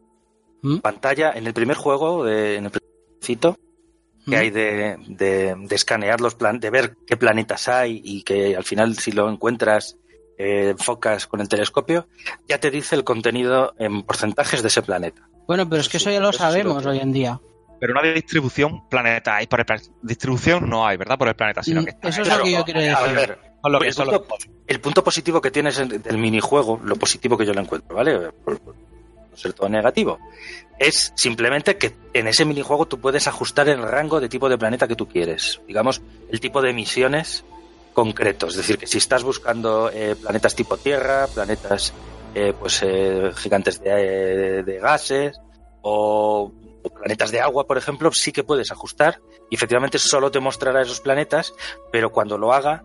¿Mm? 0.61 0.77
Pantalla, 0.77 1.31
en 1.33 1.47
el 1.47 1.53
primer 1.53 1.75
juego, 1.77 2.23
de, 2.23 2.57
en 2.57 2.65
el 2.65 2.71
principito, 2.71 3.57
que 4.25 4.35
¿Mm? 4.35 4.39
hay 4.39 4.49
de, 4.51 4.97
de, 5.07 5.55
de 5.57 5.75
escanear 5.75 6.21
los 6.21 6.35
planetas, 6.35 6.61
de 6.61 6.69
ver 6.69 6.95
qué 7.07 7.17
planetas 7.17 7.67
hay 7.67 7.99
y 8.03 8.23
que 8.23 8.55
al 8.55 8.63
final, 8.63 8.95
si 8.97 9.11
lo 9.11 9.29
encuentras, 9.29 9.97
eh, 10.37 10.69
enfocas 10.69 11.25
con 11.27 11.41
el 11.41 11.49
telescopio, 11.49 12.07
ya 12.47 12.59
te 12.59 12.69
dice 12.71 12.95
el 12.95 13.03
contenido 13.03 13.73
en 13.79 14.03
porcentajes 14.03 14.61
de 14.61 14.67
ese 14.67 14.81
planeta. 14.83 15.27
Bueno, 15.47 15.67
pero 15.67 15.81
es 15.81 15.89
que 15.89 15.97
eso 15.97 16.11
ya 16.11 16.19
lo 16.19 16.29
Eso 16.29 16.37
sí 16.37 16.43
lo 16.43 16.51
sabemos 16.51 16.85
hoy 16.85 16.99
en 16.99 17.11
día. 17.11 17.39
Pero 17.79 17.93
una 17.93 18.03
distribución 18.13 18.87
planeta 18.87 19.37
hay 19.37 19.47
por 19.47 19.59
el 19.59 19.65
distribución 20.03 20.69
no 20.69 20.85
hay, 20.85 20.97
¿verdad? 20.97 21.17
Por 21.17 21.27
el 21.29 21.35
planeta, 21.35 21.63
sino 21.63 21.81
Mm, 21.81 21.85
que 21.85 21.89
está 21.89 22.09
eso 22.09 22.21
es 22.21 22.27
lo 22.37 22.43
que 22.43 22.51
yo 22.51 22.63
quiero 22.63 22.79
A 22.79 22.83
decir. 22.83 23.15
ver, 23.15 23.39
Que- 23.79 23.85
el, 23.87 23.89
punto, 24.17 24.27
el 24.67 24.79
punto 24.81 25.03
positivo 25.03 25.41
que 25.41 25.51
tienes 25.51 25.77
en- 25.79 26.01
del 26.01 26.17
minijuego, 26.17 26.79
lo 26.83 26.95
positivo 26.95 27.37
que 27.37 27.45
yo 27.45 27.53
le 27.53 27.61
encuentro, 27.61 27.95
¿vale? 27.95 28.31
No 28.45 29.37
ser 29.37 29.53
todo 29.53 29.69
negativo, 29.69 30.19
es 30.77 31.13
simplemente 31.15 31.77
que 31.77 31.95
en 32.13 32.27
ese 32.27 32.43
minijuego 32.43 32.85
tú 32.85 32.99
puedes 32.99 33.27
ajustar 33.27 33.69
el 33.69 33.81
rango 33.81 34.19
de 34.19 34.27
tipo 34.29 34.49
de 34.49 34.57
planeta 34.57 34.87
que 34.87 34.95
tú 34.95 35.07
quieres. 35.07 35.61
Digamos, 35.67 36.01
el 36.29 36.39
tipo 36.39 36.61
de 36.61 36.73
misiones 36.73 37.45
concretos. 37.93 38.51
Es 38.51 38.57
decir, 38.57 38.77
que 38.77 38.87
si 38.87 38.97
estás 38.97 39.23
buscando 39.23 39.89
eh, 39.93 40.15
planetas 40.21 40.55
tipo 40.55 40.75
Tierra, 40.77 41.27
planetas 41.27 41.93
eh, 42.35 42.53
pues 42.59 42.81
eh, 42.83 43.31
gigantes 43.35 43.81
de, 43.81 44.63
de 44.63 44.79
gases 44.79 45.39
o, 45.81 46.51
o 46.83 46.89
planetas 46.89 47.31
de 47.31 47.39
agua, 47.41 47.65
por 47.67 47.77
ejemplo, 47.77 48.11
sí 48.11 48.31
que 48.31 48.43
puedes 48.43 48.71
ajustar 48.71 49.19
y 49.49 49.55
efectivamente 49.55 49.97
solo 49.97 50.29
te 50.31 50.39
mostrará 50.39 50.81
esos 50.81 50.99
planetas, 51.01 51.53
pero 51.91 52.11
cuando 52.11 52.37
lo 52.37 52.53
haga, 52.53 52.83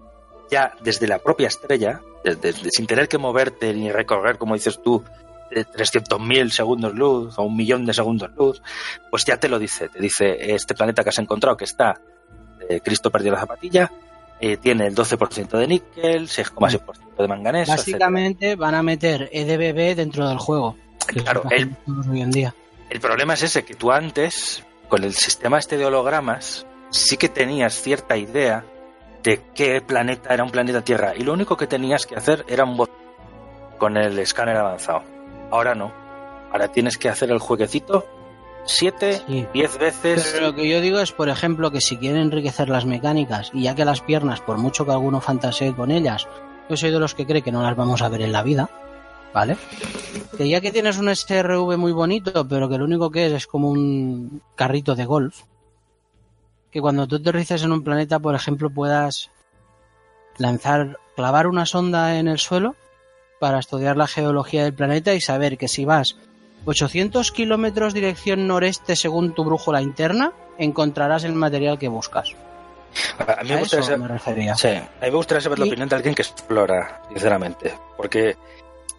ya 0.51 0.73
desde 0.83 1.07
la 1.09 1.19
propia 1.19 1.49
estrella, 1.49 2.01
desde- 2.25 2.41
desde- 2.53 2.71
sin 2.71 2.87
tener 2.87 3.09
que 3.09 3.19
moverte 3.19 3.73
ni 3.75 3.91
recorrer, 3.91 4.39
como 4.39 4.55
dices 4.55 4.81
tú, 4.83 5.03
de 5.51 5.65
300.000 5.65 6.51
segundos 6.51 6.93
luz 6.95 7.39
o 7.39 7.43
un 7.45 7.57
millón 7.57 7.87
de 7.87 7.95
segundos 7.95 8.31
luz, 8.37 8.61
pues 9.11 9.25
ya 9.25 9.37
te 9.39 9.49
lo 9.49 9.59
dice. 9.59 9.89
Te 9.89 10.01
dice, 10.01 10.55
este 10.55 10.75
planeta 10.75 11.03
que 11.05 11.11
has 11.11 11.19
encontrado 11.19 11.57
que 11.57 11.65
está, 11.65 12.01
eh, 12.69 12.81
Cristo 12.81 13.11
perdió 13.11 13.31
la 13.33 13.39
zapatilla, 13.41 13.91
eh, 14.41 14.57
tiene 14.57 14.87
el 14.89 14.95
12% 14.95 15.57
de 15.57 15.67
níquel, 15.69 16.29
6,6% 16.29 17.23
de 17.23 17.29
manganeso, 17.29 17.73
etcétera. 17.73 17.99
Básicamente 17.99 18.57
van 18.57 18.75
a 18.75 18.83
meter 18.83 19.31
EDBB 19.33 19.95
dentro 19.95 20.29
del 20.29 20.39
juego. 20.39 20.77
es 21.09 21.23
Claro, 21.23 21.45
lo 21.45 21.49
que 21.51 21.57
el- 21.57 21.77
hacemos 21.81 22.07
hoy 22.09 22.21
en 22.23 22.31
día. 22.33 22.55
El 22.91 23.01
problema 23.01 23.35
es 23.35 23.43
ese, 23.45 23.65
que 23.65 23.75
tú 23.75 23.93
antes, 23.93 24.65
con 24.89 25.05
el 25.05 25.15
sistema 25.15 25.59
este 25.59 25.77
de 25.79 25.87
hologramas, 25.87 26.67
sí 26.91 27.17
que 27.17 27.29
tenías 27.29 27.81
cierta 27.81 28.17
idea 28.17 28.65
de 29.23 29.43
qué 29.55 29.81
planeta 29.81 30.33
era 30.33 30.45
un 30.45 30.51
planeta 30.51 30.83
Tierra. 30.83 31.15
Y 31.17 31.23
lo 31.25 31.33
único 31.33 31.57
que 31.57 31.67
tenías 31.67 32.07
que 32.07 32.17
hacer 32.17 32.45
era 32.49 32.65
un 32.65 32.77
bot 32.77 32.91
con 33.79 33.97
el 33.97 34.19
escáner 34.19 34.57
avanzado. 34.57 35.03
Ahora 35.51 35.75
no. 35.75 35.93
Ahora 36.53 36.69
tienes 36.69 36.97
que 36.99 37.09
hacer 37.09 37.31
el 37.31 37.39
jueguecito 37.39 38.07
siete, 38.65 39.21
Sí. 39.27 39.47
diez 39.53 39.79
veces. 39.79 40.31
Pero 40.35 40.47
lo 40.49 40.55
que 40.55 40.69
yo 40.69 40.81
digo 40.81 40.99
es, 40.99 41.13
por 41.13 41.29
ejemplo, 41.29 41.71
que 41.71 41.81
si 41.81 41.97
quieren 41.99 42.21
enriquecer 42.23 42.69
las 42.69 42.85
mecánicas, 42.85 43.51
y 43.55 43.63
ya 43.65 43.75
que 43.75 43.85
las 43.85 44.01
piernas, 44.01 44.41
por 44.41 44.59
mucho 44.59 44.85
que 44.85 44.93
alguno 44.93 45.21
fantasee 45.21 45.73
con 45.75 45.91
ellas, 45.93 46.27
yo 46.69 46.77
soy 46.77 46.91
de 46.91 46.99
los 46.99 47.15
que 47.15 47.27
cree 47.27 47.43
que 47.43 47.53
no 47.53 47.63
las 47.63 47.77
vamos 47.77 48.03
a 48.03 48.09
ver 48.09 48.23
en 48.23 48.33
la 48.33 48.43
vida, 48.43 48.69
¿vale? 49.33 49.57
Que 50.37 50.49
ya 50.49 50.61
que 50.61 50.73
tienes 50.73 50.99
un 50.99 51.09
SRV 51.15 51.77
muy 51.77 51.93
bonito, 51.93 52.47
pero 52.49 52.69
que 52.69 52.79
lo 52.79 52.85
único 52.87 53.11
que 53.11 53.27
es 53.27 53.33
es 53.35 53.47
como 53.47 53.71
un 53.71 54.43
carrito 54.57 54.97
de 54.97 55.05
golf, 55.05 55.43
que 56.77 56.83
cuando 56.83 57.07
tú 57.07 57.17
aterrices 57.17 57.63
en 57.63 57.73
un 57.73 57.83
planeta, 57.83 58.19
por 58.19 58.35
ejemplo, 58.35 58.69
puedas 58.69 59.31
lanzar, 60.37 60.99
clavar 61.17 61.47
una 61.47 61.65
sonda 61.65 62.19
en 62.19 62.29
el 62.29 62.39
suelo 62.39 62.77
para 63.41 63.61
estudiar 63.61 63.97
la 63.97 64.07
geología 64.07 64.65
del 64.65 64.75
planeta 64.75 65.15
y 65.15 65.23
saber 65.23 65.57
que 65.57 65.69
si 65.69 65.87
vas 65.87 66.19
800 66.67 67.33
kilómetros 67.33 67.95
dirección 67.95 68.47
noreste 68.47 68.95
según 68.95 69.35
tu 69.35 69.43
brújula 69.45 69.81
interna, 69.81 70.35
encontrarás 70.59 71.25
el 71.25 71.33
material 71.33 71.79
que 71.79 71.89
buscas. 71.89 72.35
A 73.27 73.43
mí 73.43 73.49
me 73.49 73.61
A 73.63 73.65
saber-. 74.19 74.57
Sí, 74.59 74.69
a 74.69 74.81
mí 74.83 74.87
me 75.01 75.11
gustaría 75.13 75.41
saber 75.41 75.59
la 75.61 75.65
opinión 75.65 75.89
de 75.89 75.97
alguien 75.97 76.15
que 76.15 76.21
explora, 76.21 77.01
sinceramente. 77.09 77.73
Porque 77.97 78.37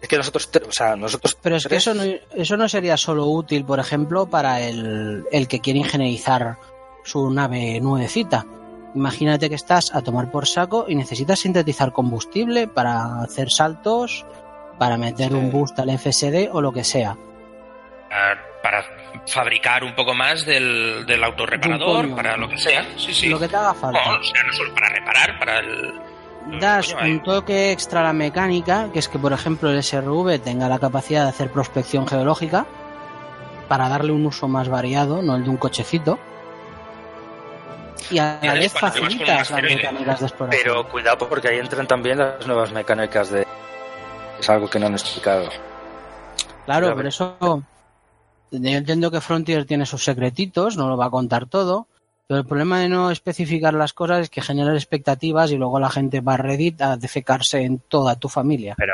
es 0.02 0.08
que 0.08 0.16
nosotros, 0.16 0.50
o 0.68 0.72
sea, 0.72 0.96
nosotros. 0.96 1.38
Pero 1.40 1.54
es 1.54 1.68
que 1.68 1.76
eso 1.76 1.94
no, 1.94 2.02
eso 2.34 2.56
no 2.56 2.68
sería 2.68 2.96
solo 2.96 3.26
útil, 3.26 3.64
por 3.64 3.78
ejemplo, 3.78 4.26
para 4.26 4.62
el, 4.62 5.26
el 5.30 5.46
que 5.46 5.60
quiere 5.60 5.78
ingenierizar 5.78 6.58
su 7.04 7.30
nave 7.30 7.80
nuevecita. 7.80 8.44
Imagínate 8.94 9.48
que 9.48 9.54
estás 9.54 9.94
a 9.94 10.02
tomar 10.02 10.30
por 10.30 10.46
saco 10.46 10.86
y 10.88 10.94
necesitas 10.94 11.40
sintetizar 11.40 11.92
combustible 11.92 12.66
para 12.68 13.20
hacer 13.22 13.50
saltos, 13.50 14.24
para 14.78 14.96
meter 14.96 15.28
Sí. 15.30 15.34
un 15.34 15.50
boost 15.50 15.78
al 15.78 15.90
FSD 15.90 16.48
o 16.52 16.60
lo 16.60 16.72
que 16.72 16.84
sea. 16.84 17.16
Para, 18.08 18.40
para 18.62 18.84
fabricar 19.26 19.84
un 19.84 19.94
poco 19.94 20.14
más 20.14 20.46
del, 20.46 21.04
del 21.06 21.22
autorreparador, 21.22 22.02
coño. 22.06 22.16
para 22.16 22.36
lo 22.36 22.48
que 22.48 22.56
sea. 22.58 22.84
Sí, 22.96 23.12
sí. 23.12 23.28
Lo 23.28 23.38
que 23.38 23.48
te 23.48 23.56
haga 23.56 23.74
falta. 23.74 23.98
O 24.00 24.22
sea, 24.22 24.42
no 24.44 24.52
solo 24.52 24.72
para 24.74 24.88
reparar, 24.88 25.38
para 25.38 25.58
el. 25.60 25.92
das 26.60 26.94
Coño, 26.94 27.12
un 27.12 27.22
toque 27.22 27.72
extra 27.72 28.00
a 28.00 28.04
la 28.04 28.12
mecánica, 28.14 28.88
que 28.92 28.98
es 29.00 29.08
que, 29.08 29.18
por 29.18 29.32
ejemplo, 29.34 29.70
el 29.70 29.82
SRV 29.82 30.38
tenga 30.42 30.68
la 30.68 30.78
capacidad 30.78 31.24
de 31.24 31.28
hacer 31.30 31.50
prospección 31.52 32.06
geológica 32.08 32.66
para 33.68 33.88
darle 33.90 34.12
un 34.12 34.24
uso 34.24 34.48
más 34.48 34.68
variado, 34.70 35.20
no 35.20 35.36
el 35.36 35.44
de 35.44 35.50
un 35.50 35.58
cochecito. 35.58 36.18
Y 38.10 38.18
a 38.18 38.38
la 38.42 38.54
vez 38.54 38.72
facilitas 38.72 39.50
las 39.50 39.62
mecánicas 39.62 40.20
de 40.20 40.26
exploración. 40.26 40.62
Pero 40.62 40.88
cuidado 40.88 41.28
porque 41.28 41.48
ahí 41.48 41.58
entran 41.58 41.86
también 41.86 42.18
las 42.18 42.46
nuevas 42.46 42.72
mecánicas 42.72 43.30
de. 43.30 43.46
Es 44.38 44.48
algo 44.48 44.68
que 44.68 44.78
no 44.78 44.86
han 44.86 44.92
explicado. 44.92 45.48
claro, 46.64 46.94
pero 46.96 47.08
eso. 47.08 47.36
Yo 48.50 48.58
entiendo 48.70 49.10
que 49.10 49.20
Frontier 49.20 49.66
tiene 49.66 49.84
sus 49.84 50.04
secretitos, 50.04 50.76
no 50.76 50.88
lo 50.88 50.96
va 50.96 51.06
a 51.06 51.10
contar 51.10 51.46
todo. 51.46 51.86
Pero 52.28 52.40
el 52.40 52.46
problema 52.46 52.78
de 52.80 52.90
no 52.90 53.10
especificar 53.10 53.72
las 53.72 53.94
cosas 53.94 54.20
es 54.20 54.28
que 54.30 54.42
generar 54.42 54.74
expectativas 54.74 55.50
y 55.50 55.56
luego 55.56 55.80
la 55.80 55.88
gente 55.88 56.20
va 56.20 56.34
a 56.34 56.36
Reddit 56.36 56.82
a 56.82 56.98
defecarse 56.98 57.62
en 57.62 57.78
toda 57.78 58.16
tu 58.16 58.28
familia. 58.28 58.74
Pero, 58.76 58.92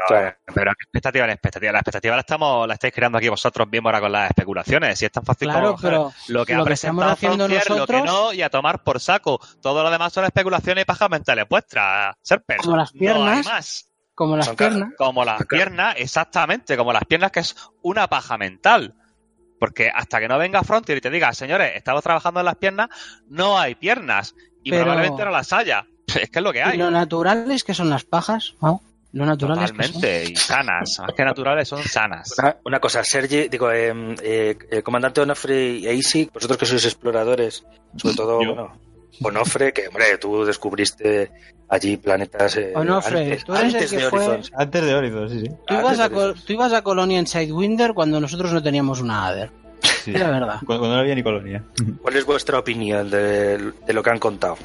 pero 0.54 0.70
¿qué 0.78 0.84
expectativa? 0.84 1.26
La 1.26 1.32
expectativa, 1.32 1.72
la 1.72 1.78
expectativa 1.80 2.14
la 2.14 2.20
estamos, 2.20 2.68
la 2.68 2.74
estáis 2.74 2.94
creando 2.94 3.18
aquí 3.18 3.28
vosotros 3.28 3.68
mismos 3.68 3.88
ahora 3.90 4.00
con 4.00 4.12
las 4.12 4.30
especulaciones. 4.30 4.96
Si 4.96 5.04
es 5.06 5.10
tan 5.10 5.24
fácil 5.24 5.48
Claro, 5.48 5.70
como 5.74 5.82
pero 5.82 6.12
lo 6.28 6.46
que 6.46 6.54
lo 6.54 6.64
que 6.64 6.74
estamos 6.74 7.04
haciendo 7.04 7.48
Frontier, 7.48 7.62
lo 7.70 7.86
que 7.86 7.92
nosotros- 7.92 8.04
no, 8.04 8.32
y 8.32 8.42
a 8.42 8.50
tomar 8.50 8.84
por 8.84 9.00
saco. 9.00 9.40
Todo 9.60 9.82
lo 9.82 9.90
demás 9.90 10.12
son 10.12 10.24
especulaciones 10.26 10.82
y 10.82 10.84
pajas 10.84 11.10
mentales 11.10 11.44
vuestras. 11.50 12.14
Serper. 12.22 12.58
Como 12.58 12.76
las 12.76 12.94
No 12.94 13.00
hay 13.00 13.00
piernas. 13.00 13.46
más. 13.46 13.90
Como 14.14 14.36
las 14.36 14.46
Son 14.46 14.54
piernas. 14.54 14.90
Como 14.96 15.24
las 15.24 15.44
piernas, 15.46 15.96
exactamente, 15.98 16.76
como 16.76 16.92
las 16.92 17.04
piernas, 17.04 17.32
que 17.32 17.40
es 17.40 17.56
una 17.82 18.06
paja 18.06 18.38
mental. 18.38 18.94
Porque 19.64 19.88
hasta 19.88 20.20
que 20.20 20.28
no 20.28 20.36
venga 20.36 20.62
Frontier 20.62 20.98
y 20.98 21.00
te 21.00 21.08
diga, 21.08 21.32
señores, 21.32 21.72
estamos 21.74 22.02
trabajando 22.02 22.40
en 22.40 22.44
las 22.46 22.56
piernas, 22.56 22.90
no 23.30 23.58
hay 23.58 23.74
piernas. 23.74 24.34
Y 24.62 24.68
Pero- 24.70 24.82
probablemente 24.84 25.24
no 25.24 25.30
las 25.30 25.52
haya. 25.54 25.86
Es 26.06 26.28
que 26.28 26.38
es 26.40 26.42
lo 26.42 26.52
que 26.52 26.58
Y 26.58 26.62
hay. 26.62 26.76
lo 26.76 26.90
natural 26.90 27.50
es 27.50 27.64
que 27.64 27.72
son 27.72 27.88
las 27.88 28.04
pajas. 28.04 28.54
Lo 29.12 29.24
natural 29.24 29.64
es 29.64 29.72
que 29.72 29.82
son. 29.84 29.92
Totalmente. 29.94 30.30
Y 30.32 30.36
sanas. 30.52 30.98
Más 31.00 31.12
que 31.14 31.24
naturales, 31.24 31.66
son 31.66 31.82
sanas. 31.82 32.34
Una, 32.38 32.56
una 32.66 32.78
cosa, 32.80 33.02
Sergi, 33.02 33.48
digo, 33.48 33.72
eh, 33.72 34.14
eh, 34.22 34.58
eh, 34.70 34.82
comandante 34.82 35.22
Onofre 35.22 35.64
y 35.78 35.86
Easy, 35.86 36.28
vosotros 36.32 36.58
que 36.58 36.66
sois 36.66 36.84
exploradores, 36.84 37.64
sobre 37.96 38.16
todo, 38.16 38.42
Yo. 38.42 38.54
bueno, 38.54 38.78
Onofre, 39.22 39.72
que 39.72 39.88
hombre, 39.88 40.18
tú 40.20 40.44
descubriste 40.44 41.30
allí 41.68 41.96
planetas 41.96 42.56
eh, 42.56 42.72
Onofre, 42.74 43.20
antes, 43.24 43.44
tú 43.44 43.54
eres 43.54 43.68
el 43.70 43.74
antes 43.76 43.90
que 43.90 43.96
de 43.98 44.10
fue- 44.10 44.26
Horizon. 44.26 44.54
Antes 44.56 44.84
de 44.84 44.94
Horizon, 44.94 45.30
sí, 45.30 45.40
sí. 45.40 45.48
Tú 45.66 45.74
ibas, 45.74 45.84
a 46.00 46.04
antes 46.04 46.10
de 46.10 46.10
Col- 46.14 46.24
Horizon. 46.30 46.46
tú 46.46 46.52
ibas 46.52 46.72
a 46.72 46.82
Colonia 46.82 47.18
en 47.18 47.26
Sidewinder 47.26 47.94
cuando 47.94 48.20
nosotros 48.20 48.52
no 48.52 48.62
teníamos 48.62 49.00
una 49.00 49.26
Ader. 49.26 49.50
Sí. 50.04 50.12
Es 50.14 50.20
la 50.20 50.30
verdad. 50.30 50.56
Cuando, 50.66 50.80
cuando 50.80 50.94
no 50.96 51.00
había 51.00 51.14
ni 51.14 51.22
colonia. 51.22 51.62
¿Cuál 52.02 52.16
es 52.16 52.24
vuestra 52.26 52.58
opinión 52.58 53.08
de, 53.10 53.58
de 53.86 53.92
lo 53.92 54.02
que 54.02 54.10
han 54.10 54.18
contado? 54.18 54.56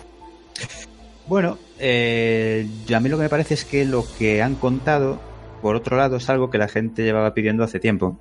Bueno, 1.27 1.57
eh, 1.77 2.67
a 2.93 2.99
mí 2.99 3.07
lo 3.09 3.17
que 3.17 3.23
me 3.23 3.29
parece 3.29 3.53
es 3.53 3.63
que 3.65 3.85
lo 3.85 4.03
que 4.17 4.41
han 4.41 4.55
contado, 4.55 5.19
por 5.61 5.75
otro 5.75 5.95
lado, 5.95 6.17
es 6.17 6.29
algo 6.29 6.49
que 6.49 6.57
la 6.57 6.67
gente 6.67 7.03
llevaba 7.03 7.33
pidiendo 7.33 7.63
hace 7.63 7.79
tiempo. 7.79 8.19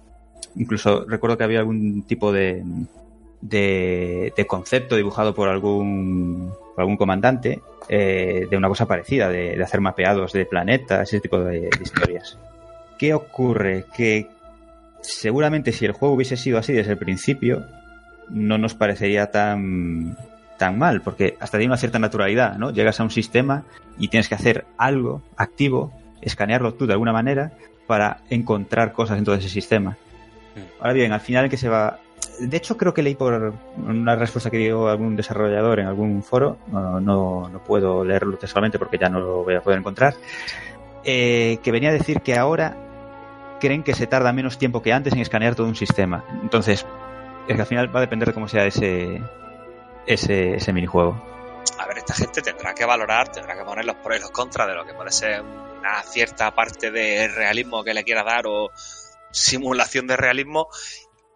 Incluso 0.56 1.04
recuerdo 1.06 1.38
que 1.38 1.44
había 1.44 1.60
algún 1.60 2.02
tipo 2.02 2.32
de, 2.32 2.62
de, 3.40 4.32
de 4.36 4.46
concepto 4.46 4.96
dibujado 4.96 5.34
por 5.34 5.48
algún, 5.48 6.52
por 6.74 6.82
algún 6.82 6.96
comandante 6.96 7.60
eh, 7.88 8.46
de 8.50 8.56
una 8.56 8.68
cosa 8.68 8.86
parecida, 8.86 9.28
de, 9.28 9.56
de 9.56 9.62
hacer 9.62 9.80
mapeados 9.80 10.32
de 10.32 10.44
planetas, 10.46 11.08
ese 11.08 11.20
tipo 11.20 11.38
de, 11.40 11.60
de 11.60 11.82
historias. 11.82 12.38
¿Qué 12.98 13.14
ocurre? 13.14 13.84
Que 13.96 14.28
seguramente 15.00 15.72
si 15.72 15.84
el 15.84 15.92
juego 15.92 16.14
hubiese 16.14 16.36
sido 16.36 16.58
así 16.58 16.72
desde 16.72 16.92
el 16.92 16.98
principio, 16.98 17.64
no 18.28 18.58
nos 18.58 18.74
parecería 18.74 19.30
tan, 19.30 20.16
tan 20.58 20.78
mal, 20.78 21.00
porque 21.02 21.36
hasta 21.40 21.58
tiene 21.58 21.70
una 21.70 21.78
cierta 21.78 21.98
naturalidad, 21.98 22.58
¿no? 22.58 22.72
Llegas 22.72 22.98
a 23.00 23.04
un 23.04 23.10
sistema 23.10 23.64
y 23.98 24.08
tienes 24.08 24.28
que 24.28 24.34
hacer 24.34 24.66
algo 24.76 25.22
activo, 25.36 25.92
escanearlo 26.20 26.74
tú 26.74 26.86
de 26.86 26.94
alguna 26.94 27.12
manera 27.12 27.52
para 27.86 28.18
encontrar 28.28 28.92
cosas 28.92 29.18
en 29.18 29.24
todo 29.24 29.36
ese 29.36 29.48
sistema. 29.48 29.96
Ahora 30.80 30.92
bien, 30.92 31.12
al 31.12 31.20
final 31.20 31.44
en 31.44 31.50
que 31.50 31.56
se 31.56 31.68
va... 31.68 32.00
De 32.40 32.56
hecho, 32.56 32.76
creo 32.76 32.94
que 32.94 33.02
leí 33.02 33.14
por 33.14 33.54
una 33.76 34.14
respuesta 34.14 34.50
que 34.50 34.58
dio 34.58 34.88
algún 34.88 35.16
desarrollador 35.16 35.80
en 35.80 35.86
algún 35.86 36.22
foro, 36.22 36.58
no, 36.68 37.00
no, 37.00 37.62
puedo 37.66 38.04
leerlo 38.04 38.36
textualmente 38.36 38.78
porque 38.78 38.98
ya 38.98 39.08
no 39.08 39.18
lo 39.20 39.42
voy 39.42 39.54
a 39.54 39.60
poder 39.60 39.80
encontrar, 39.80 40.14
eh, 41.04 41.58
que 41.62 41.72
venía 41.72 41.90
a 41.90 41.92
decir 41.92 42.20
que 42.20 42.36
ahora 42.36 42.76
creen 43.60 43.82
que 43.82 43.94
se 43.94 44.06
tarda 44.06 44.32
menos 44.32 44.58
tiempo 44.58 44.82
que 44.82 44.92
antes 44.92 45.12
en 45.12 45.20
escanear 45.20 45.54
todo 45.54 45.66
un 45.66 45.74
sistema. 45.74 46.24
Entonces, 46.42 46.86
es 47.48 47.54
que 47.56 47.60
al 47.60 47.66
final 47.66 47.94
va 47.94 47.98
a 47.98 48.02
depender 48.02 48.28
de 48.28 48.34
cómo 48.34 48.46
sea 48.46 48.64
ese, 48.66 49.20
ese, 50.06 50.54
ese 50.54 50.72
minijuego. 50.72 51.20
A 51.78 51.86
ver, 51.86 51.98
esta 51.98 52.14
gente 52.14 52.40
tendrá 52.40 52.74
que 52.74 52.84
valorar, 52.84 53.30
tendrá 53.30 53.56
que 53.56 53.64
poner 53.64 53.84
los 53.84 53.96
pros 53.96 54.16
y 54.16 54.20
los 54.20 54.30
contras 54.30 54.68
de 54.68 54.74
lo 54.74 54.84
que 54.84 54.94
puede 54.94 55.10
ser 55.10 55.42
una 55.42 56.02
cierta 56.02 56.54
parte 56.54 56.90
de 56.90 57.28
realismo 57.28 57.84
que 57.84 57.94
le 57.94 58.04
quiera 58.04 58.22
dar 58.22 58.46
o 58.46 58.70
simulación 59.30 60.06
de 60.06 60.16
realismo 60.16 60.68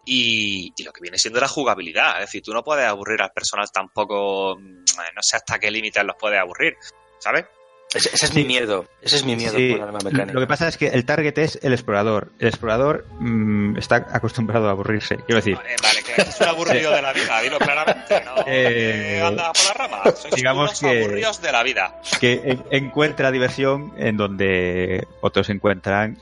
y, 0.05 0.73
y 0.75 0.83
lo 0.83 0.91
que 0.91 1.01
viene 1.01 1.17
siendo 1.17 1.39
la 1.39 1.47
jugabilidad. 1.47 2.15
Es 2.19 2.27
decir, 2.27 2.41
tú 2.43 2.53
no 2.53 2.63
puedes 2.63 2.85
aburrir 2.85 3.21
al 3.21 3.31
personal 3.31 3.69
tampoco, 3.71 4.57
mm, 4.59 4.83
no 5.15 5.21
sé 5.21 5.35
hasta 5.37 5.59
qué 5.59 5.71
límites 5.71 6.03
los 6.03 6.15
puedes 6.19 6.39
aburrir, 6.39 6.75
¿sabes? 7.19 7.45
Ese, 7.93 8.09
ese 8.11 8.25
es 8.25 8.33
mi 8.33 8.43
miedo, 8.43 8.87
ese 9.03 9.17
es 9.17 9.23
mi 9.23 9.35
miedo 9.35 9.55
Sí, 9.55 9.69
por 9.69 9.77
el 9.77 9.83
arma 9.83 9.99
mecánica. 10.03 10.33
lo 10.33 10.39
que 10.39 10.47
pasa 10.47 10.67
es 10.67 10.77
que 10.77 10.87
el 10.87 11.05
target 11.05 11.37
es 11.37 11.59
el 11.61 11.73
explorador. 11.73 12.31
El 12.39 12.47
explorador 12.47 13.05
mm, 13.19 13.77
está 13.77 13.97
acostumbrado 14.11 14.67
a 14.67 14.71
aburrirse. 14.71 15.17
Quiero 15.17 15.35
decir, 15.35 15.55
Vale, 15.57 15.75
vale, 15.83 16.01
que 16.03 16.21
es 16.23 16.41
un 16.41 16.47
aburrido 16.47 16.91
de 16.91 17.01
la 17.03 17.13
vida, 17.13 17.39
dilo 17.41 17.59
claramente, 17.59 18.23
no 18.25 18.35
Eh, 18.47 19.17
que 19.19 19.21
anda 19.21 19.53
por 19.53 19.63
la 19.65 19.73
rama. 19.87 20.03
Sois 20.15 20.33
digamos 20.33 20.69
unos 20.69 20.79
que- 20.79 20.99
aburridos 21.03 21.39
de 21.43 21.51
la 21.51 21.61
vida. 21.61 22.01
que 22.19 22.41
en- 22.43 22.63
encuentra 22.71 23.29
diversión 23.29 23.93
en 23.97 24.17
donde 24.17 25.05
otros 25.21 25.51
encuentran 25.51 26.17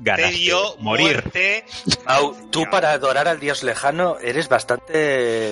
ganas 0.00 0.30
Tedio, 0.30 0.74
de 0.76 0.82
morir. 0.82 1.06
muerte. 1.22 1.64
Mau, 2.06 2.34
tú 2.50 2.64
para 2.70 2.90
adorar 2.92 3.28
al 3.28 3.38
dios 3.40 3.62
lejano 3.62 4.18
eres 4.18 4.48
bastante 4.48 4.92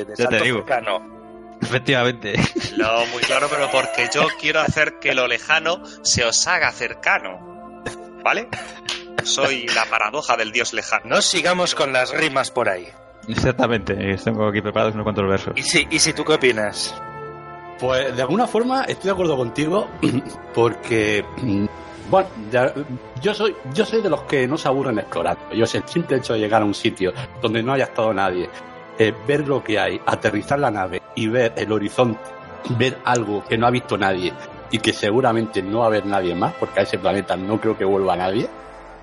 de 0.05 0.07
te 0.17 0.41
digo. 0.43 0.59
cercano. 0.59 1.19
Efectivamente. 1.61 2.35
Lo 2.77 3.05
muy 3.07 3.23
claro, 3.23 3.49
pero 3.51 3.71
porque 3.71 4.09
yo 4.13 4.27
quiero 4.41 4.61
hacer 4.61 4.99
que 5.01 5.15
lo 5.15 5.27
lejano 5.27 5.83
se 6.03 6.25
os 6.25 6.47
haga 6.47 6.71
cercano. 6.73 7.83
¿Vale? 8.23 8.49
Soy 9.25 9.67
la 9.69 9.85
paradoja 9.87 10.37
del 10.37 10.53
dios 10.53 10.73
lejano. 10.73 11.05
No 11.07 11.23
sigamos 11.23 11.75
con 11.75 11.93
las 11.93 12.11
rimas 12.13 12.51
por 12.51 12.69
ahí. 12.69 12.89
Exactamente. 13.29 13.95
Tengo 14.25 14.49
aquí 14.49 14.61
preparados 14.61 14.95
unos 14.95 15.05
cuantos 15.05 15.29
versos. 15.29 15.53
¿Y 15.57 15.63
si, 15.63 15.87
y 15.91 15.99
si 15.99 16.13
tú 16.13 16.25
qué 16.25 16.35
opinas? 16.35 16.95
Pues 17.79 18.15
de 18.17 18.23
alguna 18.23 18.47
forma 18.47 18.85
estoy 18.85 19.07
de 19.07 19.13
acuerdo 19.13 19.37
contigo 19.37 19.89
porque 20.55 21.25
bueno, 22.11 22.29
ya- 22.51 22.73
yo 23.21 23.35
soy 23.35 23.55
yo 23.75 23.85
soy 23.85 24.01
de 24.03 24.11
los 24.11 24.23
que 24.23 24.47
no 24.47 24.57
se 24.59 24.69
aburren 24.69 24.99
explorando. 24.99 25.53
Yo 25.53 25.67
sé, 25.67 25.79
el 25.79 25.89
simple 25.89 26.17
hecho 26.19 26.33
de 26.35 26.39
llegar 26.41 26.63
a 26.63 26.65
un 26.65 26.75
sitio 26.75 27.13
donde 27.43 27.63
no 27.63 27.73
haya 27.73 27.85
estado 27.85 28.13
nadie, 28.15 28.49
eh, 28.99 29.13
ver 29.27 29.47
lo 29.47 29.63
que 29.63 29.79
hay, 29.79 30.01
aterrizar 30.07 30.59
la 30.59 30.71
nave 30.71 31.03
y 31.15 31.29
ver 31.29 31.53
el 31.57 31.71
horizonte, 31.73 32.21
ver 32.71 32.99
algo 33.05 33.45
que 33.45 33.57
no 33.59 33.67
ha 33.67 33.71
visto 33.71 33.97
nadie 33.97 34.33
y 34.71 34.79
que 34.79 34.93
seguramente 34.93 35.63
no 35.63 35.79
va 35.79 35.85
a 35.85 35.89
haber 35.89 36.05
nadie 36.07 36.35
más, 36.35 36.53
porque 36.55 36.81
a 36.81 36.83
ese 36.83 36.99
planeta 36.99 37.37
no 37.37 37.61
creo 37.61 37.77
que 37.79 37.85
vuelva 37.85 38.17
nadie. 38.17 38.49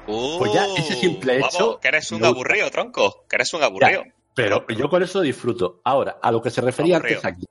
Pues 0.05 0.53
ya, 0.53 0.67
ese 0.77 0.93
simple 0.93 1.39
vamos, 1.39 1.55
hecho 1.55 1.79
Que 1.79 1.87
eres 1.87 2.11
un 2.11 2.21
no- 2.21 2.27
aburrido, 2.27 2.69
tronco. 2.69 3.25
Que 3.27 3.37
eres 3.37 3.51
un 3.55 3.63
aburrido. 3.63 4.03
Pero 4.35 4.67
yo 4.67 4.89
con 4.89 5.01
eso 5.01 5.21
disfruto. 5.21 5.79
Ahora, 5.83 6.17
a 6.21 6.31
lo 6.31 6.41
que 6.41 6.51
se 6.51 6.61
refería 6.61 6.97
Aburrido. 6.97 7.21
antes 7.23 7.31
aquí. 7.37 7.45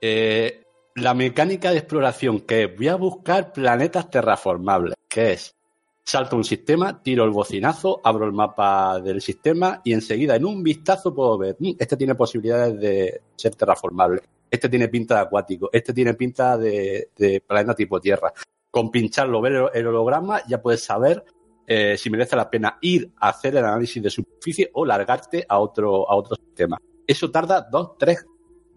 Eh, 0.00 0.65
la 0.96 1.12
mecánica 1.14 1.70
de 1.70 1.78
exploración 1.78 2.40
que 2.40 2.64
es, 2.64 2.76
voy 2.76 2.88
a 2.88 2.96
buscar 2.96 3.52
planetas 3.52 4.10
terraformables, 4.10 4.94
que 5.08 5.32
es, 5.34 5.54
salto 6.02 6.36
un 6.36 6.44
sistema, 6.44 7.02
tiro 7.02 7.24
el 7.24 7.30
bocinazo, 7.30 8.00
abro 8.02 8.24
el 8.24 8.32
mapa 8.32 8.98
del 9.00 9.20
sistema 9.20 9.80
y 9.84 9.92
enseguida 9.92 10.36
en 10.36 10.44
un 10.46 10.62
vistazo 10.62 11.14
puedo 11.14 11.36
ver, 11.36 11.56
"Mm, 11.58 11.72
este 11.78 11.96
tiene 11.96 12.14
posibilidades 12.14 12.80
de 12.80 13.20
ser 13.36 13.54
terraformable, 13.54 14.22
este 14.50 14.68
tiene 14.70 14.88
pinta 14.88 15.16
de 15.16 15.20
acuático, 15.20 15.68
este 15.72 15.92
tiene 15.92 16.14
pinta 16.14 16.56
de, 16.56 17.10
planeta 17.46 17.74
tipo 17.74 18.00
Tierra. 18.00 18.32
Con 18.70 18.90
pincharlo, 18.90 19.40
ver 19.40 19.52
el- 19.52 19.68
el 19.74 19.86
holograma, 19.88 20.42
ya 20.48 20.60
puedes 20.62 20.82
saber 20.82 21.24
eh, 21.68 21.96
si 21.98 22.10
merece 22.10 22.36
la 22.36 22.48
pena 22.48 22.78
ir 22.80 23.10
a 23.18 23.30
hacer 23.30 23.56
el 23.56 23.64
análisis 23.64 24.00
de 24.00 24.08
superficie 24.08 24.70
o 24.74 24.86
largarte 24.86 25.44
a 25.48 25.58
otro, 25.58 26.08
a 26.08 26.14
otro 26.14 26.36
sistema. 26.36 26.78
Eso 27.04 27.28
tarda 27.28 27.60
dos, 27.60 27.98
tres, 27.98 28.24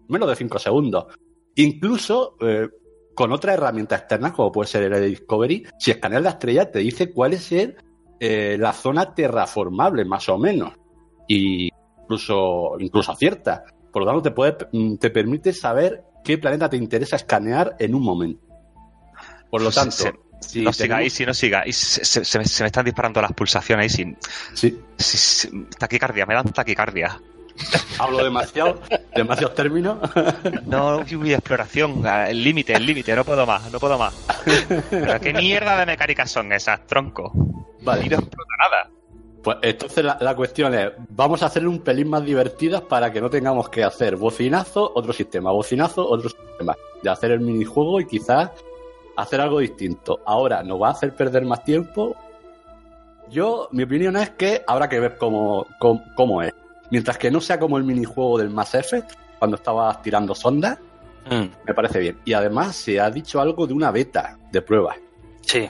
menos 0.08 0.28
de 0.28 0.34
cinco 0.34 0.58
segundos. 0.58 1.06
Incluso 1.62 2.36
eh, 2.40 2.68
con 3.14 3.32
otras 3.32 3.54
herramientas 3.54 4.00
externas, 4.00 4.32
como 4.32 4.50
puede 4.52 4.68
ser 4.68 4.84
el 4.92 5.08
Discovery, 5.10 5.66
si 5.78 5.90
escaneas 5.90 6.22
la 6.22 6.30
estrella, 6.30 6.70
te 6.70 6.78
dice 6.80 7.10
cuál 7.12 7.34
es 7.34 7.50
el, 7.52 7.76
eh, 8.18 8.56
la 8.58 8.72
zona 8.72 9.14
terraformable, 9.14 10.04
más 10.04 10.28
o 10.28 10.38
menos. 10.38 10.72
Y 11.28 11.68
incluso, 12.02 12.76
incluso 12.78 13.12
acierta. 13.12 13.64
Por 13.92 14.02
lo 14.02 14.06
tanto, 14.06 14.22
te, 14.22 14.30
puede, 14.30 14.56
mm, 14.72 14.96
te 14.96 15.10
permite 15.10 15.52
saber 15.52 16.02
qué 16.24 16.38
planeta 16.38 16.68
te 16.70 16.76
interesa 16.76 17.16
escanear 17.16 17.76
en 17.78 17.94
un 17.94 18.02
momento. 18.02 18.46
Por 19.50 19.62
lo 19.62 19.70
tanto, 19.70 19.90
se- 19.96 20.12
si 20.40 20.62
no 20.62 20.70
tenemos- 20.70 20.76
sigáis, 20.76 21.12
si 21.12 21.26
no 21.26 21.34
sigáis. 21.34 21.76
Se, 21.76 22.04
se- 22.04 22.24
se 22.24 22.38
me, 22.38 22.44
se 22.44 22.62
me 22.62 22.68
están 22.68 22.84
disparando 22.84 23.20
las 23.20 23.32
pulsaciones 23.32 23.82
ahí 23.84 23.88
sin. 23.90 24.16
Sí, 24.54 24.80
si- 24.96 25.66
taquicardia, 25.78 26.24
me 26.26 26.34
dan 26.34 26.44
taquicardia. 26.52 27.20
hablo 27.98 28.24
demasiado, 28.24 28.80
demasiados 29.14 29.54
términos. 29.54 29.98
No, 30.66 30.98
uy, 30.98 31.32
exploración, 31.32 32.02
el 32.06 32.42
límite, 32.42 32.74
el 32.74 32.86
límite, 32.86 33.14
no 33.14 33.24
puedo 33.24 33.46
más, 33.46 33.70
no 33.70 33.78
puedo 33.78 33.98
más. 33.98 34.14
Pero 34.90 35.20
qué 35.20 35.32
mierda 35.32 35.78
de 35.78 35.86
mecánicas 35.86 36.30
son 36.30 36.52
esas, 36.52 36.86
tronco. 36.86 37.32
Vale. 37.82 38.06
Y 38.06 38.08
no 38.08 38.16
explota 38.16 38.52
nada. 38.58 38.90
Pues 39.42 39.56
entonces 39.62 40.04
la, 40.04 40.18
la 40.20 40.36
cuestión 40.36 40.74
es, 40.74 40.90
vamos 41.08 41.42
a 41.42 41.46
hacerle 41.46 41.68
un 41.68 41.80
pelín 41.80 42.10
más 42.10 42.22
divertidas 42.24 42.82
para 42.82 43.10
que 43.10 43.20
no 43.20 43.30
tengamos 43.30 43.70
que 43.70 43.82
hacer 43.82 44.16
bocinazo, 44.16 44.92
otro 44.94 45.12
sistema, 45.12 45.50
bocinazo, 45.50 46.06
otro 46.06 46.28
sistema. 46.28 46.76
De 47.02 47.08
hacer 47.08 47.30
el 47.30 47.40
minijuego 47.40 48.00
y 48.00 48.06
quizás 48.06 48.50
hacer 49.16 49.40
algo 49.40 49.60
distinto. 49.60 50.20
Ahora, 50.26 50.62
¿nos 50.62 50.80
va 50.80 50.88
a 50.88 50.92
hacer 50.92 51.14
perder 51.14 51.44
más 51.44 51.64
tiempo? 51.64 52.16
Yo, 53.30 53.68
mi 53.72 53.84
opinión 53.84 54.16
es 54.16 54.30
que 54.30 54.62
habrá 54.66 54.88
que 54.88 55.00
ver 55.00 55.16
cómo, 55.16 55.66
cómo, 55.78 56.04
cómo 56.14 56.42
es. 56.42 56.52
Mientras 56.90 57.16
que 57.18 57.30
no 57.30 57.40
sea 57.40 57.58
como 57.58 57.78
el 57.78 57.84
minijuego 57.84 58.38
del 58.38 58.50
Mass 58.50 58.74
Effect, 58.74 59.12
cuando 59.38 59.56
estabas 59.56 60.02
tirando 60.02 60.34
sondas, 60.34 60.78
Mm, 61.30 61.44
me 61.66 61.74
parece 61.74 61.98
bien. 61.98 62.18
Y 62.24 62.32
además 62.32 62.74
se 62.74 62.98
ha 62.98 63.10
dicho 63.10 63.40
algo 63.42 63.66
de 63.66 63.74
una 63.74 63.90
beta 63.90 64.38
de 64.50 64.62
prueba. 64.62 64.96
sí, 65.42 65.66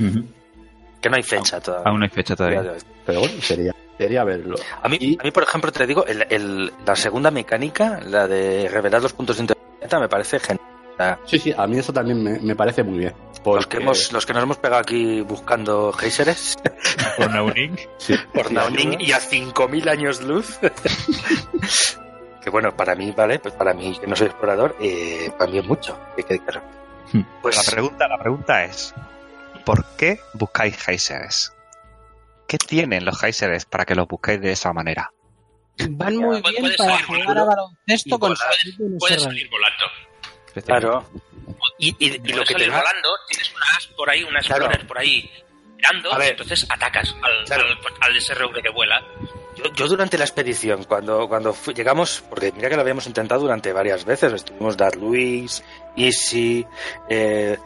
que 1.01 1.11
no 1.11 1.17
hay 1.17 1.23
fecha 1.25 1.61
todavía. 1.61 1.91
Aún 1.91 1.99
no 1.99 2.05
hay 2.05 2.11
fecha 2.11 2.37
todavía. 2.37 2.63
Pero 3.05 3.21
bueno, 3.21 3.41
sería, 3.43 3.75
sería 3.99 4.23
verlo. 4.23 4.55
A 4.83 4.89
mí, 4.89 4.97
Y- 5.01 5.19
a 5.19 5.25
mí, 5.25 5.31
por 5.33 5.43
ejemplo, 5.43 5.73
te 5.73 5.87
digo, 5.87 6.07
el- 6.07 6.25
el- 6.31 6.73
la 6.87 6.95
segunda 6.95 7.31
mecánica, 7.33 8.01
la 8.07 8.29
de 8.29 8.69
revelar 8.69 9.03
los 9.03 9.13
puntos 9.13 9.37
de 9.39 9.43
internet, 9.43 10.01
me 10.01 10.09
parece 10.09 10.39
genial. 10.39 10.65
Sí, 11.25 11.39
sí, 11.39 11.55
a 11.57 11.67
mí 11.67 11.79
eso 11.79 11.93
también 11.93 12.23
me, 12.23 12.39
me 12.41 12.55
parece 12.55 12.83
muy 12.83 12.99
bien. 12.99 13.15
los, 13.45 13.67
que 13.67 13.79
hemos, 13.79 14.13
los 14.13 14.27
que 14.27 14.33
nos 14.33 14.43
hemos 14.43 14.59
pegado 14.59 14.83
aquí 14.83 15.21
buscando 15.23 15.93
géiseres 15.93 16.59
Por 17.17 17.31
Nauning. 17.31 17.79
sí, 17.99 18.15
por 18.33 18.49
sí, 18.49 18.55
Nauning 18.55 19.01
y 19.01 19.13
a 19.13 19.21
5.000 19.21 19.89
años 19.89 20.23
luz. 20.23 20.59
que 22.43 22.51
bueno, 22.51 22.77
para 22.77 22.95
mí, 22.95 23.13
¿vale? 23.17 23.39
Pues 23.39 23.55
para 23.55 23.75
mí, 23.75 23.97
que 23.99 24.07
no 24.07 24.17
soy 24.17 24.29
explorador, 24.29 24.77
eh, 24.81 25.31
para 25.39 25.51
mí 25.51 25.59
es 25.59 25.65
mucho. 25.65 25.99
que 26.17 26.23
quede 26.23 26.41
claro. 26.41 26.63
Hmm. 27.13 27.23
Pues 27.43 27.57
La 27.57 27.73
pregunta, 27.73 28.09
la 28.09 28.19
pregunta 28.19 28.65
es: 28.65 28.95
¿por 29.65 29.85
qué 29.97 30.21
buscáis 30.35 30.77
geysers? 30.77 31.53
¿Qué 32.47 32.59
tienen 32.59 33.05
los 33.05 33.19
geysers 33.19 33.65
para 33.65 33.85
que 33.85 33.95
los 33.95 34.09
busquéis 34.09 34.41
de 34.41 34.53
esa 34.53 34.73
manera? 34.73 35.13
Van 35.89 36.17
muy 36.17 36.43
bien 36.43 36.73
para 36.77 37.03
jugar 37.05 37.39
a 37.39 37.45
baloncesto 37.45 38.19
con 38.19 38.37
se 38.37 39.19
salir 39.19 39.49
volando. 39.51 39.80
Claro. 40.65 41.05
Y, 41.79 41.89
y- 41.99 42.21
y 42.25 42.33
lo 42.33 42.45
que 42.45 42.55
te 42.55 42.69
da, 42.69 42.79
volando, 42.79 43.09
tienes 43.29 43.53
una 43.55 43.65
as 43.77 43.87
por 43.89 44.11
ahí, 44.11 44.23
una 44.25 44.41
Claro. 44.41 44.65
explorer 44.65 44.87
por 44.87 44.99
ahí 44.99 45.31
mirando, 45.77 46.13
A 46.13 46.19
ver. 46.19 46.29
y 46.29 46.31
entonces 46.33 46.67
atacas 46.69 47.15
al, 47.23 47.45
Claro. 47.47 47.65
al, 47.65 47.79
al 48.01 48.17
SRV 48.21 48.63
que 48.63 48.69
vuela. 48.71 49.03
Yo, 49.57 49.65
yo 49.75 49.89
durante 49.89 50.17
la 50.19 50.25
expedición, 50.25 50.85
cuando, 50.85 51.29
cuando 51.29 51.55
llegamos, 51.75 52.23
porque 52.29 52.53
mira 52.53 52.69
que 52.69 52.77
lo 52.77 52.83
habíamos 52.83 53.07
intentado 53.07 53.41
durante 53.43 53.73
varias 53.73 54.05
veces, 54.05 54.33
estuvimos 54.33 54.77
Dar 54.77 54.95
Luis, 54.97 55.63
Easy, 55.97 56.67
eh, 57.09 57.59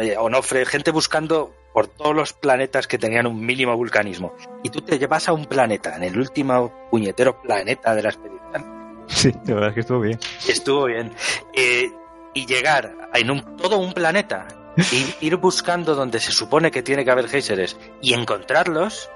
eh, 0.00 0.16
Onofre, 0.18 0.64
gente 0.66 0.90
buscando 0.90 1.52
por 1.72 1.86
todos 1.88 2.14
los 2.14 2.32
planetas 2.32 2.86
que 2.86 2.98
tenían 2.98 3.26
un 3.26 3.44
mínimo 3.44 3.76
vulcanismo. 3.76 4.34
Y 4.62 4.70
tú 4.70 4.80
te 4.82 4.98
llevas 4.98 5.28
a 5.28 5.32
un 5.32 5.46
planeta, 5.46 5.96
en 5.96 6.02
el 6.04 6.18
último 6.18 6.88
puñetero 6.90 7.40
planeta 7.40 7.94
de 7.94 8.02
la 8.02 8.08
expedición. 8.10 9.04
Sí, 9.08 9.32
la 9.46 9.54
verdad 9.54 9.68
es 9.70 9.74
que 9.74 9.80
estuvo 9.80 10.00
bien. 10.00 10.18
Estuvo 10.48 10.84
bien. 10.86 11.14
Eh, 11.54 11.90
y 12.34 12.46
llegar 12.46 12.94
a- 13.12 13.18
en 13.18 13.30
un, 13.30 13.56
todo 13.56 13.78
un 13.78 13.92
planeta 13.92 14.46
y 14.90 15.14
ir 15.26 15.36
buscando 15.36 15.94
donde 15.94 16.18
se 16.20 16.32
supone 16.32 16.70
que 16.70 16.82
tiene 16.82 17.04
que 17.04 17.10
haber 17.10 17.28
géiseres 17.28 17.76
y 18.00 18.14
encontrarlos, 18.14 19.10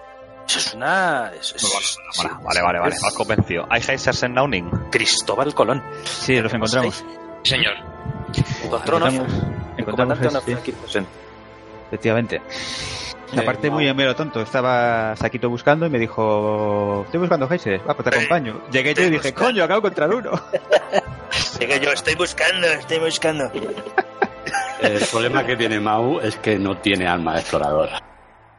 eso 0.49 0.59
es 0.59 0.75
una... 0.75 1.33
eso 1.39 1.57
es- 1.57 1.63
Vale, 1.63 1.85
sí, 2.13 2.29
vale, 2.45 2.63
vale, 2.63 2.79
vale, 2.81 2.95
es 2.95 3.03
me 3.03 3.09
has 3.09 3.15
convencido. 3.15 3.67
¿Hay 3.71 3.81
geysers 3.83 4.23
en 4.23 4.35
Nauning? 4.35 4.71
Cristóbal 4.91 5.55
Colón. 5.55 5.83
Sí, 6.05 6.41
los 6.41 6.53
encontramos. 6.53 6.97
Sí, 7.43 7.51
señor. 7.51 7.75
Encontró 8.65 8.97
encontramos, 8.99 9.33
encontramos 9.79 10.45
sí, 10.45 10.53
aquí 10.53 10.73
presente. 10.73 11.11
efectivamente. 11.89 12.43
Eh, 13.33 13.41
Aparte, 13.41 13.71
muy 13.71 13.89
en 13.89 13.97
mero 13.97 14.15
tonto. 14.15 14.41
Estaba 14.41 15.17
Saquito 15.17 15.49
buscando 15.49 15.85
y 15.87 15.91
me 15.91 15.99
dijo: 15.99 17.03
Estoy 17.07 17.21
buscando 17.21 17.49
geysers. 17.49 17.83
Va, 17.89 17.95
pues 17.95 18.09
te 18.09 18.17
acompaño. 18.17 18.61
Llegué 18.71 18.95
yo 18.95 19.03
y 19.05 19.11
dije. 19.11 19.33
Coño, 19.35 19.65
acabo 19.65 19.81
de 19.81 19.89
encontrar 19.89 20.15
uno. 20.15 20.31
Llegué 21.59 21.81
yo, 21.81 21.91
estoy 21.93 22.15
buscando, 22.15 22.67
estoy 22.67 22.99
buscando. 22.99 23.51
El 24.81 25.01
problema 25.07 25.45
que 25.47 25.57
tiene 25.57 25.81
Mau 25.81 26.21
es 26.21 26.37
que 26.37 26.59
no 26.59 26.79
tiene 26.79 27.07
alma 27.09 27.35
de 27.35 27.41
explorador. 27.41 27.89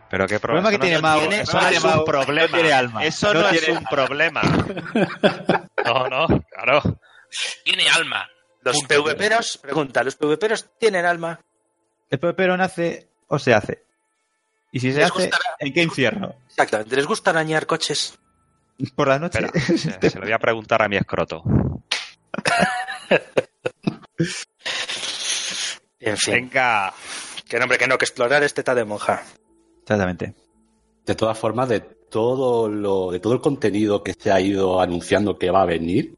Pero 0.09 0.25
qué 0.25 0.39
problema 0.39 0.71
que 0.71 0.79
tiene 0.79 0.99
Mau 0.99 1.19
Eso 1.29 1.59
no 1.61 1.67
es 1.69 1.83
un 1.83 2.03
problema. 2.05 2.47
no 2.47 2.53
tiene 2.57 2.73
alma. 2.73 3.05
Eso 3.05 3.33
no, 3.33 3.49
es 3.49 3.67
un 3.69 3.83
problema. 3.85 4.41
No, 5.85 6.09
no, 6.09 6.27
claro. 6.51 6.99
Tiene 7.63 7.87
alma. 7.89 8.27
Los. 8.61 8.83
PVPeros, 8.83 9.57
pregunta, 9.57 10.03
¿los 10.03 10.15
PVPeros 10.17 10.65
tienen 10.77 11.05
alma? 11.05 11.39
¿El 12.09 12.19
PvP 12.19 12.45
nace 12.57 13.07
o 13.27 13.39
se 13.39 13.53
hace? 13.53 13.83
Y 14.73 14.81
si 14.81 14.91
se 14.91 15.01
hace, 15.03 15.13
gustará- 15.13 15.55
¿en 15.59 15.71
qué 15.71 15.81
infierno? 15.81 16.35
Exactamente, 16.49 16.93
¿les 16.95 17.05
gusta 17.05 17.29
arañar 17.29 17.65
coches? 17.65 18.19
Por 18.95 19.07
la 19.07 19.17
noche. 19.17 19.39
Espera, 19.39 19.77
se, 20.01 20.09
se 20.09 20.19
lo 20.19 20.25
voy 20.25 20.33
a 20.33 20.39
preguntar 20.39 20.81
a 20.81 20.89
mi 20.89 20.97
escroto. 20.97 21.41
En 25.99 26.17
fin, 26.17 26.33
Venga, 26.33 26.93
que 27.47 27.59
nombre 27.59 27.77
que 27.77 27.87
no, 27.87 27.97
que 27.97 28.05
explorar 28.05 28.43
es 28.43 28.53
teta 28.53 28.75
de 28.75 28.85
monja. 28.85 29.23
Exactamente. 29.81 30.35
De 31.05 31.15
todas 31.15 31.37
formas, 31.37 31.69
de 31.69 31.79
todo 31.79 32.69
lo, 32.69 33.11
de 33.11 33.19
todo 33.19 33.33
el 33.33 33.41
contenido 33.41 34.03
que 34.03 34.13
se 34.13 34.31
ha 34.31 34.39
ido 34.39 34.79
anunciando 34.81 35.37
que 35.37 35.49
va 35.49 35.61
a 35.63 35.65
venir 35.65 36.15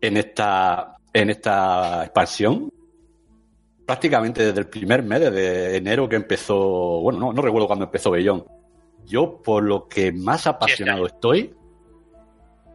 en 0.00 0.16
esta, 0.16 0.96
en 1.12 1.30
esta 1.30 2.04
expansión, 2.04 2.70
prácticamente 3.86 4.46
desde 4.46 4.60
el 4.60 4.68
primer 4.68 5.02
mes, 5.02 5.20
desde 5.20 5.76
enero 5.76 6.08
que 6.08 6.16
empezó, 6.16 7.00
bueno, 7.00 7.18
no, 7.18 7.32
no 7.32 7.42
recuerdo 7.42 7.66
cuándo 7.66 7.86
empezó 7.86 8.10
Bellón. 8.10 8.44
Yo, 9.04 9.42
por 9.42 9.62
lo 9.62 9.88
que 9.88 10.12
más 10.12 10.46
apasionado 10.46 11.06
estoy, 11.06 11.54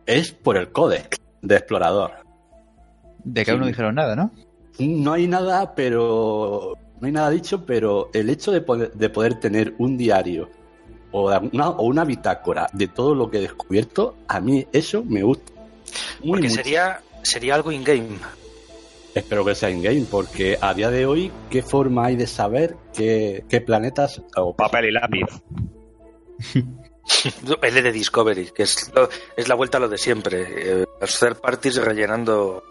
es 0.05 0.31
por 0.31 0.57
el 0.57 0.71
códex 0.71 1.17
de 1.41 1.55
explorador. 1.55 2.24
De 3.25 3.43
que 3.43 3.51
aún 3.51 3.59
no 3.59 3.67
dijeron 3.67 3.95
nada, 3.95 4.15
¿no? 4.15 4.31
No 4.79 5.13
hay 5.13 5.27
nada, 5.27 5.75
pero. 5.75 6.73
No 7.01 7.07
hay 7.07 7.11
nada 7.11 7.29
dicho, 7.29 7.65
pero 7.65 8.09
el 8.13 8.29
hecho 8.29 8.53
de 8.53 8.61
poder, 8.61 8.93
de 8.93 9.09
poder 9.09 9.39
tener 9.39 9.73
un 9.79 9.97
diario 9.97 10.49
o 11.11 11.29
una, 11.51 11.69
o 11.71 11.83
una 11.85 12.05
bitácora 12.05 12.69
de 12.71 12.87
todo 12.87 13.13
lo 13.15 13.29
que 13.29 13.39
he 13.39 13.41
descubierto, 13.41 14.15
a 14.29 14.39
mí 14.39 14.65
eso 14.71 15.03
me 15.03 15.21
gusta. 15.23 15.51
Muy 16.21 16.29
Porque 16.39 16.43
mucho. 16.49 16.55
sería, 16.61 17.01
sería 17.21 17.55
algo 17.55 17.71
in-game. 17.73 18.17
Espero 19.13 19.43
que 19.45 19.55
sea 19.55 19.69
in-game, 19.69 20.05
porque 20.09 20.57
a 20.59 20.73
día 20.73 20.89
de 20.89 21.05
hoy, 21.05 21.31
¿qué 21.49 21.61
forma 21.63 22.05
hay 22.07 22.15
de 22.17 22.27
saber 22.27 22.75
qué, 22.93 23.43
qué 23.49 23.61
planetas 23.61 24.21
o 24.35 24.53
papel 24.55 24.85
y 24.85 24.91
lápiz. 24.91 25.25
El 27.61 27.73
de 27.83 27.91
Discovery, 27.91 28.49
que 28.51 28.63
es, 28.63 28.91
lo- 28.95 29.09
es 29.37 29.47
la 29.47 29.55
vuelta 29.55 29.77
a 29.77 29.81
lo 29.81 29.89
de 29.89 29.97
siempre. 29.97 30.45
eh, 30.81 30.85
los 30.99 31.19
third 31.19 31.37
parties 31.37 31.75
rellenando, 31.77 32.63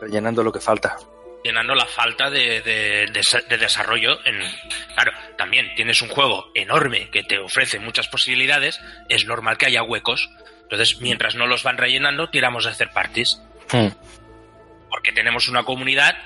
rellenando 0.00 0.42
lo 0.42 0.52
que 0.52 0.60
falta. 0.60 0.96
llenando 1.44 1.74
la 1.74 1.86
falta 1.86 2.30
de, 2.30 2.60
de- 2.62 3.06
de- 3.06 3.44
de 3.48 3.58
desarrollo. 3.58 4.18
En, 4.26 4.38
claro, 4.94 5.12
también 5.36 5.72
tienes 5.76 6.02
un 6.02 6.08
juego 6.08 6.50
enorme 6.54 7.08
que 7.10 7.22
te 7.22 7.38
ofrece 7.38 7.78
muchas 7.78 8.08
posibilidades, 8.08 8.80
es 9.08 9.24
normal 9.26 9.56
que 9.56 9.66
haya 9.66 9.82
huecos. 9.82 10.28
Entonces, 10.62 11.00
mientras 11.00 11.34
no 11.36 11.46
los 11.46 11.62
van 11.62 11.78
rellenando, 11.78 12.28
tiramos 12.28 12.64
de 12.64 12.70
hacer 12.70 12.90
parties. 12.90 13.40
Hmm. 13.72 13.88
Porque 14.90 15.12
tenemos 15.12 15.48
una 15.48 15.62
comunidad 15.64 16.16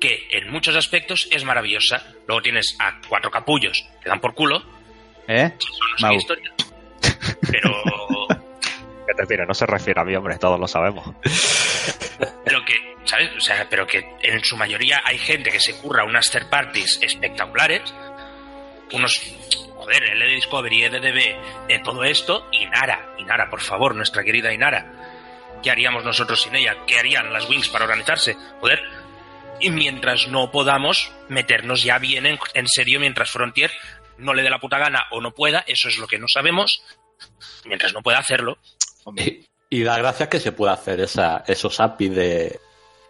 que 0.00 0.28
en 0.30 0.50
muchos 0.50 0.76
aspectos 0.76 1.26
es 1.32 1.44
maravillosa. 1.44 2.04
Luego 2.28 2.42
tienes 2.42 2.76
a 2.78 3.00
cuatro 3.08 3.30
capullos 3.30 3.84
que 4.02 4.08
dan 4.08 4.20
por 4.20 4.34
culo, 4.34 4.62
¿Eh? 5.26 5.52
Mau. 6.00 6.10
una 6.10 6.18
historia. 6.18 6.52
Pero, 7.50 7.70
Que 9.08 9.14
te 9.14 9.26
tire, 9.26 9.46
no 9.46 9.54
se 9.54 9.64
refiere 9.66 9.98
a 10.00 10.04
mí, 10.04 10.14
hombre, 10.14 10.36
todos 10.38 10.60
lo 10.60 10.68
sabemos. 10.68 11.06
pero 12.44 12.64
que, 12.64 12.74
O 13.36 13.40
sea, 13.40 13.66
pero 13.68 13.86
que 13.86 14.16
en 14.22 14.44
su 14.44 14.56
mayoría 14.56 15.00
hay 15.04 15.18
gente 15.18 15.50
que 15.50 15.60
se 15.60 15.76
curra 15.76 16.04
unas 16.04 16.30
third 16.30 16.48
parties 16.48 16.98
espectaculares, 17.02 17.82
unos, 18.92 19.20
joder, 19.76 20.04
el 20.04 20.18
de 20.18 20.26
Discovery, 20.26 20.84
EDDB, 20.84 21.68
eh, 21.68 21.80
todo 21.82 22.04
esto, 22.04 22.48
y 22.52 22.66
Nara, 22.66 23.14
y 23.18 23.24
Nara, 23.24 23.48
por 23.48 23.60
favor, 23.60 23.94
nuestra 23.94 24.24
querida 24.24 24.52
Inara. 24.52 24.92
¿Qué 25.62 25.70
haríamos 25.70 26.04
nosotros 26.04 26.42
sin 26.42 26.54
ella? 26.54 26.76
¿Qué 26.86 26.98
harían 26.98 27.32
las 27.32 27.48
Wings 27.48 27.68
para 27.68 27.84
organizarse? 27.84 28.36
Joder. 28.60 28.80
Y 29.60 29.70
mientras 29.70 30.28
no 30.28 30.52
podamos 30.52 31.12
meternos 31.28 31.82
ya 31.82 31.98
bien 31.98 32.26
en, 32.26 32.38
en 32.54 32.68
serio, 32.68 33.00
mientras 33.00 33.30
Frontier 33.30 33.72
no 34.18 34.34
le 34.34 34.42
dé 34.42 34.50
la 34.50 34.60
puta 34.60 34.78
gana 34.78 35.06
o 35.10 35.20
no 35.20 35.32
pueda, 35.34 35.64
eso 35.66 35.88
es 35.88 35.98
lo 35.98 36.06
que 36.06 36.18
no 36.18 36.28
sabemos, 36.28 36.82
mientras 37.64 37.92
no 37.92 38.02
pueda 38.02 38.18
hacerlo, 38.18 38.58
Y, 39.70 39.82
da 39.82 39.98
gracias 39.98 40.28
que 40.28 40.40
se 40.40 40.52
pueda 40.52 40.72
hacer 40.72 41.00
esa, 41.00 41.44
esos 41.46 41.80
APIs 41.80 42.14
de, 42.14 42.60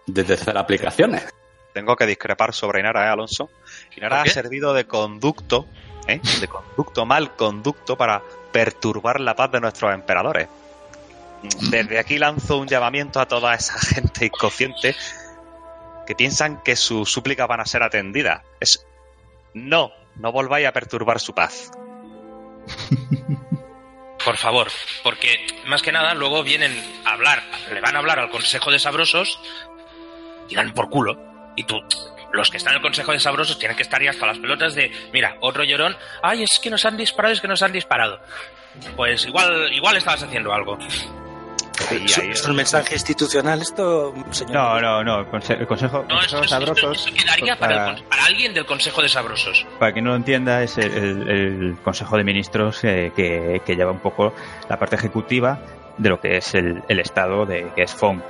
de 0.09 0.25
terceras 0.25 0.63
aplicaciones. 0.63 1.29
Tengo 1.73 1.95
que 1.95 2.07
discrepar 2.07 2.55
sobre 2.55 2.81
Inara, 2.81 3.07
¿eh, 3.07 3.09
Alonso? 3.09 3.51
Inara 3.97 4.21
¿Por 4.21 4.29
ha 4.29 4.33
servido 4.33 4.75
de 4.75 4.87
conducto, 4.87 5.67
¿eh? 6.07 6.21
de 6.41 6.49
conducto, 6.49 7.07
mal 7.07 7.37
conducto 7.37 7.97
para 7.97 8.23
perturbar 8.51 9.21
la 9.21 9.37
paz 9.37 9.53
de 9.53 9.61
nuestros 9.61 9.95
emperadores. 9.95 10.49
Desde 11.71 11.99
aquí 11.99 12.19
lanzo 12.19 12.59
un 12.59 12.67
llamamiento 12.67 13.21
a 13.21 13.29
toda 13.29 13.55
esa 13.55 13.79
gente 13.79 14.27
inconsciente 14.27 14.97
que 16.07 16.15
piensan 16.15 16.63
que 16.63 16.75
sus 16.75 17.13
súplicas 17.13 17.47
van 17.47 17.61
a 17.61 17.67
ser 17.67 17.83
atendidas. 17.83 18.43
Es 18.59 18.85
no, 19.55 19.93
no 20.17 20.33
volváis 20.33 20.67
a 20.67 20.73
perturbar 20.73 21.21
su 21.21 21.35
paz. 21.35 21.71
Por 24.25 24.37
favor, 24.37 24.69
porque 25.05 25.47
más 25.67 25.81
que 25.81 25.93
nada 25.93 26.13
luego 26.15 26.43
vienen 26.43 26.73
a 27.05 27.13
hablar, 27.13 27.43
le 27.73 27.81
van 27.81 27.95
a 27.95 28.01
hablar 28.01 28.19
al 28.19 28.31
Consejo 28.31 28.71
de 28.71 28.79
Sabrosos 28.79 29.41
y 30.49 30.55
dan 30.55 30.73
por 30.73 30.89
culo. 30.89 31.17
Y 31.57 31.65
tú, 31.65 31.81
los 32.33 32.51
que 32.51 32.57
están 32.59 32.73
en 32.75 32.77
el 32.77 32.83
Consejo 32.83 33.13
de 33.13 33.21
Sabrosos 33.21 33.59
tienen 33.59 33.77
que 33.77 33.83
estar 33.83 34.03
ya 34.03 34.11
hasta 34.11 34.27
las 34.27 34.39
pelotas 34.39 34.75
de, 34.75 34.91
mira, 35.13 35.37
otro 35.41 35.65
llorón, 35.65 35.97
ay, 36.23 36.43
es 36.45 36.59
que 36.63 36.71
nos 36.71 36.85
han 36.85 36.97
disparado, 36.97 37.35
es 37.35 37.41
que 37.41 37.49
nos 37.49 37.63
han 37.63 37.73
disparado. 37.73 38.21
Pues 38.97 39.27
igual, 39.27 39.73
igual 39.73 39.97
estabas 39.97 40.23
haciendo 40.23 40.53
algo. 40.53 40.79
Ahí, 41.91 42.05
¿Es, 42.05 42.45
un 42.47 42.57
mensaje 42.57 42.95
institucional 42.95 43.63
esto, 43.63 44.13
señor? 44.31 44.53
No, 44.53 44.81
no, 44.81 45.05
no. 45.05 45.21
El 45.21 45.27
conse- 45.27 45.59
el 45.61 45.67
consejo, 45.67 46.05
No, 46.09 46.21
eso, 46.21 46.39
consejos 46.39 46.45
eso- 46.47 46.49
sabrosos. 46.49 47.07
eso 47.07 47.17
quedaría 47.17 47.57
para, 47.57 47.91
el 47.91 47.95
con- 47.97 48.09
para 48.09 48.25
alguien 48.25 48.53
del 48.53 48.67
Consejo 48.67 49.01
de 49.01 49.09
Sabrosos. 49.09 49.65
para 49.79 49.93
quien 49.93 50.05
no 50.05 50.11
lo 50.11 50.17
entienda, 50.17 50.63
es 50.63 50.77
el, 50.77 50.93
el- 50.93 51.29
el 51.31 51.77
Consejo 51.83 52.17
de 52.17 52.25
Ministros 52.25 52.83
eh, 52.85 53.13
que, 53.15 53.63
que 53.65 53.77
lleva 53.77 53.93
un 53.93 54.01
poco 54.01 54.35
la 54.69 54.77
parte 54.79 54.97
ejecutiva 54.97 55.61
de 55.97 56.09
lo 56.09 56.21
que 56.21 56.37
es 56.39 56.53
el, 56.55 56.83
el 56.89 56.99
Estado 56.99 57.47
de 57.47 57.71
que 57.77 57.83
es 57.83 57.95
FOM. 57.95 58.23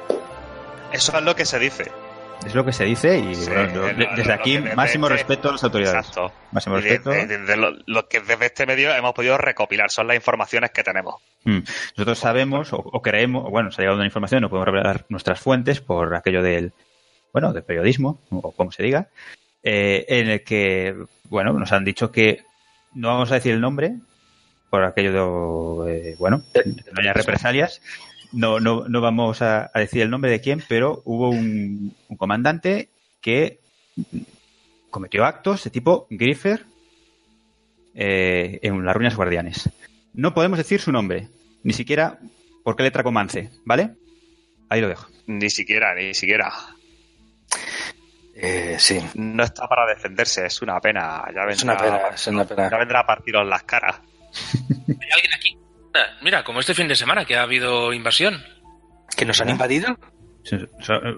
Eso 0.92 1.16
es 1.16 1.24
lo 1.24 1.34
que 1.34 1.46
se 1.46 1.58
dice. 1.58 1.90
Es 2.46 2.54
lo 2.54 2.64
que 2.64 2.72
se 2.72 2.84
dice 2.84 3.18
y 3.18 3.34
Sí, 3.34 3.50
bueno, 3.50 3.72
yo- 3.74 3.80
lo- 3.80 3.86
de- 3.88 3.92
lo- 3.94 4.10
desde 4.16 4.24
lo 4.28 4.34
aquí 4.34 4.56
desde 4.58 4.76
máximo 4.76 5.06
este- 5.06 5.16
respeto 5.16 5.48
a 5.48 5.52
las 5.52 5.64
autoridades. 5.64 5.98
Exacto. 6.08 6.32
Máximo 6.52 6.76
respeto. 6.76 7.10
lo, 7.56 7.70
lo 7.86 8.08
que 8.08 8.20
desde 8.20 8.46
este 8.46 8.66
medio 8.66 8.94
hemos 8.94 9.12
podido 9.12 9.36
recopilar 9.36 9.90
son 9.90 10.06
las 10.06 10.16
informaciones 10.16 10.70
que 10.70 10.82
tenemos. 10.82 11.16
Mm. 11.44 11.58
Nosotros 11.96 12.18
sabemos 12.18 12.72
o, 12.72 12.76
o 12.78 13.02
creemos, 13.02 13.50
bueno, 13.50 13.70
se 13.70 13.80
ha 13.80 13.82
llegado 13.82 13.96
una 13.98 14.06
información, 14.06 14.40
no 14.42 14.48
podemos 14.50 14.66
revelar 14.66 15.04
nuestras 15.08 15.40
fuentes 15.40 15.80
por 15.80 16.14
aquello 16.14 16.42
del, 16.42 16.72
bueno, 17.32 17.52
del 17.52 17.64
periodismo, 17.64 18.20
o 18.30 18.52
como 18.52 18.72
se 18.72 18.82
diga, 18.82 19.08
eh, 19.62 20.06
en 20.08 20.30
el 20.30 20.44
que, 20.44 20.94
bueno, 21.24 21.52
nos 21.52 21.72
han 21.72 21.84
dicho 21.84 22.10
que 22.12 22.44
no 22.94 23.08
vamos 23.08 23.30
a 23.30 23.34
decir 23.34 23.52
el 23.52 23.60
nombre 23.60 23.94
por 24.70 24.84
aquello 24.84 25.82
de, 25.84 26.10
eh, 26.12 26.16
bueno, 26.18 26.42
que 26.54 26.62
no 26.64 27.00
haya 27.00 27.12
represalias. 27.12 27.82
No, 28.32 28.60
no, 28.60 28.88
no 28.88 29.00
vamos 29.00 29.40
a, 29.42 29.70
a 29.72 29.80
decir 29.80 30.02
el 30.02 30.10
nombre 30.10 30.30
de 30.30 30.40
quién, 30.40 30.62
pero 30.68 31.02
hubo 31.04 31.30
un, 31.30 31.94
un 32.08 32.16
comandante 32.16 32.90
que 33.20 33.60
cometió 34.90 35.24
actos 35.24 35.64
de 35.64 35.70
tipo 35.70 36.06
Griffer 36.10 36.64
eh, 37.94 38.58
en 38.62 38.84
las 38.84 38.94
ruinas 38.94 39.16
guardianes. 39.16 39.70
No 40.14 40.34
podemos 40.34 40.58
decir 40.58 40.80
su 40.80 40.92
nombre, 40.92 41.28
ni 41.62 41.72
siquiera 41.72 42.18
por 42.64 42.76
qué 42.76 42.82
letra 42.82 43.02
comance, 43.02 43.50
¿vale? 43.64 43.94
Ahí 44.68 44.80
lo 44.80 44.88
dejo. 44.88 45.08
Ni 45.26 45.50
siquiera, 45.50 45.94
ni 45.94 46.14
siquiera. 46.14 46.52
Eh, 48.34 48.76
sí, 48.78 49.00
No 49.14 49.42
está 49.42 49.66
para 49.66 49.86
defenderse, 49.86 50.46
es 50.46 50.62
una 50.62 50.80
pena. 50.80 51.24
Ya 51.34 51.44
vendrá, 51.44 51.52
es 51.52 51.62
una 51.64 51.76
pena, 51.76 52.00
es 52.14 52.26
una 52.26 52.44
pena. 52.44 52.70
Ya 52.70 52.78
vendrá 52.78 53.00
a 53.00 53.06
partiros 53.06 53.46
las 53.46 53.62
caras. 53.64 53.96
¿Hay 54.88 55.08
alguien 55.12 55.32
aquí? 55.34 55.58
Ah, 55.94 56.06
Mira, 56.22 56.44
como 56.44 56.60
este 56.60 56.74
fin 56.74 56.88
de 56.88 56.96
semana 56.96 57.24
que 57.24 57.36
ha 57.36 57.42
habido 57.42 57.92
invasión. 57.92 58.42
¿Que 59.16 59.24
nos 59.24 59.40
han 59.40 59.50
invadido? 59.50 59.96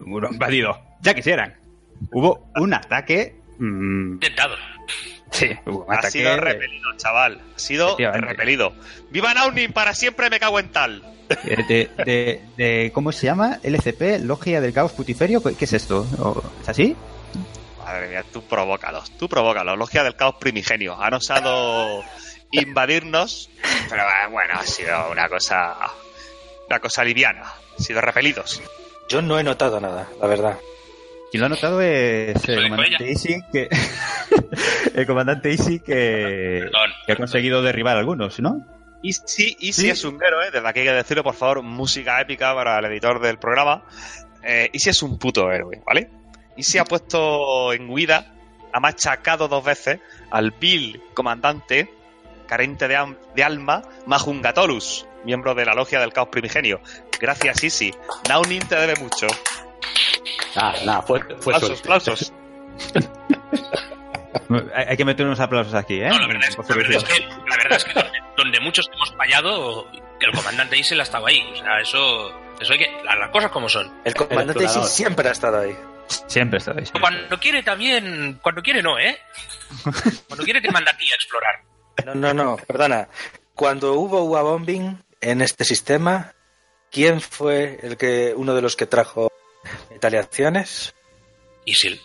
Bueno, 0.07 0.29
invadido. 0.31 0.81
Ya 1.03 1.15
quisieran. 1.15 1.55
Hubo 2.13 2.51
un 2.57 2.73
ataque. 2.75 3.35
mm, 3.59 4.13
Intentado. 4.15 4.57
sí, 5.31 5.51
hubo 5.67 5.85
un 5.85 5.93
Ha 5.93 5.99
ataque. 5.99 6.13
sido 6.13 6.37
repelido, 6.37 6.97
chaval. 6.97 7.41
Ha 7.55 7.59
sido 7.59 7.97
repelido. 7.99 8.73
¡Viva 9.11 9.35
Naunin! 9.35 9.73
Para 9.73 9.95
siempre 9.95 10.31
me 10.31 10.41
cago 10.41 10.59
en 10.61 10.71
tal. 10.71 11.03
eh, 11.45 11.65
de, 11.69 12.05
de- 12.05 12.41
de- 12.57 12.91
¿Cómo 12.93 13.13
se 13.13 13.27
llama? 13.27 13.59
LCP, 13.63 14.19
Logia 14.25 14.61
del 14.61 14.73
Caos 14.73 14.93
Putiferio. 14.93 15.43
¿Qué 15.43 15.65
es 15.65 15.73
esto? 15.73 16.07
¿O- 16.19 16.43
¿Es 16.63 16.69
así? 16.69 16.97
Madre 17.79 18.09
mía, 18.09 18.25
tú 18.33 18.43
provócalos, 18.43 19.11
tú 19.19 19.29
provócalos. 19.29 19.77
Logia 19.79 20.03
del 20.05 20.15
caos 20.17 20.37
primigenio. 20.41 21.01
Han 21.01 21.15
osado 21.15 22.03
invadirnos, 22.51 23.51
pero 23.89 24.03
eh, 24.03 24.29
bueno, 24.31 24.55
ha 24.55 24.65
sido 24.65 25.11
una 25.11 25.29
cosa. 25.29 25.77
Una 26.69 26.79
cosa 26.79 27.03
liviana. 27.03 27.43
Han 27.77 27.85
sido 27.85 28.01
repelidos. 28.01 28.63
Yo 29.09 29.23
no 29.23 29.39
he 29.39 29.43
notado 29.43 29.81
nada, 29.81 30.09
la 30.21 30.27
verdad. 30.29 30.57
Quien 31.31 31.41
lo 31.41 31.47
ha 31.47 31.49
notado 31.49 31.81
es 31.81 32.49
el 32.49 32.63
comandante 32.69 33.11
Easy, 33.11 33.41
que. 33.53 33.69
el 34.95 35.07
comandante 35.07 35.51
Easy 35.51 35.81
que, 35.81 36.61
Perdón. 36.65 36.91
que 37.07 37.13
ha 37.13 37.17
conseguido 37.17 37.63
derribar 37.63 37.97
algunos, 37.97 38.39
¿no? 38.41 38.65
Easy, 39.03 39.57
Easy 39.61 39.83
Sí. 39.83 39.91
es 39.91 40.05
un 40.05 40.23
héroe, 40.23 40.51
desde 40.53 40.69
aquí 40.69 40.81
hay 40.81 40.87
que 40.87 40.93
decirlo, 40.93 41.25
por 41.25 41.35
favor, 41.35 41.63
música 41.63 42.21
épica 42.21 42.55
para 42.55 42.79
el 42.79 42.85
editor 42.85 43.21
del 43.21 43.39
programa. 43.39 43.83
Eh, 44.43 44.71
Easy 44.73 44.91
es 44.91 45.03
un 45.03 45.19
puto 45.19 45.51
héroe, 45.51 45.83
¿vale? 45.87 46.09
Easy 46.57 46.79
ha 46.79 46.85
puesto 46.85 47.73
en 47.73 47.89
huida, 47.91 48.33
ha 48.73 48.79
machacado 48.81 49.49
dos 49.49 49.65
veces 49.65 49.99
al 50.31 50.53
Bill 50.53 51.01
comandante, 51.15 51.89
carente 52.51 52.89
de, 52.89 52.97
am- 52.97 53.17
de 53.37 53.45
alma, 53.45 53.83
Majungatolus, 54.07 55.07
miembro 55.25 55.55
de 55.55 55.65
la 55.65 55.73
logia 55.73 56.01
del 56.01 56.13
caos 56.13 56.31
primigenio. 56.31 56.81
Gracias, 57.21 57.63
Easy. 57.63 57.95
Naunin 58.29 58.67
te 58.67 58.75
debe 58.75 58.97
mucho. 58.97 59.29
Ah, 60.57 60.75
nada, 60.85 61.03
fue, 61.03 61.21
fue 61.39 61.55
Aplausos, 61.55 61.81
aplausos. 61.81 62.33
Hay 64.75 64.97
que 64.97 65.05
meter 65.05 65.27
unos 65.27 65.39
aplausos 65.39 65.75
aquí, 65.75 66.01
¿eh? 66.01 66.09
No, 66.09 66.19
la 66.19 66.27
verdad 66.27 66.49
es, 66.49 66.59
la 66.59 66.75
verdad 66.75 66.97
es 66.97 67.05
que, 67.05 67.21
la 67.21 67.57
verdad 67.57 67.77
es 67.77 67.85
que 67.85 67.93
donde, 67.93 68.19
donde 68.37 68.61
muchos 68.61 68.91
hemos 68.93 69.15
fallado, 69.15 69.89
que 70.19 70.27
el 70.27 70.33
comandante 70.33 70.77
Isel 70.77 70.99
ha 70.99 71.05
estado 71.05 71.27
ahí. 71.29 71.41
O 71.53 71.57
sea, 71.57 71.81
eso, 71.81 72.33
eso 72.61 72.73
hay 72.73 72.79
que. 72.81 72.91
Las, 73.05 73.31
cosas 73.31 73.53
como 73.53 73.69
son. 73.69 73.93
El 74.05 74.15
comandante 74.15 74.65
explorador. 74.65 74.89
siempre 74.89 75.29
ha 75.29 75.33
estado 75.33 75.61
ahí. 75.61 75.77
Siempre 76.27 76.59
está 76.59 76.73
ahí. 76.73 76.79
siempre. 76.79 77.01
Cuando 77.01 77.39
quiere 77.39 77.63
también. 77.63 78.41
Cuando 78.43 78.61
quiere 78.61 78.83
no, 78.83 78.99
¿eh? 78.99 79.19
Cuando 80.27 80.45
quiere 80.45 80.61
te 80.61 80.71
manda 80.73 80.91
a 80.91 80.97
ti 80.97 81.05
a 81.13 81.15
explorar. 81.15 81.70
No, 82.05 82.15
no, 82.15 82.35
no, 82.35 82.57
perdona. 82.57 83.09
Cuando 83.55 83.95
hubo 83.95 84.23
UA 84.25 84.43
bombing 84.43 85.03
en 85.21 85.43
este 85.43 85.65
sistema, 85.65 86.35
¿quién 86.91 87.21
fue 87.21 87.79
el 87.83 87.97
que 87.97 88.33
uno 88.37 88.55
de 88.55 88.63
los 88.63 88.77
que 88.77 88.87
trajo 88.87 89.31
retaliaciones? 89.91 90.95
Isil. 91.65 92.01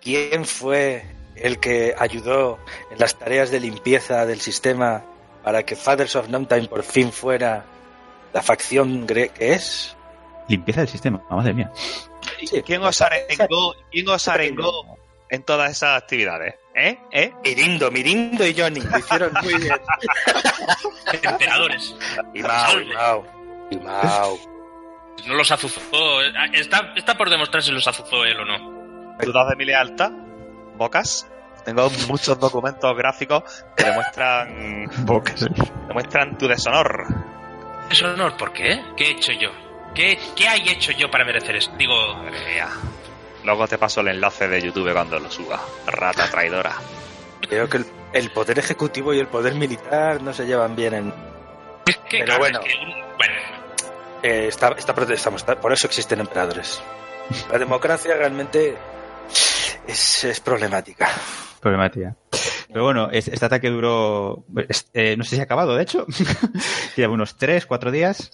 ¿Quién 0.00 0.44
fue 0.44 1.04
el 1.36 1.58
que 1.60 1.94
ayudó 1.98 2.58
en 2.90 2.98
las 2.98 3.18
tareas 3.18 3.50
de 3.50 3.60
limpieza 3.60 4.26
del 4.26 4.40
sistema 4.40 5.04
para 5.42 5.64
que 5.64 5.76
Fathers 5.76 6.16
of 6.16 6.26
Time 6.26 6.68
por 6.68 6.82
fin 6.82 7.12
fuera 7.12 7.64
la 8.32 8.42
facción 8.42 9.06
que 9.06 9.30
es? 9.38 9.96
Limpieza 10.48 10.80
del 10.80 10.88
sistema, 10.88 11.22
madre 11.30 11.54
mía. 11.54 11.72
Sí, 12.44 12.62
¿Quién 12.62 12.82
os 12.82 13.00
arengó, 13.00 13.74
quién 13.90 14.08
os 14.08 14.28
arengó 14.28 14.98
en 15.28 15.42
todas 15.42 15.70
esas 15.70 16.02
actividades? 16.02 16.54
¿Eh? 16.74 16.98
¿Eh? 17.10 17.32
Mirindo, 17.44 17.90
Mirindo 17.90 18.46
y 18.46 18.54
Johnny 18.54 18.80
lo 18.80 18.98
hicieron 18.98 19.32
muy 19.42 19.54
bien. 19.54 19.74
Emperadores. 21.22 21.96
Y 22.34 22.42
Mao, 22.42 22.80
y 22.80 22.84
Mao, 22.94 23.26
y 23.70 23.76
Mao. 23.76 24.38
No 25.26 25.34
los 25.34 25.50
azuzó. 25.50 25.80
Está, 26.52 26.92
está 26.96 27.16
por 27.16 27.28
demostrarse 27.28 27.68
si 27.68 27.74
los 27.74 27.86
azuzó 27.86 28.24
él 28.24 28.38
o 28.38 28.44
no. 28.44 29.16
dudas 29.20 29.48
de 29.50 29.56
mi 29.56 29.64
lealtad, 29.64 30.12
Bocas. 30.76 31.28
Tengo 31.64 31.90
muchos 32.08 32.38
documentos 32.38 32.96
gráficos 32.96 33.42
que 33.76 33.84
demuestran, 33.84 34.86
demuestran 35.88 36.38
tu 36.38 36.48
deshonor. 36.48 37.06
Es 37.90 38.02
honor, 38.02 38.36
¿por 38.36 38.52
qué? 38.52 38.82
¿Qué 38.96 39.08
he 39.08 39.10
hecho 39.10 39.32
yo? 39.32 39.50
¿Qué, 39.94 40.18
¿Qué 40.36 40.48
hay 40.48 40.68
hecho 40.68 40.92
yo 40.92 41.10
para 41.10 41.24
merecer 41.24 41.56
esto? 41.56 41.74
Digo, 41.76 42.14
Madre 42.14 42.54
mía. 42.54 42.68
Luego 43.44 43.66
te 43.66 43.78
paso 43.78 44.00
el 44.02 44.08
enlace 44.08 44.48
de 44.48 44.60
YouTube 44.60 44.92
cuando 44.92 45.18
lo 45.18 45.30
suba. 45.30 45.60
Rata 45.86 46.30
traidora. 46.30 46.72
Creo 47.40 47.68
que 47.68 47.78
el, 47.78 47.86
el 48.12 48.30
poder 48.30 48.58
ejecutivo 48.58 49.14
y 49.14 49.18
el 49.18 49.26
poder 49.28 49.54
militar 49.54 50.22
no 50.22 50.32
se 50.32 50.46
llevan 50.46 50.76
bien 50.76 50.94
en... 50.94 51.14
es 51.86 51.96
que, 51.96 52.18
Pero 52.18 52.24
claro, 52.26 52.40
bueno. 52.40 52.60
es 52.60 52.66
que 52.66 52.78
bueno, 53.16 53.34
eh, 54.22 54.46
está, 54.48 54.68
está 54.76 54.94
prote- 54.94 55.14
estamos- 55.14 55.40
está- 55.42 55.58
por 55.60 55.72
eso 55.72 55.86
existen 55.86 56.20
emperadores. 56.20 56.82
La 57.50 57.58
democracia 57.58 58.14
realmente 58.14 58.76
es, 59.86 60.24
es 60.24 60.40
problemática. 60.40 61.08
Problemática. 61.60 62.16
Pero 62.68 62.84
bueno, 62.84 63.08
es- 63.10 63.28
este 63.28 63.46
ataque 63.46 63.70
duró. 63.70 64.44
eh, 64.92 65.16
no 65.16 65.24
sé 65.24 65.36
si 65.36 65.40
ha 65.40 65.44
acabado, 65.44 65.74
de 65.76 65.82
hecho. 65.82 66.06
Lleva 66.96 67.12
unos 67.14 67.36
3, 67.36 67.64
4 67.66 67.90
días. 67.90 68.30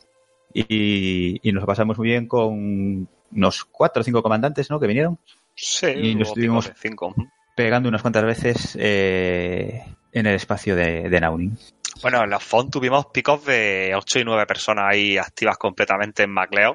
Y, 0.53 1.39
y 1.49 1.53
nos 1.53 1.63
lo 1.63 1.67
pasamos 1.67 1.99
muy 1.99 2.09
bien 2.09 2.27
con 2.27 3.09
unos 3.33 3.65
4 3.65 4.01
o 4.01 4.05
5 4.05 4.23
comandantes, 4.23 4.71
¿no? 4.71 4.79
Que 4.81 4.87
vinieron 4.87 5.19
Sí, 5.55 5.87
Y 5.87 6.15
nos 6.15 6.29
hubo 6.29 6.35
tuvimos- 6.35 6.65
picos 6.67 6.83
de 6.83 6.89
cinco. 6.89 7.15
pegando 7.57 7.89
unas 7.89 8.03
cuantas 8.03 8.25
veces 8.25 8.77
eh, 8.79 9.83
en 10.13 10.27
el 10.27 10.35
espacio 10.35 10.77
de, 10.77 11.09
de 11.09 11.21
Naunin. 11.21 11.59
Bueno, 12.03 12.23
en 12.25 12.29
la 12.31 12.39
FON 12.39 12.71
tuvimos 12.71 13.07
picos 13.07 13.45
de 13.47 13.93
8 13.97 14.19
y 14.21 14.25
9 14.25 14.45
personas 14.47 14.85
ahí 14.91 15.17
activas 15.17 15.57
completamente 15.57 16.25
en 16.25 16.31
MacLeod 16.31 16.75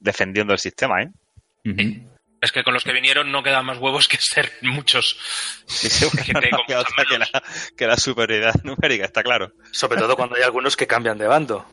defendiendo 0.00 0.52
el 0.52 0.58
sistema, 0.58 1.02
¿eh? 1.02 1.10
Es 2.42 2.52
que 2.52 2.64
con 2.64 2.72
los 2.74 2.82
que 2.84 2.92
vinieron 2.92 3.30
no 3.30 3.42
quedan 3.42 3.66
más 3.66 3.78
huevos 3.78 4.08
que 4.08 4.16
ser 4.16 4.50
muchos. 4.62 5.16
Sí, 5.66 5.88
sí, 5.90 6.08
Gente 6.18 6.48
no 6.50 6.56
con 6.58 6.66
queda 6.66 6.78
muchas 6.78 6.92
otra 6.92 7.04
que 7.04 7.18
la, 7.18 7.42
que 7.76 7.86
la 7.86 7.96
superioridad 7.98 8.54
numérica, 8.64 9.04
está 9.04 9.22
claro. 9.22 9.52
Sobre 9.70 9.98
todo 10.00 10.16
cuando 10.16 10.36
hay 10.36 10.42
algunos 10.42 10.74
que 10.76 10.86
cambian 10.86 11.18
de 11.18 11.26
bando. 11.26 11.66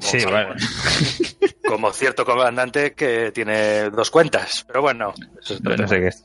Sí, 0.00 0.24
bueno. 0.24 0.54
Como 1.66 1.92
cierto 1.92 2.24
comandante 2.24 2.92
que 2.92 3.32
tiene 3.32 3.90
dos 3.90 4.10
cuentas. 4.10 4.64
Pero 4.66 4.82
bueno, 4.82 5.14
eso 5.42 5.54
es 5.54 5.62
No 5.62 5.88
sé 5.88 5.98
qué 6.00 6.06
es. 6.08 6.24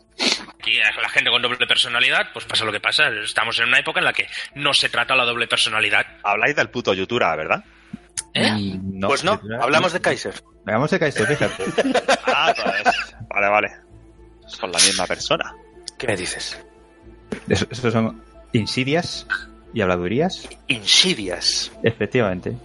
Aquí 0.59 0.79
a 0.81 1.01
la 1.01 1.09
gente 1.09 1.29
con 1.29 1.41
doble 1.41 1.65
personalidad, 1.65 2.27
pues 2.33 2.45
pasa 2.45 2.65
lo 2.65 2.71
que 2.71 2.79
pasa. 2.81 3.07
Estamos 3.23 3.57
en 3.59 3.69
una 3.69 3.79
época 3.79 3.99
en 3.99 4.05
la 4.05 4.13
que 4.13 4.27
no 4.55 4.73
se 4.73 4.89
trata 4.89 5.15
la 5.15 5.23
doble 5.25 5.47
personalidad. 5.47 6.05
Habláis 6.23 6.55
del 6.55 6.69
puto 6.69 6.93
Yutura, 6.93 7.35
¿verdad? 7.37 7.63
¿Eh? 8.33 8.51
Mm, 8.51 8.99
pues 9.07 9.23
no, 9.23 9.39
hablamos 9.61 9.93
de 9.93 10.01
Kaiser. 10.01 10.33
Hablamos 10.65 10.91
de 10.91 10.99
Kaiser, 10.99 11.25
fíjate. 11.27 11.63
Ah, 12.25 12.53
pues, 12.55 13.15
vale, 13.29 13.47
vale. 13.49 13.69
Son 14.47 14.71
la 14.71 14.77
misma 14.79 15.05
persona. 15.07 15.53
¿Qué 15.97 16.07
me 16.07 16.15
dices? 16.17 16.59
Eso- 17.47 17.67
Esos 17.71 17.91
son 17.93 18.21
insidias 18.53 19.25
y 19.73 19.81
habladurías. 19.81 20.47
Insidias. 20.67 21.71
Efectivamente. 21.83 22.55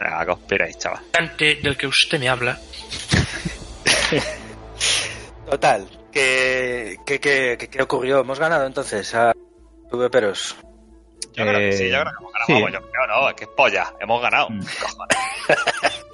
Venga, 0.00 0.24
que 0.24 0.30
os 0.30 0.38
piráis, 0.40 0.78
chaval. 0.78 1.02
Ante 1.18 1.56
del 1.56 1.76
que 1.76 1.86
usted 1.86 2.18
me 2.20 2.28
habla. 2.28 2.58
Total, 5.50 5.88
¿qué, 6.12 6.96
qué, 7.06 7.20
qué, 7.20 7.56
qué- 7.58 7.68
qué 7.70 7.82
ocurrió? 7.82 8.20
¿Hemos 8.20 8.38
ganado 8.38 8.66
entonces 8.66 9.14
a 9.14 9.32
PvPeros? 9.90 10.56
Yo 11.34 11.44
creo 11.44 11.58
que 11.58 11.72
sí, 11.72 11.88
yo 11.88 12.00
creo 12.00 12.12
que 12.12 12.18
hemos 12.20 12.32
ganado. 12.32 12.46
sí. 12.46 12.52
Vamos, 12.52 12.72
yo 12.72 12.90
creo, 12.90 13.06
no, 13.06 13.28
es 13.30 13.34
que 13.34 13.44
es 13.44 13.50
polla. 13.56 13.94
Hemos 14.00 14.20
ganado. 14.22 14.50
Mm. 14.50 14.60
Cojones. 14.80 15.18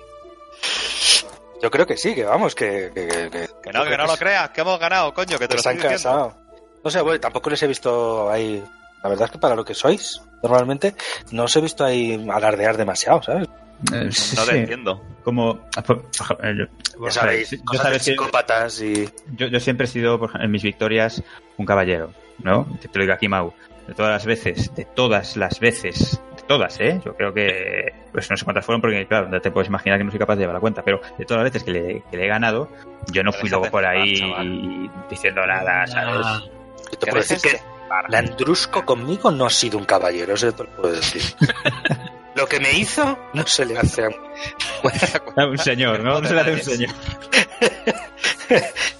Yo 1.62 1.70
creo 1.70 1.86
que 1.86 1.96
sí, 1.96 2.14
que 2.14 2.24
vamos, 2.24 2.54
que... 2.54 2.90
Que, 2.94 3.08
que- 3.08 3.30
que- 3.30 3.48
Que 3.62 3.72
no, 3.72 3.84
que 3.84 3.96
no 3.96 4.06
lo 4.06 4.16
creas, 4.18 4.50
que 4.50 4.60
hemos 4.60 4.78
ganado, 4.78 5.14
coño, 5.14 5.38
que 5.38 5.48
te 5.48 5.54
lo 5.54 5.60
han 5.64 5.76
estoy 5.76 5.76
diciendo. 5.76 5.88
cansado. 5.88 6.36
No 6.84 6.90
sé, 6.90 7.00
bueno, 7.00 7.18
tampoco 7.20 7.48
les 7.48 7.62
he 7.62 7.66
visto 7.66 8.30
ahí... 8.30 8.62
La 9.02 9.08
verdad 9.08 9.24
es 9.26 9.30
que 9.30 9.38
para 9.38 9.54
lo 9.54 9.64
que 9.64 9.72
sois, 9.74 10.20
normalmente, 10.42 10.94
no 11.30 11.44
os 11.44 11.56
he 11.56 11.62
visto 11.62 11.82
ahí 11.82 12.22
alardear 12.30 12.76
demasiado, 12.76 13.22
¿sabes? 13.22 13.48
Eh, 13.92 14.04
No 14.06 14.10
sí, 14.12 14.36
te 14.46 14.58
entiendo. 14.60 15.02
Como. 15.22 15.60
eh, 16.42 16.54
yo- 16.58 17.04
Ya 17.06 17.10
sabéis, 17.10 17.50
yo, 17.50 17.64
cosas 17.64 17.82
sabes 17.82 18.04
de 18.04 18.10
que- 18.12 18.18
psicópatas 18.18 18.80
y... 18.82 19.08
yo, 19.36 19.46
yo 19.48 19.60
siempre 19.60 19.84
he 19.84 19.88
sido, 19.88 20.18
por 20.18 20.28
ejemplo, 20.30 20.44
en 20.46 20.50
mis 20.52 20.62
victorias, 20.62 21.22
un 21.56 21.66
caballero, 21.66 22.12
¿no? 22.42 22.66
Te, 22.80 22.88
te 22.88 22.98
lo 22.98 23.04
digo 23.04 23.14
aquí, 23.14 23.28
Mau. 23.28 23.52
De 23.86 23.92
todas 23.94 24.12
las 24.12 24.24
veces, 24.24 24.74
de 24.74 24.86
todas 24.86 25.36
las 25.36 25.60
veces, 25.60 26.18
de 26.36 26.42
todas, 26.48 26.80
¿eh? 26.80 27.00
Yo 27.04 27.14
creo 27.16 27.34
que, 27.34 27.92
pues 28.12 28.30
no 28.30 28.36
sé 28.36 28.44
cuántas 28.44 28.64
fueron, 28.64 28.80
porque 28.80 29.06
claro, 29.06 29.28
no 29.28 29.38
te 29.42 29.50
puedes 29.50 29.68
imaginar 29.68 29.98
que 29.98 30.04
no 30.04 30.10
soy 30.10 30.18
capaz 30.20 30.36
de 30.36 30.40
llevar 30.40 30.54
la 30.54 30.60
cuenta, 30.60 30.82
pero 30.82 31.02
de 31.18 31.24
todas 31.26 31.42
las 31.42 31.52
veces 31.52 31.64
que 31.64 31.70
le, 31.72 32.02
que 32.10 32.16
le 32.16 32.24
he 32.24 32.28
ganado, 32.28 32.70
yo 33.12 33.22
no 33.22 33.30
fui 33.32 33.50
luego 33.50 33.66
por 33.70 33.84
ahí 33.84 34.16
chaval. 34.20 34.90
diciendo 35.10 35.46
nada, 35.46 35.86
¿sabes? 35.86 36.22
Ah, 36.24 36.40
Yo 36.92 36.98
te 36.98 37.06
Que 37.06 37.10
puedo 37.12 37.22
decir 37.28 37.38
que 37.42 37.60
Landrusco 38.08 38.84
conmigo 38.86 39.30
no 39.30 39.44
ha 39.46 39.50
sido 39.50 39.76
un 39.78 39.84
caballero, 39.84 40.32
eso 40.34 40.50
te 40.52 40.64
lo 40.64 40.70
puedo 40.76 40.94
decir. 40.94 41.22
lo 42.34 42.46
que 42.46 42.60
me 42.60 42.72
hizo 42.72 43.18
no 43.32 43.46
se 43.46 43.64
le 43.64 43.78
hace 43.78 44.04
a 44.04 44.08
un... 44.08 44.16
Un 45.50 45.58
señor, 45.58 46.00
¿no? 46.00 46.20
No 46.20 46.28
se 46.28 46.34
le 46.34 46.40
hace 46.40 46.52
un 46.52 46.62
señor. 46.62 46.94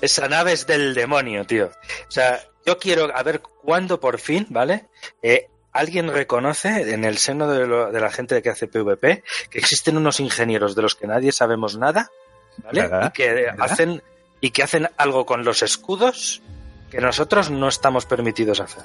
Esa 0.00 0.28
nave 0.28 0.52
es 0.52 0.66
del 0.66 0.94
demonio, 0.94 1.44
tío. 1.44 1.66
O 2.08 2.10
sea, 2.10 2.40
yo 2.66 2.78
quiero 2.78 3.14
a 3.14 3.22
ver 3.22 3.40
cuándo 3.40 4.00
por 4.00 4.18
fin, 4.18 4.46
¿vale? 4.50 4.86
Eh, 5.22 5.48
alguien 5.72 6.12
reconoce 6.12 6.92
en 6.92 7.04
el 7.04 7.18
seno 7.18 7.48
de, 7.50 7.66
lo- 7.66 7.90
de 7.92 8.00
la 8.00 8.10
gente 8.10 8.42
que 8.42 8.50
hace 8.50 8.66
PvP 8.68 9.22
que 9.50 9.58
existen 9.58 9.96
unos 9.96 10.20
ingenieros 10.20 10.74
de 10.74 10.82
los 10.82 10.94
que 10.94 11.06
nadie 11.06 11.32
sabemos 11.32 11.76
nada, 11.76 12.10
¿vale? 12.58 12.82
¿Verdad? 12.82 13.08
Y 13.08 13.12
que 13.12 13.32
¿Verdad? 13.32 13.56
hacen 13.60 14.02
y 14.40 14.50
que 14.50 14.62
hacen 14.62 14.90
algo 14.96 15.26
con 15.26 15.44
los 15.44 15.62
escudos 15.62 16.42
que 16.90 17.00
nosotros 17.00 17.50
no 17.50 17.68
estamos 17.68 18.06
permitidos 18.06 18.60
hacer. 18.60 18.84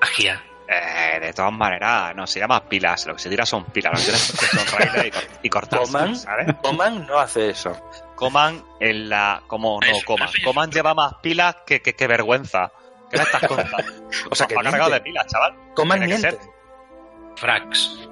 magia. 0.00 0.42
Eh, 0.70 1.18
de 1.20 1.32
todas 1.32 1.52
maneras, 1.52 2.14
no, 2.14 2.26
se 2.26 2.40
llama 2.40 2.62
pilas. 2.68 3.06
Lo 3.06 3.14
que 3.16 3.22
se 3.22 3.30
tira 3.30 3.46
son 3.46 3.64
pilas. 3.66 3.92
Lo 3.92 3.98
que 3.98 4.04
tienes 4.04 4.30
que 4.32 4.44
hacer 4.46 4.60
son 4.60 4.78
raíles 4.78 5.06
y, 5.06 5.10
cor- 5.10 5.38
y 5.44 5.48
cortar. 5.48 5.80
Coman. 5.80 6.16
¿sabes? 6.16 6.54
Coman 6.62 7.06
no 7.06 7.18
hace 7.18 7.50
eso. 7.50 7.74
Coman 8.14 8.62
en 8.78 9.08
la. 9.08 9.42
Como 9.46 9.80
no, 9.80 9.86
Eso, 9.86 10.04
Coman. 10.04 10.28
Coman 10.44 10.70
lleva 10.70 10.92
más 10.92 11.14
pilas 11.22 11.56
que, 11.66 11.80
que, 11.80 11.94
que 11.94 12.06
vergüenza. 12.06 12.70
¿Qué 13.10 13.16
me 13.16 13.22
estás 13.22 13.46
contando? 13.48 13.76
O 14.30 14.34
sea, 14.34 14.46
que 14.46 14.54
Va 14.56 14.62
cargado 14.62 14.90
de 14.90 15.00
pilas, 15.00 15.26
chaval. 15.26 15.54
Coman 15.74 16.00
Tiene 16.00 16.16
que 16.16 16.20
miente. 16.20 16.42
ser. 16.44 16.50
Frags. 17.36 18.08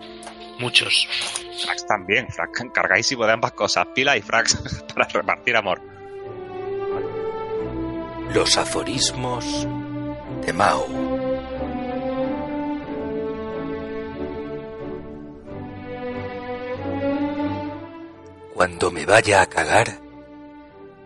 Muchos. 0.59 1.07
Frax 1.63 1.87
también. 1.87 2.27
Frax, 2.31 2.63
cargadísimo 2.73 3.27
de 3.27 3.33
ambas 3.35 3.53
cosas. 3.53 3.87
Pilas 3.95 4.17
y 4.17 4.23
frax 4.23 4.83
para 4.95 5.07
repartir 5.09 5.57
amor. 5.57 5.83
Los 8.33 8.57
aforismos 8.57 9.67
de 10.47 10.53
Mao. 10.55 10.87
Cuando 18.57 18.91
me 18.91 19.05
vaya 19.05 19.43
a 19.43 19.47
cagar, 19.51 20.01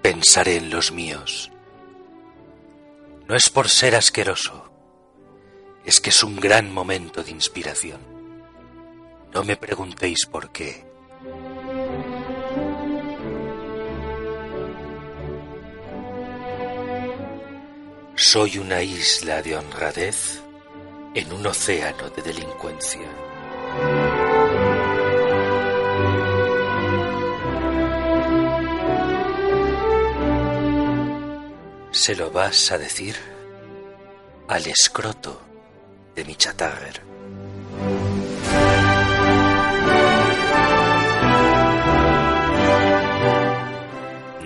pensaré 0.02 0.58
en 0.58 0.70
los 0.70 0.92
míos. 0.92 1.50
No 3.26 3.34
es 3.34 3.50
por 3.50 3.68
ser 3.68 3.96
asqueroso, 3.96 4.70
es 5.84 6.00
que 6.00 6.10
es 6.10 6.22
un 6.22 6.36
gran 6.36 6.72
momento 6.72 7.24
de 7.24 7.32
inspiración. 7.32 8.00
No 9.34 9.42
me 9.42 9.56
preguntéis 9.56 10.26
por 10.26 10.52
qué. 10.52 10.86
Soy 18.14 18.58
una 18.58 18.80
isla 18.80 19.42
de 19.42 19.56
honradez 19.56 20.40
en 21.16 21.32
un 21.32 21.44
océano 21.48 22.10
de 22.10 22.22
delincuencia. 22.22 23.29
Se 32.02 32.16
lo 32.16 32.30
vas 32.30 32.72
a 32.72 32.78
decir 32.78 33.14
al 34.48 34.66
escroto 34.66 35.38
de 36.14 36.24
mi 36.24 36.34
chatarrer. 36.34 37.02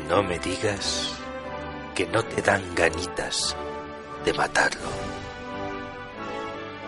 No 0.09 0.25
me 0.25 0.41
digas 0.41 1.13
que 1.95 2.09
no 2.09 2.25
te 2.25 2.43
dan 2.43 2.75
ganitas 2.75 3.57
de 4.25 4.33
matarlo. 4.33 4.91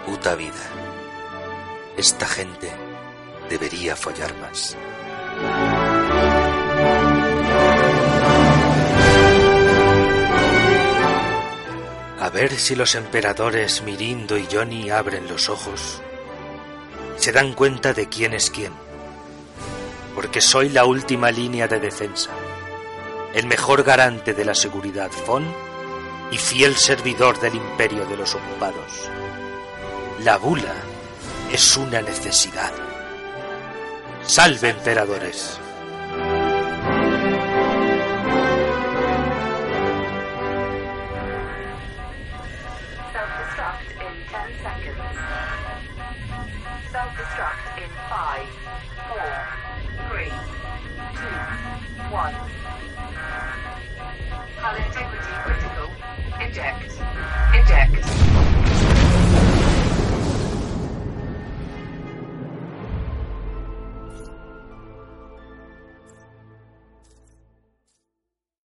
Puta 0.04 0.34
vida. 0.34 0.66
Esta 1.96 2.26
gente 2.26 2.72
debería 3.48 3.94
follar 3.94 4.36
más. 4.38 4.76
A 12.26 12.28
ver 12.28 12.58
si 12.58 12.74
los 12.74 12.96
emperadores 12.96 13.82
Mirindo 13.82 14.36
y 14.36 14.48
Johnny 14.50 14.90
abren 14.90 15.28
los 15.28 15.48
ojos. 15.48 16.02
Se 17.18 17.30
dan 17.30 17.52
cuenta 17.52 17.92
de 17.92 18.08
quién 18.08 18.34
es 18.34 18.50
quién. 18.50 18.72
Porque 20.12 20.40
soy 20.40 20.70
la 20.70 20.86
última 20.86 21.30
línea 21.30 21.68
de 21.68 21.78
defensa. 21.78 22.30
El 23.32 23.46
mejor 23.46 23.84
garante 23.84 24.34
de 24.34 24.44
la 24.44 24.56
seguridad 24.56 25.08
FON 25.08 25.46
y 26.32 26.36
fiel 26.36 26.74
servidor 26.74 27.38
del 27.38 27.54
imperio 27.54 28.04
de 28.06 28.16
los 28.16 28.34
ocupados. 28.34 29.08
La 30.24 30.36
bula 30.36 30.74
es 31.52 31.76
una 31.76 32.02
necesidad. 32.02 32.72
Salve 34.24 34.70
emperadores. 34.70 35.60